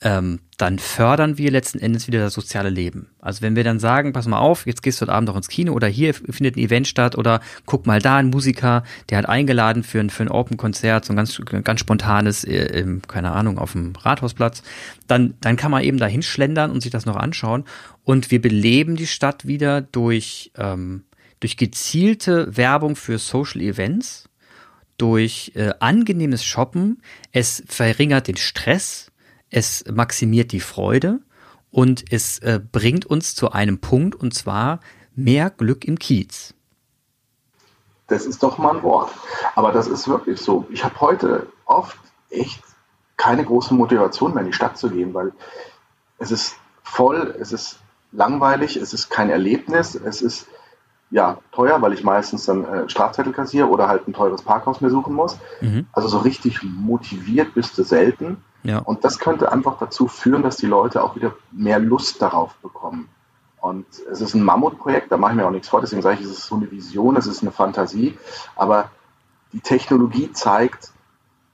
ähm, 0.00 0.40
dann 0.56 0.78
fördern 0.78 1.38
wir 1.38 1.50
letzten 1.50 1.80
Endes 1.80 2.06
wieder 2.06 2.20
das 2.20 2.34
soziale 2.34 2.70
Leben. 2.70 3.10
Also 3.20 3.42
wenn 3.42 3.56
wir 3.56 3.64
dann 3.64 3.80
sagen, 3.80 4.12
pass 4.12 4.26
mal 4.26 4.38
auf, 4.38 4.66
jetzt 4.66 4.82
gehst 4.82 5.00
du 5.00 5.02
heute 5.02 5.12
Abend 5.12 5.28
noch 5.28 5.36
ins 5.36 5.48
Kino 5.48 5.72
oder 5.72 5.88
hier 5.88 6.14
findet 6.14 6.56
ein 6.56 6.60
Event 6.60 6.86
statt 6.88 7.16
oder 7.16 7.40
guck 7.66 7.86
mal 7.86 8.00
da, 8.00 8.16
ein 8.16 8.30
Musiker, 8.30 8.84
der 9.10 9.18
hat 9.18 9.28
eingeladen 9.28 9.82
für 9.82 10.00
ein, 10.00 10.10
für 10.10 10.22
ein 10.22 10.30
Open-Konzert, 10.30 11.04
so 11.04 11.12
ein 11.12 11.16
ganz, 11.16 11.40
ganz 11.64 11.80
spontanes, 11.80 12.44
äh, 12.44 12.80
im, 12.80 13.02
keine 13.02 13.32
Ahnung, 13.32 13.58
auf 13.58 13.72
dem 13.72 13.94
Rathausplatz, 13.96 14.62
dann, 15.08 15.34
dann 15.40 15.56
kann 15.56 15.70
man 15.70 15.82
eben 15.82 15.98
da 15.98 16.06
hinschlendern 16.06 16.70
und 16.70 16.80
sich 16.80 16.92
das 16.92 17.06
noch 17.06 17.16
anschauen. 17.16 17.64
Und 18.04 18.30
wir 18.30 18.40
beleben 18.40 18.96
die 18.96 19.06
Stadt 19.08 19.46
wieder 19.46 19.80
durch, 19.80 20.52
ähm, 20.56 21.04
durch 21.40 21.56
gezielte 21.56 22.56
Werbung 22.56 22.96
für 22.96 23.18
Social 23.18 23.60
Events 23.60 24.28
durch 24.98 25.52
äh, 25.54 25.72
angenehmes 25.80 26.44
Shoppen, 26.44 27.02
es 27.32 27.62
verringert 27.66 28.28
den 28.28 28.36
Stress, 28.36 29.10
es 29.50 29.84
maximiert 29.90 30.52
die 30.52 30.60
Freude 30.60 31.20
und 31.70 32.04
es 32.12 32.38
äh, 32.40 32.60
bringt 32.60 33.06
uns 33.06 33.34
zu 33.34 33.50
einem 33.52 33.78
Punkt 33.78 34.14
und 34.14 34.34
zwar 34.34 34.80
mehr 35.14 35.50
Glück 35.50 35.84
im 35.84 35.98
Kiez. 35.98 36.54
Das 38.06 38.26
ist 38.26 38.42
doch 38.42 38.58
mal 38.58 38.76
ein 38.76 38.82
Wort. 38.82 39.10
Aber 39.54 39.72
das 39.72 39.86
ist 39.86 40.08
wirklich 40.08 40.40
so. 40.40 40.66
Ich 40.70 40.84
habe 40.84 41.00
heute 41.00 41.46
oft 41.64 41.96
echt 42.30 42.62
keine 43.16 43.44
große 43.44 43.74
Motivation 43.74 44.34
mehr 44.34 44.42
in 44.42 44.48
die 44.48 44.52
Stadt 44.52 44.76
zu 44.76 44.90
gehen, 44.90 45.14
weil 45.14 45.32
es 46.18 46.30
ist 46.30 46.56
voll, 46.82 47.34
es 47.40 47.52
ist 47.52 47.78
langweilig, 48.10 48.76
es 48.76 48.92
ist 48.92 49.10
kein 49.10 49.30
Erlebnis, 49.30 49.94
es 49.94 50.22
ist 50.22 50.46
ja, 51.12 51.38
teuer, 51.52 51.82
weil 51.82 51.92
ich 51.92 52.02
meistens 52.02 52.46
dann 52.46 52.64
äh, 52.64 52.88
Strafzettel 52.88 53.34
kassiere 53.34 53.68
oder 53.68 53.86
halt 53.86 54.08
ein 54.08 54.14
teures 54.14 54.40
Parkhaus 54.42 54.80
mir 54.80 54.88
suchen 54.88 55.14
muss. 55.14 55.38
Mhm. 55.60 55.86
Also 55.92 56.08
so 56.08 56.18
richtig 56.18 56.62
motiviert 56.62 57.54
bist 57.54 57.76
du 57.76 57.82
selten. 57.84 58.38
Ja. 58.62 58.78
Und 58.78 59.04
das 59.04 59.18
könnte 59.18 59.52
einfach 59.52 59.78
dazu 59.78 60.08
führen, 60.08 60.42
dass 60.42 60.56
die 60.56 60.66
Leute 60.66 61.04
auch 61.04 61.14
wieder 61.14 61.34
mehr 61.50 61.78
Lust 61.78 62.22
darauf 62.22 62.54
bekommen. 62.56 63.08
Und 63.60 63.86
es 64.10 64.22
ist 64.22 64.34
ein 64.34 64.42
Mammutprojekt, 64.42 65.12
da 65.12 65.18
mache 65.18 65.32
ich 65.32 65.36
mir 65.36 65.46
auch 65.46 65.50
nichts 65.50 65.68
vor, 65.68 65.80
deswegen 65.80 66.02
sage 66.02 66.18
ich, 66.18 66.26
es 66.26 66.32
ist 66.32 66.46
so 66.46 66.56
eine 66.56 66.70
Vision, 66.70 67.16
es 67.16 67.26
ist 67.26 67.42
eine 67.42 67.52
Fantasie, 67.52 68.18
aber 68.56 68.90
die 69.52 69.60
Technologie 69.60 70.32
zeigt, 70.32 70.92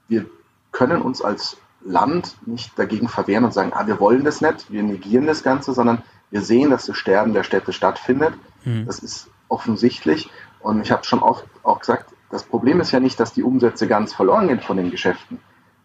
wir 0.07 0.25
können 0.71 1.01
uns 1.01 1.21
als 1.21 1.57
Land 1.83 2.35
nicht 2.47 2.79
dagegen 2.79 3.09
verwehren 3.09 3.43
und 3.43 3.53
sagen, 3.53 3.73
ah, 3.73 3.85
wir 3.85 3.99
wollen 3.99 4.23
das 4.23 4.41
nicht, 4.41 4.71
wir 4.71 4.81
negieren 4.81 5.27
das 5.27 5.43
Ganze, 5.43 5.73
sondern 5.73 6.01
wir 6.31 6.41
sehen, 6.41 6.71
dass 6.71 6.85
das 6.85 6.97
Sterben 6.97 7.33
der 7.33 7.43
Städte 7.43 7.73
stattfindet. 7.73 8.33
Mhm. 8.63 8.85
Das 8.85 8.99
ist 8.99 9.28
offensichtlich. 9.49 10.29
Und 10.61 10.81
ich 10.81 10.91
habe 10.91 11.03
schon 11.03 11.19
oft 11.19 11.45
auch 11.63 11.79
gesagt, 11.79 12.13
das 12.29 12.43
Problem 12.43 12.79
ist 12.79 12.91
ja 12.91 12.99
nicht, 12.99 13.19
dass 13.19 13.33
die 13.33 13.43
Umsätze 13.43 13.87
ganz 13.87 14.13
verloren 14.13 14.47
gehen 14.47 14.61
von 14.61 14.77
den 14.77 14.91
Geschäften. 14.91 15.39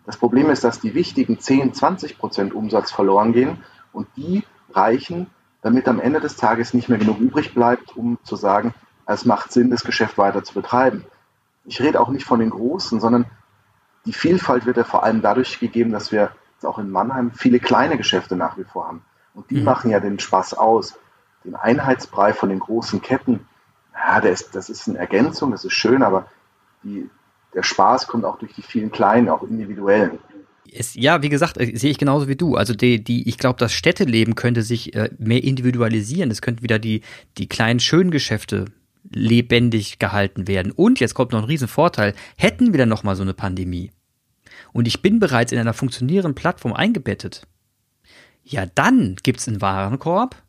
Das 0.06 0.16
Problem 0.16 0.50
ist, 0.50 0.62
dass 0.64 0.80
die 0.80 0.94
wichtigen 0.94 1.40
10, 1.40 1.74
20 1.74 2.18
Prozent 2.18 2.54
Umsatz 2.54 2.92
verloren 2.92 3.32
gehen 3.32 3.64
und 3.92 4.06
die 4.16 4.44
reichen 4.72 5.28
damit 5.62 5.88
am 5.88 5.98
Ende 5.98 6.20
des 6.20 6.36
Tages 6.36 6.74
nicht 6.74 6.90
mehr 6.90 6.98
genug 6.98 7.18
übrig 7.18 7.54
bleibt, 7.54 7.96
um 7.96 8.18
zu 8.22 8.36
sagen, 8.36 8.74
es 9.06 9.24
macht 9.24 9.50
Sinn, 9.50 9.70
das 9.70 9.82
Geschäft 9.82 10.18
weiter 10.18 10.44
zu 10.44 10.52
betreiben. 10.54 11.04
Ich 11.64 11.80
rede 11.80 12.00
auch 12.00 12.10
nicht 12.10 12.26
von 12.26 12.40
den 12.40 12.50
Großen, 12.50 13.00
sondern 13.00 13.24
die 14.04 14.12
Vielfalt 14.12 14.66
wird 14.66 14.76
ja 14.76 14.84
vor 14.84 15.04
allem 15.04 15.22
dadurch 15.22 15.58
gegeben, 15.60 15.90
dass 15.90 16.12
wir 16.12 16.32
auch 16.62 16.78
in 16.78 16.90
Mannheim 16.90 17.30
viele 17.32 17.60
kleine 17.60 17.96
Geschäfte 17.96 18.36
nach 18.36 18.58
wie 18.58 18.64
vor 18.64 18.86
haben. 18.86 19.02
Und 19.34 19.50
die 19.50 19.58
mhm. 19.58 19.64
machen 19.64 19.90
ja 19.90 20.00
den 20.00 20.18
Spaß 20.18 20.54
aus. 20.54 20.98
Den 21.44 21.54
Einheitsbrei 21.54 22.32
von 22.32 22.48
den 22.48 22.60
großen 22.60 23.02
Ketten, 23.02 23.46
ja, 23.94 24.20
der 24.20 24.32
ist, 24.32 24.54
das 24.54 24.68
ist 24.68 24.88
eine 24.88 24.98
Ergänzung, 24.98 25.50
das 25.50 25.64
ist 25.64 25.72
schön, 25.72 26.02
aber 26.02 26.26
die, 26.82 27.08
der 27.54 27.62
Spaß 27.62 28.06
kommt 28.06 28.24
auch 28.24 28.38
durch 28.38 28.54
die 28.54 28.62
vielen 28.62 28.90
kleinen, 28.90 29.28
auch 29.28 29.42
individuellen. 29.42 30.18
Es, 30.72 30.94
ja, 30.94 31.22
wie 31.22 31.28
gesagt, 31.28 31.58
äh, 31.58 31.76
sehe 31.76 31.90
ich 31.90 31.98
genauso 31.98 32.26
wie 32.26 32.36
du. 32.36 32.56
Also 32.56 32.74
die, 32.74 33.02
die, 33.02 33.28
ich 33.28 33.38
glaube, 33.38 33.58
das 33.58 33.72
Städteleben 33.72 34.34
könnte 34.34 34.62
sich 34.62 34.94
äh, 34.94 35.10
mehr 35.18 35.44
individualisieren. 35.44 36.30
Es 36.30 36.42
könnten 36.42 36.62
wieder 36.62 36.78
die, 36.78 37.02
die 37.38 37.48
kleinen 37.48 37.80
schönen 37.80 38.10
Geschäfte 38.10 38.66
lebendig 39.10 39.98
gehalten 39.98 40.48
werden. 40.48 40.72
Und 40.72 40.98
jetzt 40.98 41.14
kommt 41.14 41.32
noch 41.32 41.40
ein 41.40 41.44
Riesenvorteil. 41.44 42.14
Hätten 42.36 42.72
wir 42.72 42.78
dann 42.78 42.88
nochmal 42.88 43.14
so 43.14 43.22
eine 43.22 43.34
Pandemie 43.34 43.90
und 44.74 44.88
ich 44.88 45.00
bin 45.00 45.20
bereits 45.20 45.52
in 45.52 45.58
einer 45.58 45.72
funktionierenden 45.72 46.34
Plattform 46.34 46.72
eingebettet, 46.74 47.46
ja, 48.42 48.66
dann 48.66 49.16
gibt's 49.22 49.48
einen 49.48 49.62
Warenkorb. 49.62 50.42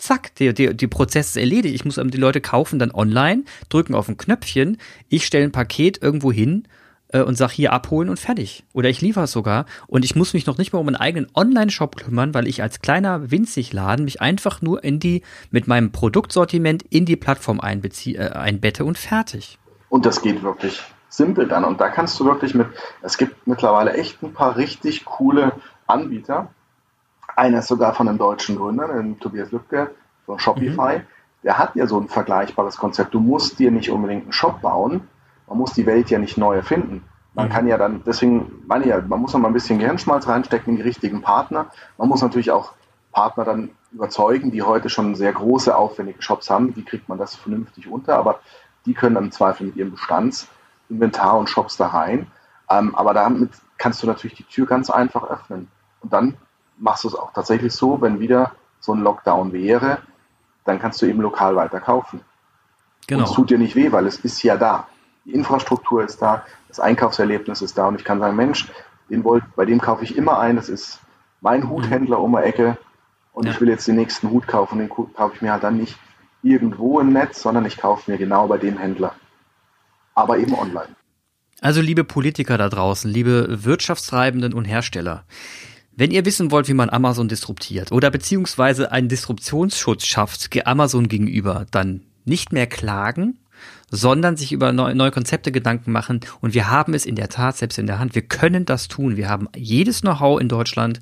Zack, 0.00 0.34
der, 0.36 0.52
der, 0.52 0.74
die 0.74 0.86
Prozess 0.86 1.30
ist 1.30 1.36
erledigt. 1.36 1.74
Ich 1.74 1.84
muss 1.84 2.00
die 2.02 2.16
Leute 2.18 2.40
kaufen 2.40 2.78
dann 2.78 2.90
online, 2.90 3.44
drücken 3.68 3.94
auf 3.94 4.08
ein 4.08 4.16
Knöpfchen, 4.16 4.78
ich 5.08 5.26
stelle 5.26 5.44
ein 5.44 5.52
Paket 5.52 6.02
irgendwo 6.02 6.32
hin 6.32 6.66
äh, 7.08 7.22
und 7.22 7.36
sag 7.36 7.50
hier 7.50 7.72
abholen 7.72 8.08
und 8.08 8.18
fertig. 8.18 8.64
Oder 8.72 8.88
ich 8.88 9.00
liefere 9.00 9.24
es 9.24 9.32
sogar 9.32 9.66
und 9.86 10.04
ich 10.04 10.16
muss 10.16 10.32
mich 10.32 10.46
noch 10.46 10.58
nicht 10.58 10.72
mal 10.72 10.78
um 10.78 10.88
einen 10.88 10.96
eigenen 10.96 11.30
Online-Shop 11.34 11.96
kümmern, 11.96 12.34
weil 12.34 12.48
ich 12.48 12.62
als 12.62 12.80
kleiner 12.80 13.30
winzig 13.30 13.72
Laden 13.72 14.04
mich 14.04 14.20
einfach 14.20 14.62
nur 14.62 14.82
in 14.84 14.98
die 14.98 15.22
mit 15.50 15.66
meinem 15.66 15.92
Produktsortiment 15.92 16.82
in 16.90 17.04
die 17.04 17.16
Plattform 17.16 17.60
äh, 17.60 18.18
einbette 18.18 18.84
und 18.84 18.98
fertig. 18.98 19.58
Und 19.88 20.06
das 20.06 20.22
geht 20.22 20.42
wirklich 20.42 20.80
simpel 21.08 21.46
dann. 21.48 21.64
Und 21.64 21.80
da 21.80 21.88
kannst 21.88 22.18
du 22.20 22.24
wirklich 22.24 22.54
mit, 22.54 22.68
es 23.02 23.18
gibt 23.18 23.46
mittlerweile 23.46 23.92
echt 23.94 24.22
ein 24.22 24.32
paar 24.32 24.56
richtig 24.56 25.04
coole 25.04 25.52
Anbieter. 25.86 26.48
Einer 27.36 27.60
ist 27.60 27.68
sogar 27.68 27.94
von 27.94 28.08
einem 28.08 28.18
deutschen 28.18 28.56
Gründer, 28.56 28.88
dem 28.88 29.18
Tobias 29.20 29.50
Lübke 29.52 29.90
von 30.26 30.38
Shopify. 30.38 30.98
Mhm. 30.98 31.02
Der 31.42 31.58
hat 31.58 31.74
ja 31.74 31.86
so 31.86 31.98
ein 31.98 32.08
vergleichbares 32.08 32.76
Konzept. 32.76 33.14
Du 33.14 33.20
musst 33.20 33.58
dir 33.58 33.70
nicht 33.70 33.90
unbedingt 33.90 34.24
einen 34.24 34.32
Shop 34.32 34.60
bauen. 34.60 35.08
Man 35.48 35.58
muss 35.58 35.72
die 35.72 35.86
Welt 35.86 36.10
ja 36.10 36.18
nicht 36.18 36.36
neu 36.36 36.56
erfinden. 36.56 37.04
Man 37.34 37.48
mhm. 37.48 37.52
kann 37.52 37.66
ja 37.68 37.78
dann, 37.78 38.02
deswegen 38.04 38.62
meine 38.66 38.84
ich 38.84 38.90
ja, 38.90 39.00
man 39.00 39.20
muss 39.20 39.32
noch 39.32 39.40
mal 39.40 39.48
ein 39.48 39.54
bisschen 39.54 39.78
Gehirnschmalz 39.78 40.28
reinstecken 40.28 40.72
in 40.72 40.76
die 40.76 40.82
richtigen 40.82 41.22
Partner. 41.22 41.66
Man 41.96 42.08
muss 42.08 42.22
natürlich 42.22 42.50
auch 42.50 42.74
Partner 43.12 43.44
dann 43.44 43.70
überzeugen, 43.92 44.50
die 44.50 44.62
heute 44.62 44.88
schon 44.88 45.14
sehr 45.14 45.32
große, 45.32 45.74
aufwendige 45.74 46.22
Shops 46.22 46.50
haben. 46.50 46.76
Wie 46.76 46.84
kriegt 46.84 47.08
man 47.08 47.18
das 47.18 47.34
vernünftig 47.36 47.88
unter? 47.88 48.16
Aber 48.16 48.40
die 48.86 48.94
können 48.94 49.14
dann 49.14 49.24
im 49.24 49.32
Zweifel 49.32 49.66
mit 49.66 49.76
ihrem 49.76 49.92
Bestandsinventar 49.92 51.38
und 51.38 51.48
Shops 51.48 51.76
da 51.76 51.88
rein. 51.88 52.26
Ähm, 52.68 52.94
aber 52.94 53.14
damit 53.14 53.50
kannst 53.78 54.02
du 54.02 54.06
natürlich 54.06 54.36
die 54.36 54.44
Tür 54.44 54.66
ganz 54.66 54.90
einfach 54.90 55.28
öffnen. 55.28 55.68
Und 56.02 56.12
dann 56.12 56.36
machst 56.80 57.04
du 57.04 57.08
es 57.08 57.14
auch 57.14 57.32
tatsächlich 57.32 57.72
so, 57.72 58.00
wenn 58.00 58.18
wieder 58.18 58.52
so 58.80 58.92
ein 58.92 59.00
Lockdown 59.00 59.52
wäre, 59.52 59.98
dann 60.64 60.78
kannst 60.80 61.00
du 61.02 61.06
eben 61.06 61.20
lokal 61.20 61.54
weiter 61.56 61.80
kaufen. 61.80 62.20
Genau. 63.06 63.20
Und 63.20 63.28
es 63.28 63.34
tut 63.34 63.50
dir 63.50 63.58
nicht 63.58 63.76
weh, 63.76 63.92
weil 63.92 64.06
es 64.06 64.18
ist 64.18 64.42
ja 64.42 64.56
da. 64.56 64.88
Die 65.24 65.32
Infrastruktur 65.32 66.02
ist 66.02 66.22
da, 66.22 66.44
das 66.68 66.80
Einkaufserlebnis 66.80 67.62
ist 67.62 67.76
da 67.76 67.86
und 67.88 67.96
ich 67.96 68.04
kann 68.04 68.20
sagen, 68.20 68.36
Mensch, 68.36 68.68
den 69.10 69.24
wollt, 69.24 69.44
bei 69.54 69.64
dem 69.64 69.80
kaufe 69.80 70.04
ich 70.04 70.16
immer 70.16 70.38
ein, 70.38 70.56
das 70.56 70.68
ist 70.68 71.00
mein 71.40 71.68
Huthändler 71.68 72.20
um 72.20 72.32
die 72.32 72.42
Ecke 72.42 72.78
und 73.32 73.46
ja. 73.46 73.52
ich 73.52 73.60
will 73.60 73.68
jetzt 73.68 73.86
den 73.86 73.96
nächsten 73.96 74.30
Hut 74.30 74.46
kaufen, 74.46 74.78
den 74.78 74.88
kaufe 74.88 75.34
ich 75.34 75.42
mir 75.42 75.52
halt 75.52 75.62
dann 75.62 75.76
nicht 75.76 75.98
irgendwo 76.42 77.00
im 77.00 77.12
Netz, 77.12 77.42
sondern 77.42 77.66
ich 77.66 77.76
kaufe 77.76 78.10
mir 78.10 78.16
genau 78.16 78.46
bei 78.46 78.58
dem 78.58 78.78
Händler. 78.78 79.14
Aber 80.14 80.38
eben 80.38 80.54
online. 80.54 80.94
Also 81.60 81.82
liebe 81.82 82.04
Politiker 82.04 82.56
da 82.56 82.68
draußen, 82.68 83.10
liebe 83.10 83.64
Wirtschaftstreibenden 83.64 84.54
und 84.54 84.64
Hersteller, 84.64 85.24
wenn 86.00 86.12
ihr 86.12 86.24
wissen 86.24 86.50
wollt, 86.50 86.66
wie 86.66 86.72
man 86.72 86.88
Amazon 86.88 87.28
disruptiert 87.28 87.92
oder 87.92 88.10
beziehungsweise 88.10 88.90
einen 88.90 89.10
Disruptionsschutz 89.10 90.06
schafft 90.06 90.48
Amazon 90.66 91.08
gegenüber, 91.08 91.66
dann 91.70 92.00
nicht 92.24 92.54
mehr 92.54 92.66
klagen, 92.66 93.38
sondern 93.90 94.38
sich 94.38 94.52
über 94.52 94.72
neue, 94.72 95.10
Konzepte 95.10 95.52
Gedanken 95.52 95.92
machen. 95.92 96.20
Und 96.40 96.54
wir 96.54 96.70
haben 96.70 96.94
es 96.94 97.04
in 97.04 97.16
der 97.16 97.28
Tat 97.28 97.58
selbst 97.58 97.78
in 97.78 97.86
der 97.86 97.98
Hand. 97.98 98.14
Wir 98.14 98.22
können 98.22 98.64
das 98.64 98.88
tun. 98.88 99.18
Wir 99.18 99.28
haben 99.28 99.48
jedes 99.54 100.00
Know-how 100.00 100.40
in 100.40 100.48
Deutschland. 100.48 101.00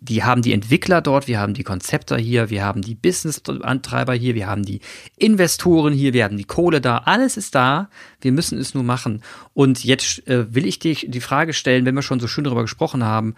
Die 0.00 0.24
haben 0.24 0.40
die 0.40 0.54
Entwickler 0.54 1.02
dort, 1.02 1.28
wir 1.28 1.40
haben 1.40 1.52
die 1.52 1.64
Konzepte 1.64 2.16
hier, 2.16 2.48
wir 2.48 2.64
haben 2.64 2.80
die 2.80 2.94
Business-Antreiber 2.94 4.14
hier, 4.14 4.34
wir 4.34 4.46
haben 4.46 4.64
die 4.64 4.80
Investoren 5.16 5.92
hier, 5.92 6.14
wir 6.14 6.24
haben 6.24 6.38
die 6.38 6.44
Kohle 6.44 6.80
da. 6.80 6.98
Alles 6.98 7.36
ist 7.36 7.54
da. 7.54 7.90
Wir 8.22 8.32
müssen 8.32 8.58
es 8.58 8.72
nur 8.72 8.84
machen. 8.84 9.22
Und 9.52 9.84
jetzt 9.84 10.26
äh, 10.26 10.54
will 10.54 10.64
ich 10.64 10.78
dich 10.78 11.06
die 11.10 11.20
Frage 11.20 11.52
stellen, 11.52 11.84
wenn 11.84 11.96
wir 11.96 12.02
schon 12.02 12.20
so 12.20 12.28
schön 12.28 12.44
darüber 12.44 12.62
gesprochen 12.62 13.04
haben, 13.04 13.34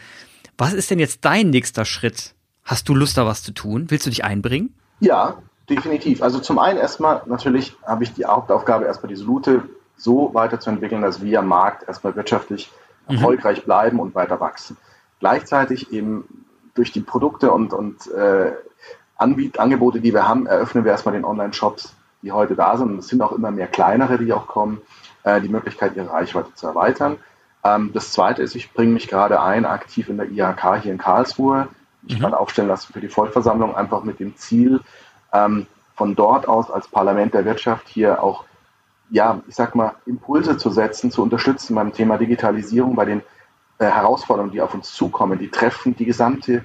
was 0.60 0.74
ist 0.74 0.90
denn 0.90 0.98
jetzt 0.98 1.24
dein 1.24 1.50
nächster 1.50 1.84
Schritt? 1.84 2.34
Hast 2.64 2.88
du 2.88 2.94
Lust, 2.94 3.16
da 3.16 3.26
was 3.26 3.42
zu 3.42 3.52
tun? 3.52 3.86
Willst 3.88 4.06
du 4.06 4.10
dich 4.10 4.24
einbringen? 4.24 4.74
Ja, 5.00 5.38
definitiv. 5.68 6.22
Also 6.22 6.38
zum 6.38 6.58
einen 6.58 6.78
erstmal 6.78 7.22
natürlich 7.26 7.74
habe 7.86 8.04
ich 8.04 8.12
die 8.12 8.26
Hauptaufgabe, 8.26 8.84
erstmal 8.84 9.08
diese 9.08 9.24
Route 9.24 9.62
so 9.96 10.34
weiterzuentwickeln, 10.34 11.02
dass 11.02 11.22
wir 11.22 11.38
am 11.38 11.48
Markt 11.48 11.88
erstmal 11.88 12.14
wirtschaftlich 12.14 12.70
mhm. 13.08 13.16
erfolgreich 13.16 13.64
bleiben 13.64 13.98
und 13.98 14.14
weiter 14.14 14.38
wachsen. 14.38 14.76
Gleichzeitig 15.18 15.92
eben 15.92 16.46
durch 16.74 16.92
die 16.92 17.00
Produkte 17.00 17.52
und, 17.52 17.72
und 17.72 18.06
äh, 18.12 18.52
Anbiet 19.16 19.58
Angebote, 19.58 20.00
die 20.00 20.12
wir 20.12 20.28
haben, 20.28 20.46
eröffnen 20.46 20.84
wir 20.84 20.92
erstmal 20.92 21.14
den 21.14 21.24
Online-Shops, 21.24 21.94
die 22.22 22.32
heute 22.32 22.54
da 22.54 22.76
sind. 22.76 22.92
Und 22.92 22.98
es 22.98 23.08
sind 23.08 23.20
auch 23.22 23.32
immer 23.32 23.50
mehr 23.50 23.66
kleinere, 23.66 24.18
die 24.18 24.32
auch 24.32 24.46
kommen, 24.46 24.80
äh, 25.24 25.40
die 25.40 25.48
Möglichkeit, 25.48 25.96
ihre 25.96 26.10
Reichweite 26.10 26.54
zu 26.54 26.66
erweitern. 26.66 27.18
Ähm, 27.64 27.90
das 27.92 28.12
zweite 28.12 28.42
ist, 28.42 28.54
ich 28.54 28.72
bringe 28.72 28.92
mich 28.92 29.08
gerade 29.08 29.40
ein, 29.40 29.64
aktiv 29.64 30.08
in 30.08 30.16
der 30.16 30.30
IHK 30.30 30.82
hier 30.82 30.92
in 30.92 30.98
Karlsruhe. 30.98 31.68
Ich 32.06 32.16
mhm. 32.16 32.20
gerade 32.20 32.38
aufstellen 32.38 32.68
lassen 32.68 32.92
für 32.92 33.00
die 33.00 33.08
Vollversammlung, 33.08 33.76
einfach 33.76 34.02
mit 34.04 34.20
dem 34.20 34.36
Ziel, 34.36 34.80
ähm, 35.32 35.66
von 35.94 36.16
dort 36.16 36.48
aus 36.48 36.70
als 36.70 36.88
Parlament 36.88 37.34
der 37.34 37.44
Wirtschaft 37.44 37.88
hier 37.88 38.22
auch, 38.22 38.44
ja, 39.10 39.42
ich 39.48 39.54
sag 39.54 39.74
mal, 39.74 39.94
Impulse 40.06 40.56
zu 40.56 40.70
setzen, 40.70 41.10
zu 41.10 41.22
unterstützen 41.22 41.74
beim 41.74 41.92
Thema 41.92 42.16
Digitalisierung, 42.16 42.94
bei 42.94 43.04
den 43.04 43.22
äh, 43.78 43.84
Herausforderungen, 43.84 44.52
die 44.52 44.62
auf 44.62 44.72
uns 44.72 44.92
zukommen. 44.94 45.38
Die 45.38 45.50
treffen 45.50 45.94
die 45.96 46.06
gesamte 46.06 46.64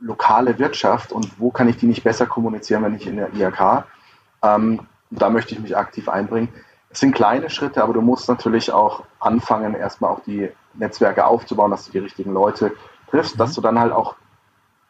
lokale 0.00 0.58
Wirtschaft 0.58 1.12
und 1.12 1.38
wo 1.38 1.50
kann 1.50 1.68
ich 1.68 1.76
die 1.76 1.86
nicht 1.86 2.02
besser 2.02 2.26
kommunizieren, 2.26 2.82
wenn 2.82 2.92
nicht 2.92 3.06
in 3.06 3.16
der 3.16 3.34
IHK? 3.34 3.84
Ähm, 4.42 4.80
da 5.10 5.28
möchte 5.28 5.54
ich 5.54 5.60
mich 5.60 5.76
aktiv 5.76 6.08
einbringen. 6.08 6.48
Es 6.92 7.00
sind 7.00 7.14
kleine 7.14 7.50
Schritte, 7.50 7.82
aber 7.82 7.94
du 7.94 8.02
musst 8.02 8.28
natürlich 8.28 8.70
auch 8.70 9.04
anfangen, 9.18 9.74
erstmal 9.74 10.10
auch 10.10 10.20
die 10.20 10.50
Netzwerke 10.74 11.26
aufzubauen, 11.26 11.70
dass 11.70 11.86
du 11.86 11.92
die 11.92 11.98
richtigen 11.98 12.32
Leute 12.32 12.72
triffst, 13.10 13.34
mhm. 13.34 13.38
dass 13.38 13.54
du 13.54 13.60
dann 13.60 13.78
halt 13.78 13.92
auch 13.92 14.14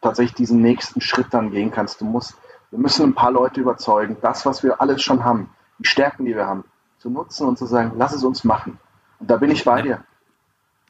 tatsächlich 0.01 0.35
diesen 0.35 0.61
nächsten 0.61 0.99
Schritt 0.99 1.27
dann 1.31 1.51
gehen 1.51 1.71
kannst. 1.71 2.01
Du 2.01 2.05
musst 2.05 2.35
wir 2.73 2.79
müssen 2.79 3.05
ein 3.05 3.13
paar 3.13 3.29
Leute 3.29 3.61
überzeugen, 3.61 4.17
das, 4.19 4.47
was 4.47 4.63
wir 4.63 4.81
alles 4.81 5.03
schon 5.03 5.23
haben, 5.23 5.51
die 5.77 5.85
Stärken, 5.85 6.25
die 6.25 6.35
wir 6.35 6.47
haben, 6.47 6.63
zu 6.97 7.11
nutzen 7.11 7.47
und 7.47 7.55
zu 7.55 7.67
sagen, 7.67 7.91
lass 7.97 8.13
es 8.13 8.23
uns 8.23 8.43
machen. 8.43 8.79
Und 9.19 9.29
da 9.29 9.37
bin 9.37 9.51
ich 9.51 9.63
bei 9.63 9.83
dir. 9.83 10.03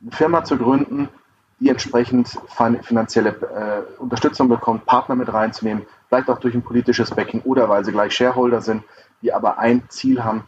Eine 0.02 0.12
Firma 0.12 0.46
zu 0.46 0.58
gründen, 0.58 1.10
die 1.60 1.68
entsprechend 1.68 2.40
finanzielle 2.84 3.32
äh, 3.32 4.02
Unterstützung 4.02 4.48
bekommt, 4.48 4.86
Partner 4.86 5.16
mit 5.16 5.34
reinzunehmen, 5.34 5.86
vielleicht 6.08 6.30
auch 6.30 6.40
durch 6.40 6.56
ein 6.56 6.64
politisches 6.64 7.12
Backing 7.12 7.42
oder 7.42 7.68
weil 7.68 7.84
sie 7.84 7.92
gleich 7.92 8.14
Shareholder 8.14 8.62
sind, 8.62 8.86
die 9.22 9.34
aber 9.34 9.58
ein 9.60 9.84
Ziel 9.90 10.24
haben, 10.24 10.46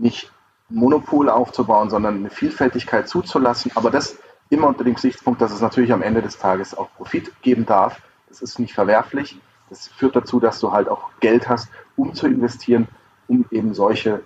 nicht 0.00 0.32
Monopol 0.68 1.28
aufzubauen, 1.28 1.90
sondern 1.90 2.16
eine 2.16 2.30
Vielfältigkeit 2.30 3.08
zuzulassen, 3.08 3.72
aber 3.74 3.90
das 3.90 4.18
immer 4.48 4.66
unter 4.68 4.84
dem 4.84 4.94
Gesichtspunkt, 4.94 5.40
dass 5.40 5.52
es 5.52 5.60
natürlich 5.60 5.92
am 5.92 6.02
Ende 6.02 6.22
des 6.22 6.38
Tages 6.38 6.76
auch 6.76 6.88
Profit 6.96 7.30
geben 7.42 7.66
darf. 7.66 8.00
Das 8.28 8.42
ist 8.42 8.58
nicht 8.58 8.74
verwerflich, 8.74 9.38
das 9.68 9.88
führt 9.88 10.16
dazu, 10.16 10.40
dass 10.40 10.60
du 10.60 10.72
halt 10.72 10.88
auch 10.88 11.10
Geld 11.20 11.48
hast, 11.48 11.68
um 11.96 12.14
zu 12.14 12.26
investieren, 12.26 12.88
um 13.28 13.44
eben 13.50 13.74
solche 13.74 14.22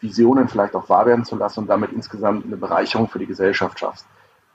Visionen 0.00 0.48
vielleicht 0.48 0.74
auch 0.74 0.88
wahr 0.88 1.06
werden 1.06 1.24
zu 1.24 1.36
lassen 1.36 1.60
und 1.60 1.66
damit 1.66 1.92
insgesamt 1.92 2.44
eine 2.44 2.56
Bereicherung 2.56 3.08
für 3.08 3.18
die 3.18 3.26
Gesellschaft 3.26 3.78
schaffst. 3.78 4.06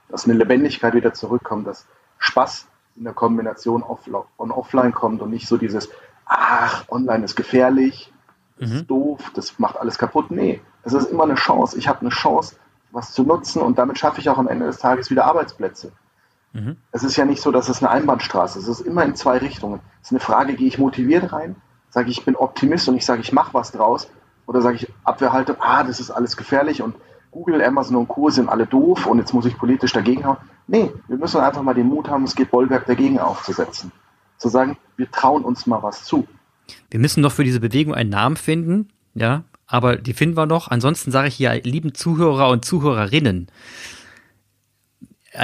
Dass 0.10 0.26
eine 0.26 0.34
Lebendigkeit 0.34 0.94
wieder 0.94 1.14
zurückkommt, 1.14 1.68
dass 1.68 1.88
Spaß 2.20 2.68
in 2.96 3.04
der 3.04 3.14
Kombination 3.14 3.84
on 3.84 4.52
offline 4.52 4.94
kommt 4.94 5.22
und 5.22 5.30
nicht 5.30 5.48
so 5.48 5.58
dieses, 5.58 5.90
ach, 6.26 6.86
online 6.90 7.26
ist 7.26 7.36
gefährlich, 7.36 8.12
das 8.58 8.70
mhm. 8.70 8.76
ist 8.78 8.88
doof, 8.88 9.32
das 9.34 9.60
macht 9.60 9.78
alles 9.78 9.98
kaputt. 9.98 10.32
Nee, 10.32 10.62
es 10.84 10.94
ist 10.94 11.12
immer 11.12 11.24
eine 11.24 11.36
Chance. 11.36 11.78
Ich 11.78 11.88
habe 11.88 12.02
eine 12.02 12.10
Chance, 12.10 12.56
was 12.92 13.12
zu 13.12 13.24
nutzen 13.24 13.62
und 13.62 13.78
damit 13.78 13.98
schaffe 13.98 14.22
ich 14.22 14.30
auch 14.30 14.38
am 14.38 14.48
Ende 14.48 14.66
des 14.66 14.78
Tages 14.78 15.10
wieder 15.10 15.26
Arbeitsplätze. 15.26 15.92
Mhm. 16.54 16.78
Es 16.92 17.04
ist 17.04 17.18
ja 17.18 17.26
nicht 17.26 17.42
so, 17.42 17.52
dass 17.52 17.68
es 17.68 17.84
eine 17.84 17.92
Einbahnstraße 17.92 18.60
ist. 18.60 18.68
Es 18.68 18.80
ist 18.80 18.88
immer 18.88 19.04
in 19.04 19.16
zwei 19.16 19.38
Richtungen. 19.38 19.82
Es 20.02 20.08
ist 20.08 20.12
eine 20.12 20.22
Frage, 20.22 20.54
gehe 20.54 20.68
ich 20.68 20.78
motiviert 20.78 21.34
rein, 21.34 21.58
sage 21.90 22.10
ich, 22.10 22.20
ich 22.20 22.26
bin 22.26 22.36
Optimist 22.36 22.88
und 22.88 22.96
ich 22.96 23.06
sage, 23.06 23.22
ich 23.22 23.34
mache 23.34 23.54
was 23.54 23.72
draus, 23.72 24.10
oder 24.48 24.62
sage 24.62 24.78
ich 24.78 24.94
Abwehrhaltung, 25.04 25.58
ah, 25.60 25.84
das 25.84 26.00
ist 26.00 26.12
alles 26.12 26.38
gefährlich 26.38 26.82
und 26.82 26.96
Google, 27.32 27.62
Amazon 27.62 27.98
und 27.98 28.08
Co. 28.08 28.30
sind 28.30 28.48
alle 28.48 28.66
doof 28.66 29.08
und 29.08 29.18
jetzt 29.20 29.34
muss 29.34 29.46
ich 29.46 29.58
politisch 29.58 29.92
dagegen 29.92 30.26
hauen. 30.26 30.38
Nee, 30.68 30.94
wir 31.08 31.18
müssen 31.18 31.42
einfach 31.42 31.62
mal 31.62 31.74
den 31.74 31.88
Mut 31.88 32.10
haben, 32.10 32.24
es 32.24 32.36
geht 32.36 32.52
Bollwerk 32.52 32.86
dagegen 32.86 33.20
aufzusetzen. 33.20 33.92
zu 34.38 34.48
sagen, 34.48 34.78
wir 34.96 35.12
trauen 35.12 35.44
uns 35.44 35.66
mal 35.68 35.84
was 35.84 36.06
zu. 36.06 36.26
Wir 36.90 37.00
müssen 37.00 37.22
noch 37.22 37.32
für 37.32 37.44
diese 37.44 37.60
Bewegung 37.60 37.94
einen 37.94 38.10
Namen 38.10 38.38
finden, 38.38 38.90
ja, 39.14 39.44
aber 39.68 39.96
die 39.96 40.14
finden 40.14 40.38
wir 40.38 40.46
noch. 40.46 40.70
Ansonsten 40.70 41.12
sage 41.12 41.28
ich 41.28 41.36
hier, 41.36 41.62
lieben 41.64 41.94
Zuhörer 41.94 42.50
und 42.50 42.66
Zuhörerinnen, 42.66 43.48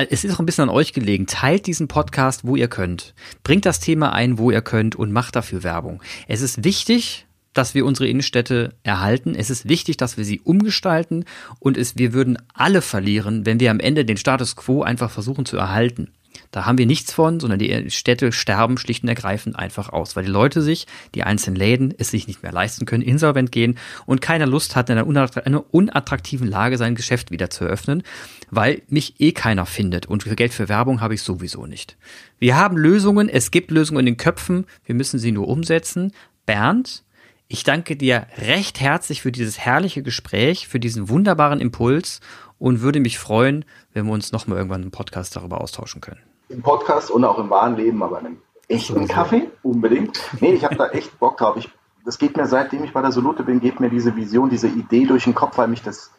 es 0.10 0.24
ist 0.24 0.34
auch 0.34 0.40
ein 0.40 0.46
bisschen 0.46 0.70
an 0.70 0.76
euch 0.76 0.94
gelegen. 0.94 1.28
Teilt 1.28 1.68
diesen 1.68 1.88
Podcast, 1.88 2.46
wo 2.46 2.56
ihr 2.56 2.68
könnt. 2.68 3.14
Bringt 3.44 3.66
das 3.66 3.80
Thema 3.80 4.14
ein, 4.14 4.38
wo 4.38 4.52
ihr 4.52 4.62
könnt 4.62 4.96
und 4.96 5.12
macht 5.12 5.36
dafür 5.36 5.64
Werbung. 5.64 6.02
Es 6.28 6.42
ist 6.42 6.64
wichtig, 6.64 7.26
dass 7.54 7.76
wir 7.76 7.86
unsere 7.86 8.08
Innenstädte 8.08 8.74
erhalten. 8.84 9.36
Es 9.36 9.50
ist 9.50 9.68
wichtig, 9.68 9.98
dass 9.98 10.18
wir 10.18 10.24
sie 10.24 10.40
umgestalten 10.40 11.26
und 11.60 11.78
es, 11.78 11.98
wir 11.98 12.14
würden 12.14 12.38
alle 12.54 12.82
verlieren, 12.82 13.46
wenn 13.46 13.60
wir 13.60 13.72
am 13.72 13.80
Ende 13.80 14.06
den 14.06 14.18
Status 14.18 14.56
quo 14.56 14.84
einfach 14.84 15.12
versuchen 15.12 15.46
zu 15.46 15.58
erhalten. 15.58 16.12
Da 16.52 16.66
haben 16.66 16.78
wir 16.78 16.86
nichts 16.86 17.14
von, 17.14 17.39
sondern 17.39 17.60
die 17.60 17.89
Städte 17.89 18.32
sterben 18.34 18.78
schlicht 18.78 19.04
und 19.04 19.10
ergreifend 19.10 19.56
einfach 19.56 19.89
aus, 19.89 20.16
weil 20.16 20.26
die 20.26 20.32
Leute 20.32 20.62
sich, 20.62 20.86
die 21.16 21.24
einzelnen 21.24 21.56
Läden, 21.56 21.93
es 21.97 22.12
sich 22.12 22.28
nicht 22.28 22.43
mehr 22.43 22.52
leisten 22.52 22.86
können, 22.86 23.04
insolvent 23.04 23.52
gehen 23.52 23.78
und 24.06 24.22
keiner 24.22 24.45
Lust 24.45 24.76
hat, 24.76 24.89
in 24.89 24.97
einer 24.97 25.66
unattraktiven 25.72 26.47
Lage 26.47 26.78
sein 26.78 26.95
Geschäft 26.95 27.32
wieder 27.32 27.49
zu 27.49 27.64
eröffnen, 27.64 28.04
weil 28.49 28.82
mich 28.89 29.20
eh 29.20 29.32
keiner 29.32 29.66
findet 29.66 30.06
und 30.06 30.26
Geld 30.36 30.54
für 30.54 30.70
Werbung 30.70 31.02
habe 31.02 31.14
ich 31.14 31.22
sowieso 31.22 31.66
nicht. 31.66 31.97
Wir 32.38 32.58
haben 32.58 32.78
Lösungen, 32.78 33.30
es 33.30 33.52
gibt 33.52 33.72
Lösungen 33.72 34.02
in 34.02 34.06
den 34.08 34.18
Köpfen, 34.18 34.66
wir 34.86 34.95
müssen 34.95 35.20
sie 35.20 35.32
nur 35.32 35.47
umsetzen. 35.47 36.12
Bernd, 36.45 37.04
ich 37.47 37.64
danke 37.64 37.95
dir 37.95 38.28
recht 38.38 38.80
herzlich 38.80 39.22
für 39.22 39.32
dieses 39.32 39.60
herrliche 39.60 40.04
Gespräch, 40.04 40.68
für 40.68 40.80
diesen 40.80 41.10
wunderbaren 41.10 41.60
Impuls 41.60 42.20
und 42.60 42.82
würde 42.82 42.99
mich 42.99 43.20
freuen, 43.20 43.66
wenn 43.93 44.06
wir 44.06 44.14
uns 44.14 44.32
nochmal 44.32 44.58
irgendwann 44.58 44.84
im 44.84 44.91
Podcast 44.91 45.36
darüber 45.36 45.62
austauschen 45.62 46.02
können. 46.02 46.31
Im 46.52 46.62
Podcast 46.62 47.10
und 47.12 47.24
auch 47.24 47.39
im 47.39 47.49
wahren 47.49 47.76
Leben, 47.76 48.04
aber 48.04 48.20
einem 48.20 48.41
echten 48.68 49.08
Kaffee 49.08 49.49
unbedingt. 49.64 50.20
Nee, 50.39 50.54
ich 50.54 50.66
habe 50.66 50.76
da 50.76 50.88
echt 50.89 51.18
Bock 51.20 51.38
drauf. 51.38 51.56
Ich, 51.58 51.70
das 52.06 52.18
geht 52.18 52.36
mir, 52.36 52.45
seitdem 52.45 52.84
ich 52.84 52.93
bei 52.93 53.02
der 53.02 53.12
Solute 53.12 53.43
bin, 53.43 53.60
geht 53.60 53.80
mir 53.80 53.89
diese 53.89 54.16
Vision, 54.16 54.49
diese 54.49 54.68
Idee 54.68 55.06
durch 55.06 55.24
den 55.24 55.36
Kopf, 55.36 55.58
weil 55.58 55.68
mich 55.68 55.82
das 55.82 56.12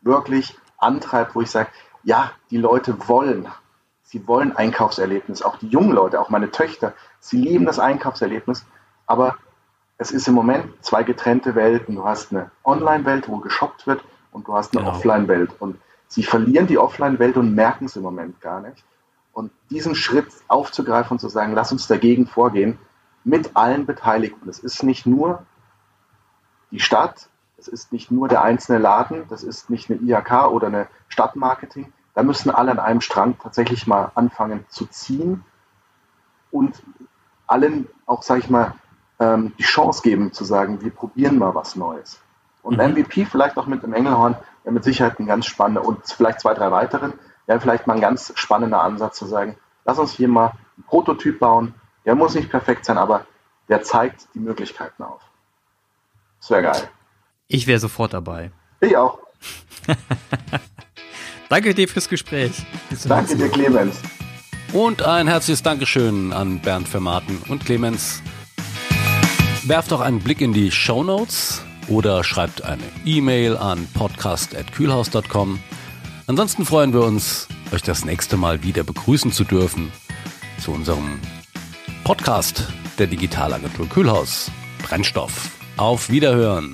wirklich 0.00 0.56
antreibt, 0.78 1.34
wo 1.34 1.40
ich 1.40 1.50
sage, 1.50 1.68
ja, 2.02 2.32
die 2.50 2.56
Leute 2.56 3.08
wollen, 3.08 3.48
sie 4.02 4.26
wollen 4.26 4.56
Einkaufserlebnis, 4.56 5.42
auch 5.42 5.56
die 5.56 5.68
jungen 5.68 5.92
Leute, 5.92 6.20
auch 6.20 6.30
meine 6.30 6.50
Töchter, 6.50 6.94
sie 7.18 7.36
lieben 7.36 7.66
das 7.66 7.78
Einkaufserlebnis, 7.78 8.64
aber 9.06 9.36
es 10.00 10.12
ist 10.12 10.26
im 10.28 10.34
Moment 10.34 10.64
zwei 10.80 11.02
getrennte 11.02 11.54
Welten. 11.54 11.96
Du 11.96 12.04
hast 12.04 12.32
eine 12.32 12.50
Online-Welt, 12.64 13.28
wo 13.28 13.36
geshoppt 13.36 13.86
wird, 13.86 14.02
und 14.32 14.48
du 14.48 14.54
hast 14.54 14.74
eine 14.74 14.84
genau. 14.84 14.96
Offline-Welt. 14.96 15.50
Und 15.58 15.78
sie 16.08 16.22
verlieren 16.22 16.66
die 16.66 16.78
Offline-Welt 16.78 17.36
und 17.36 17.54
merken 17.54 17.84
es 17.84 17.96
im 17.96 18.02
Moment 18.02 18.40
gar 18.40 18.60
nicht. 18.60 18.82
Und 19.40 19.52
diesen 19.70 19.94
Schritt 19.94 20.28
aufzugreifen 20.48 21.12
und 21.12 21.18
zu 21.18 21.30
sagen, 21.30 21.54
lass 21.54 21.72
uns 21.72 21.86
dagegen 21.86 22.26
vorgehen, 22.26 22.78
mit 23.24 23.56
allen 23.56 23.86
Beteiligten. 23.86 24.46
Das 24.46 24.58
ist 24.58 24.82
nicht 24.82 25.06
nur 25.06 25.46
die 26.70 26.78
Stadt, 26.78 27.30
es 27.56 27.66
ist 27.66 27.90
nicht 27.90 28.10
nur 28.10 28.28
der 28.28 28.42
einzelne 28.42 28.78
Laden, 28.78 29.24
das 29.30 29.42
ist 29.42 29.70
nicht 29.70 29.90
eine 29.90 29.98
IHK 30.00 30.50
oder 30.50 30.66
eine 30.66 30.88
Stadtmarketing. 31.08 31.90
Da 32.14 32.22
müssen 32.22 32.50
alle 32.50 32.70
an 32.72 32.78
einem 32.78 33.00
Strang 33.00 33.38
tatsächlich 33.38 33.86
mal 33.86 34.12
anfangen 34.14 34.66
zu 34.68 34.84
ziehen 34.84 35.42
und 36.50 36.82
allen 37.46 37.88
auch, 38.04 38.22
sage 38.22 38.40
ich 38.40 38.50
mal, 38.50 38.74
ähm, 39.20 39.54
die 39.58 39.62
Chance 39.62 40.02
geben 40.02 40.34
zu 40.34 40.44
sagen, 40.44 40.82
wir 40.82 40.90
probieren 40.90 41.38
mal 41.38 41.54
was 41.54 41.76
Neues. 41.76 42.20
Und 42.62 42.76
mhm. 42.76 42.92
MVP 42.92 43.24
vielleicht 43.24 43.56
auch 43.56 43.66
mit 43.66 43.82
dem 43.82 43.94
Engelhorn 43.94 44.36
wäre 44.64 44.74
mit 44.74 44.84
Sicherheit 44.84 45.18
ein 45.18 45.26
ganz 45.26 45.46
spannender 45.46 45.86
und 45.86 46.06
vielleicht 46.06 46.40
zwei, 46.40 46.52
drei 46.52 46.70
weiteren, 46.70 47.14
wäre 47.50 47.60
vielleicht 47.60 47.88
mal 47.88 47.94
ein 47.94 48.00
ganz 48.00 48.32
spannender 48.36 48.80
Ansatz 48.80 49.18
zu 49.18 49.26
sagen, 49.26 49.56
lass 49.84 49.98
uns 49.98 50.12
hier 50.12 50.28
mal 50.28 50.50
einen 50.76 50.84
Prototyp 50.86 51.40
bauen. 51.40 51.74
Der 52.04 52.14
muss 52.14 52.36
nicht 52.36 52.48
perfekt 52.48 52.84
sein, 52.84 52.96
aber 52.96 53.26
der 53.68 53.82
zeigt 53.82 54.28
die 54.34 54.38
Möglichkeiten 54.38 55.02
auf. 55.02 55.20
Das 56.38 56.50
wäre 56.50 56.62
geil. 56.62 56.88
Ich 57.48 57.66
wäre 57.66 57.80
sofort 57.80 58.12
dabei. 58.12 58.52
Ich 58.80 58.96
auch. 58.96 59.18
Danke 61.48 61.74
dir 61.74 61.88
fürs 61.88 62.08
Gespräch. 62.08 62.64
Danke 63.06 63.34
dir, 63.34 63.48
Clemens. 63.48 64.00
Und 64.72 65.02
ein 65.02 65.26
herzliches 65.26 65.64
Dankeschön 65.64 66.32
an 66.32 66.60
Bernd 66.60 66.86
Vermaten 66.86 67.42
und 67.48 67.64
Clemens. 67.64 68.22
Werft 69.64 69.92
auch 69.92 70.00
einen 70.00 70.20
Blick 70.20 70.40
in 70.40 70.52
die 70.52 70.70
Show 70.70 71.02
Notes 71.02 71.64
oder 71.88 72.22
schreibt 72.22 72.62
eine 72.62 72.84
E-Mail 73.04 73.56
an 73.56 73.88
podcast.kühlhaus.com. 73.92 75.58
Ansonsten 76.30 76.64
freuen 76.64 76.92
wir 76.92 77.00
uns, 77.00 77.48
euch 77.72 77.82
das 77.82 78.04
nächste 78.04 78.36
Mal 78.36 78.62
wieder 78.62 78.84
begrüßen 78.84 79.32
zu 79.32 79.42
dürfen 79.42 79.90
zu 80.60 80.70
unserem 80.70 81.18
Podcast 82.04 82.68
der 83.00 83.08
Digitalagentur 83.08 83.88
Kühlhaus. 83.88 84.48
Brennstoff. 84.80 85.50
Auf 85.76 86.08
Wiederhören. 86.08 86.72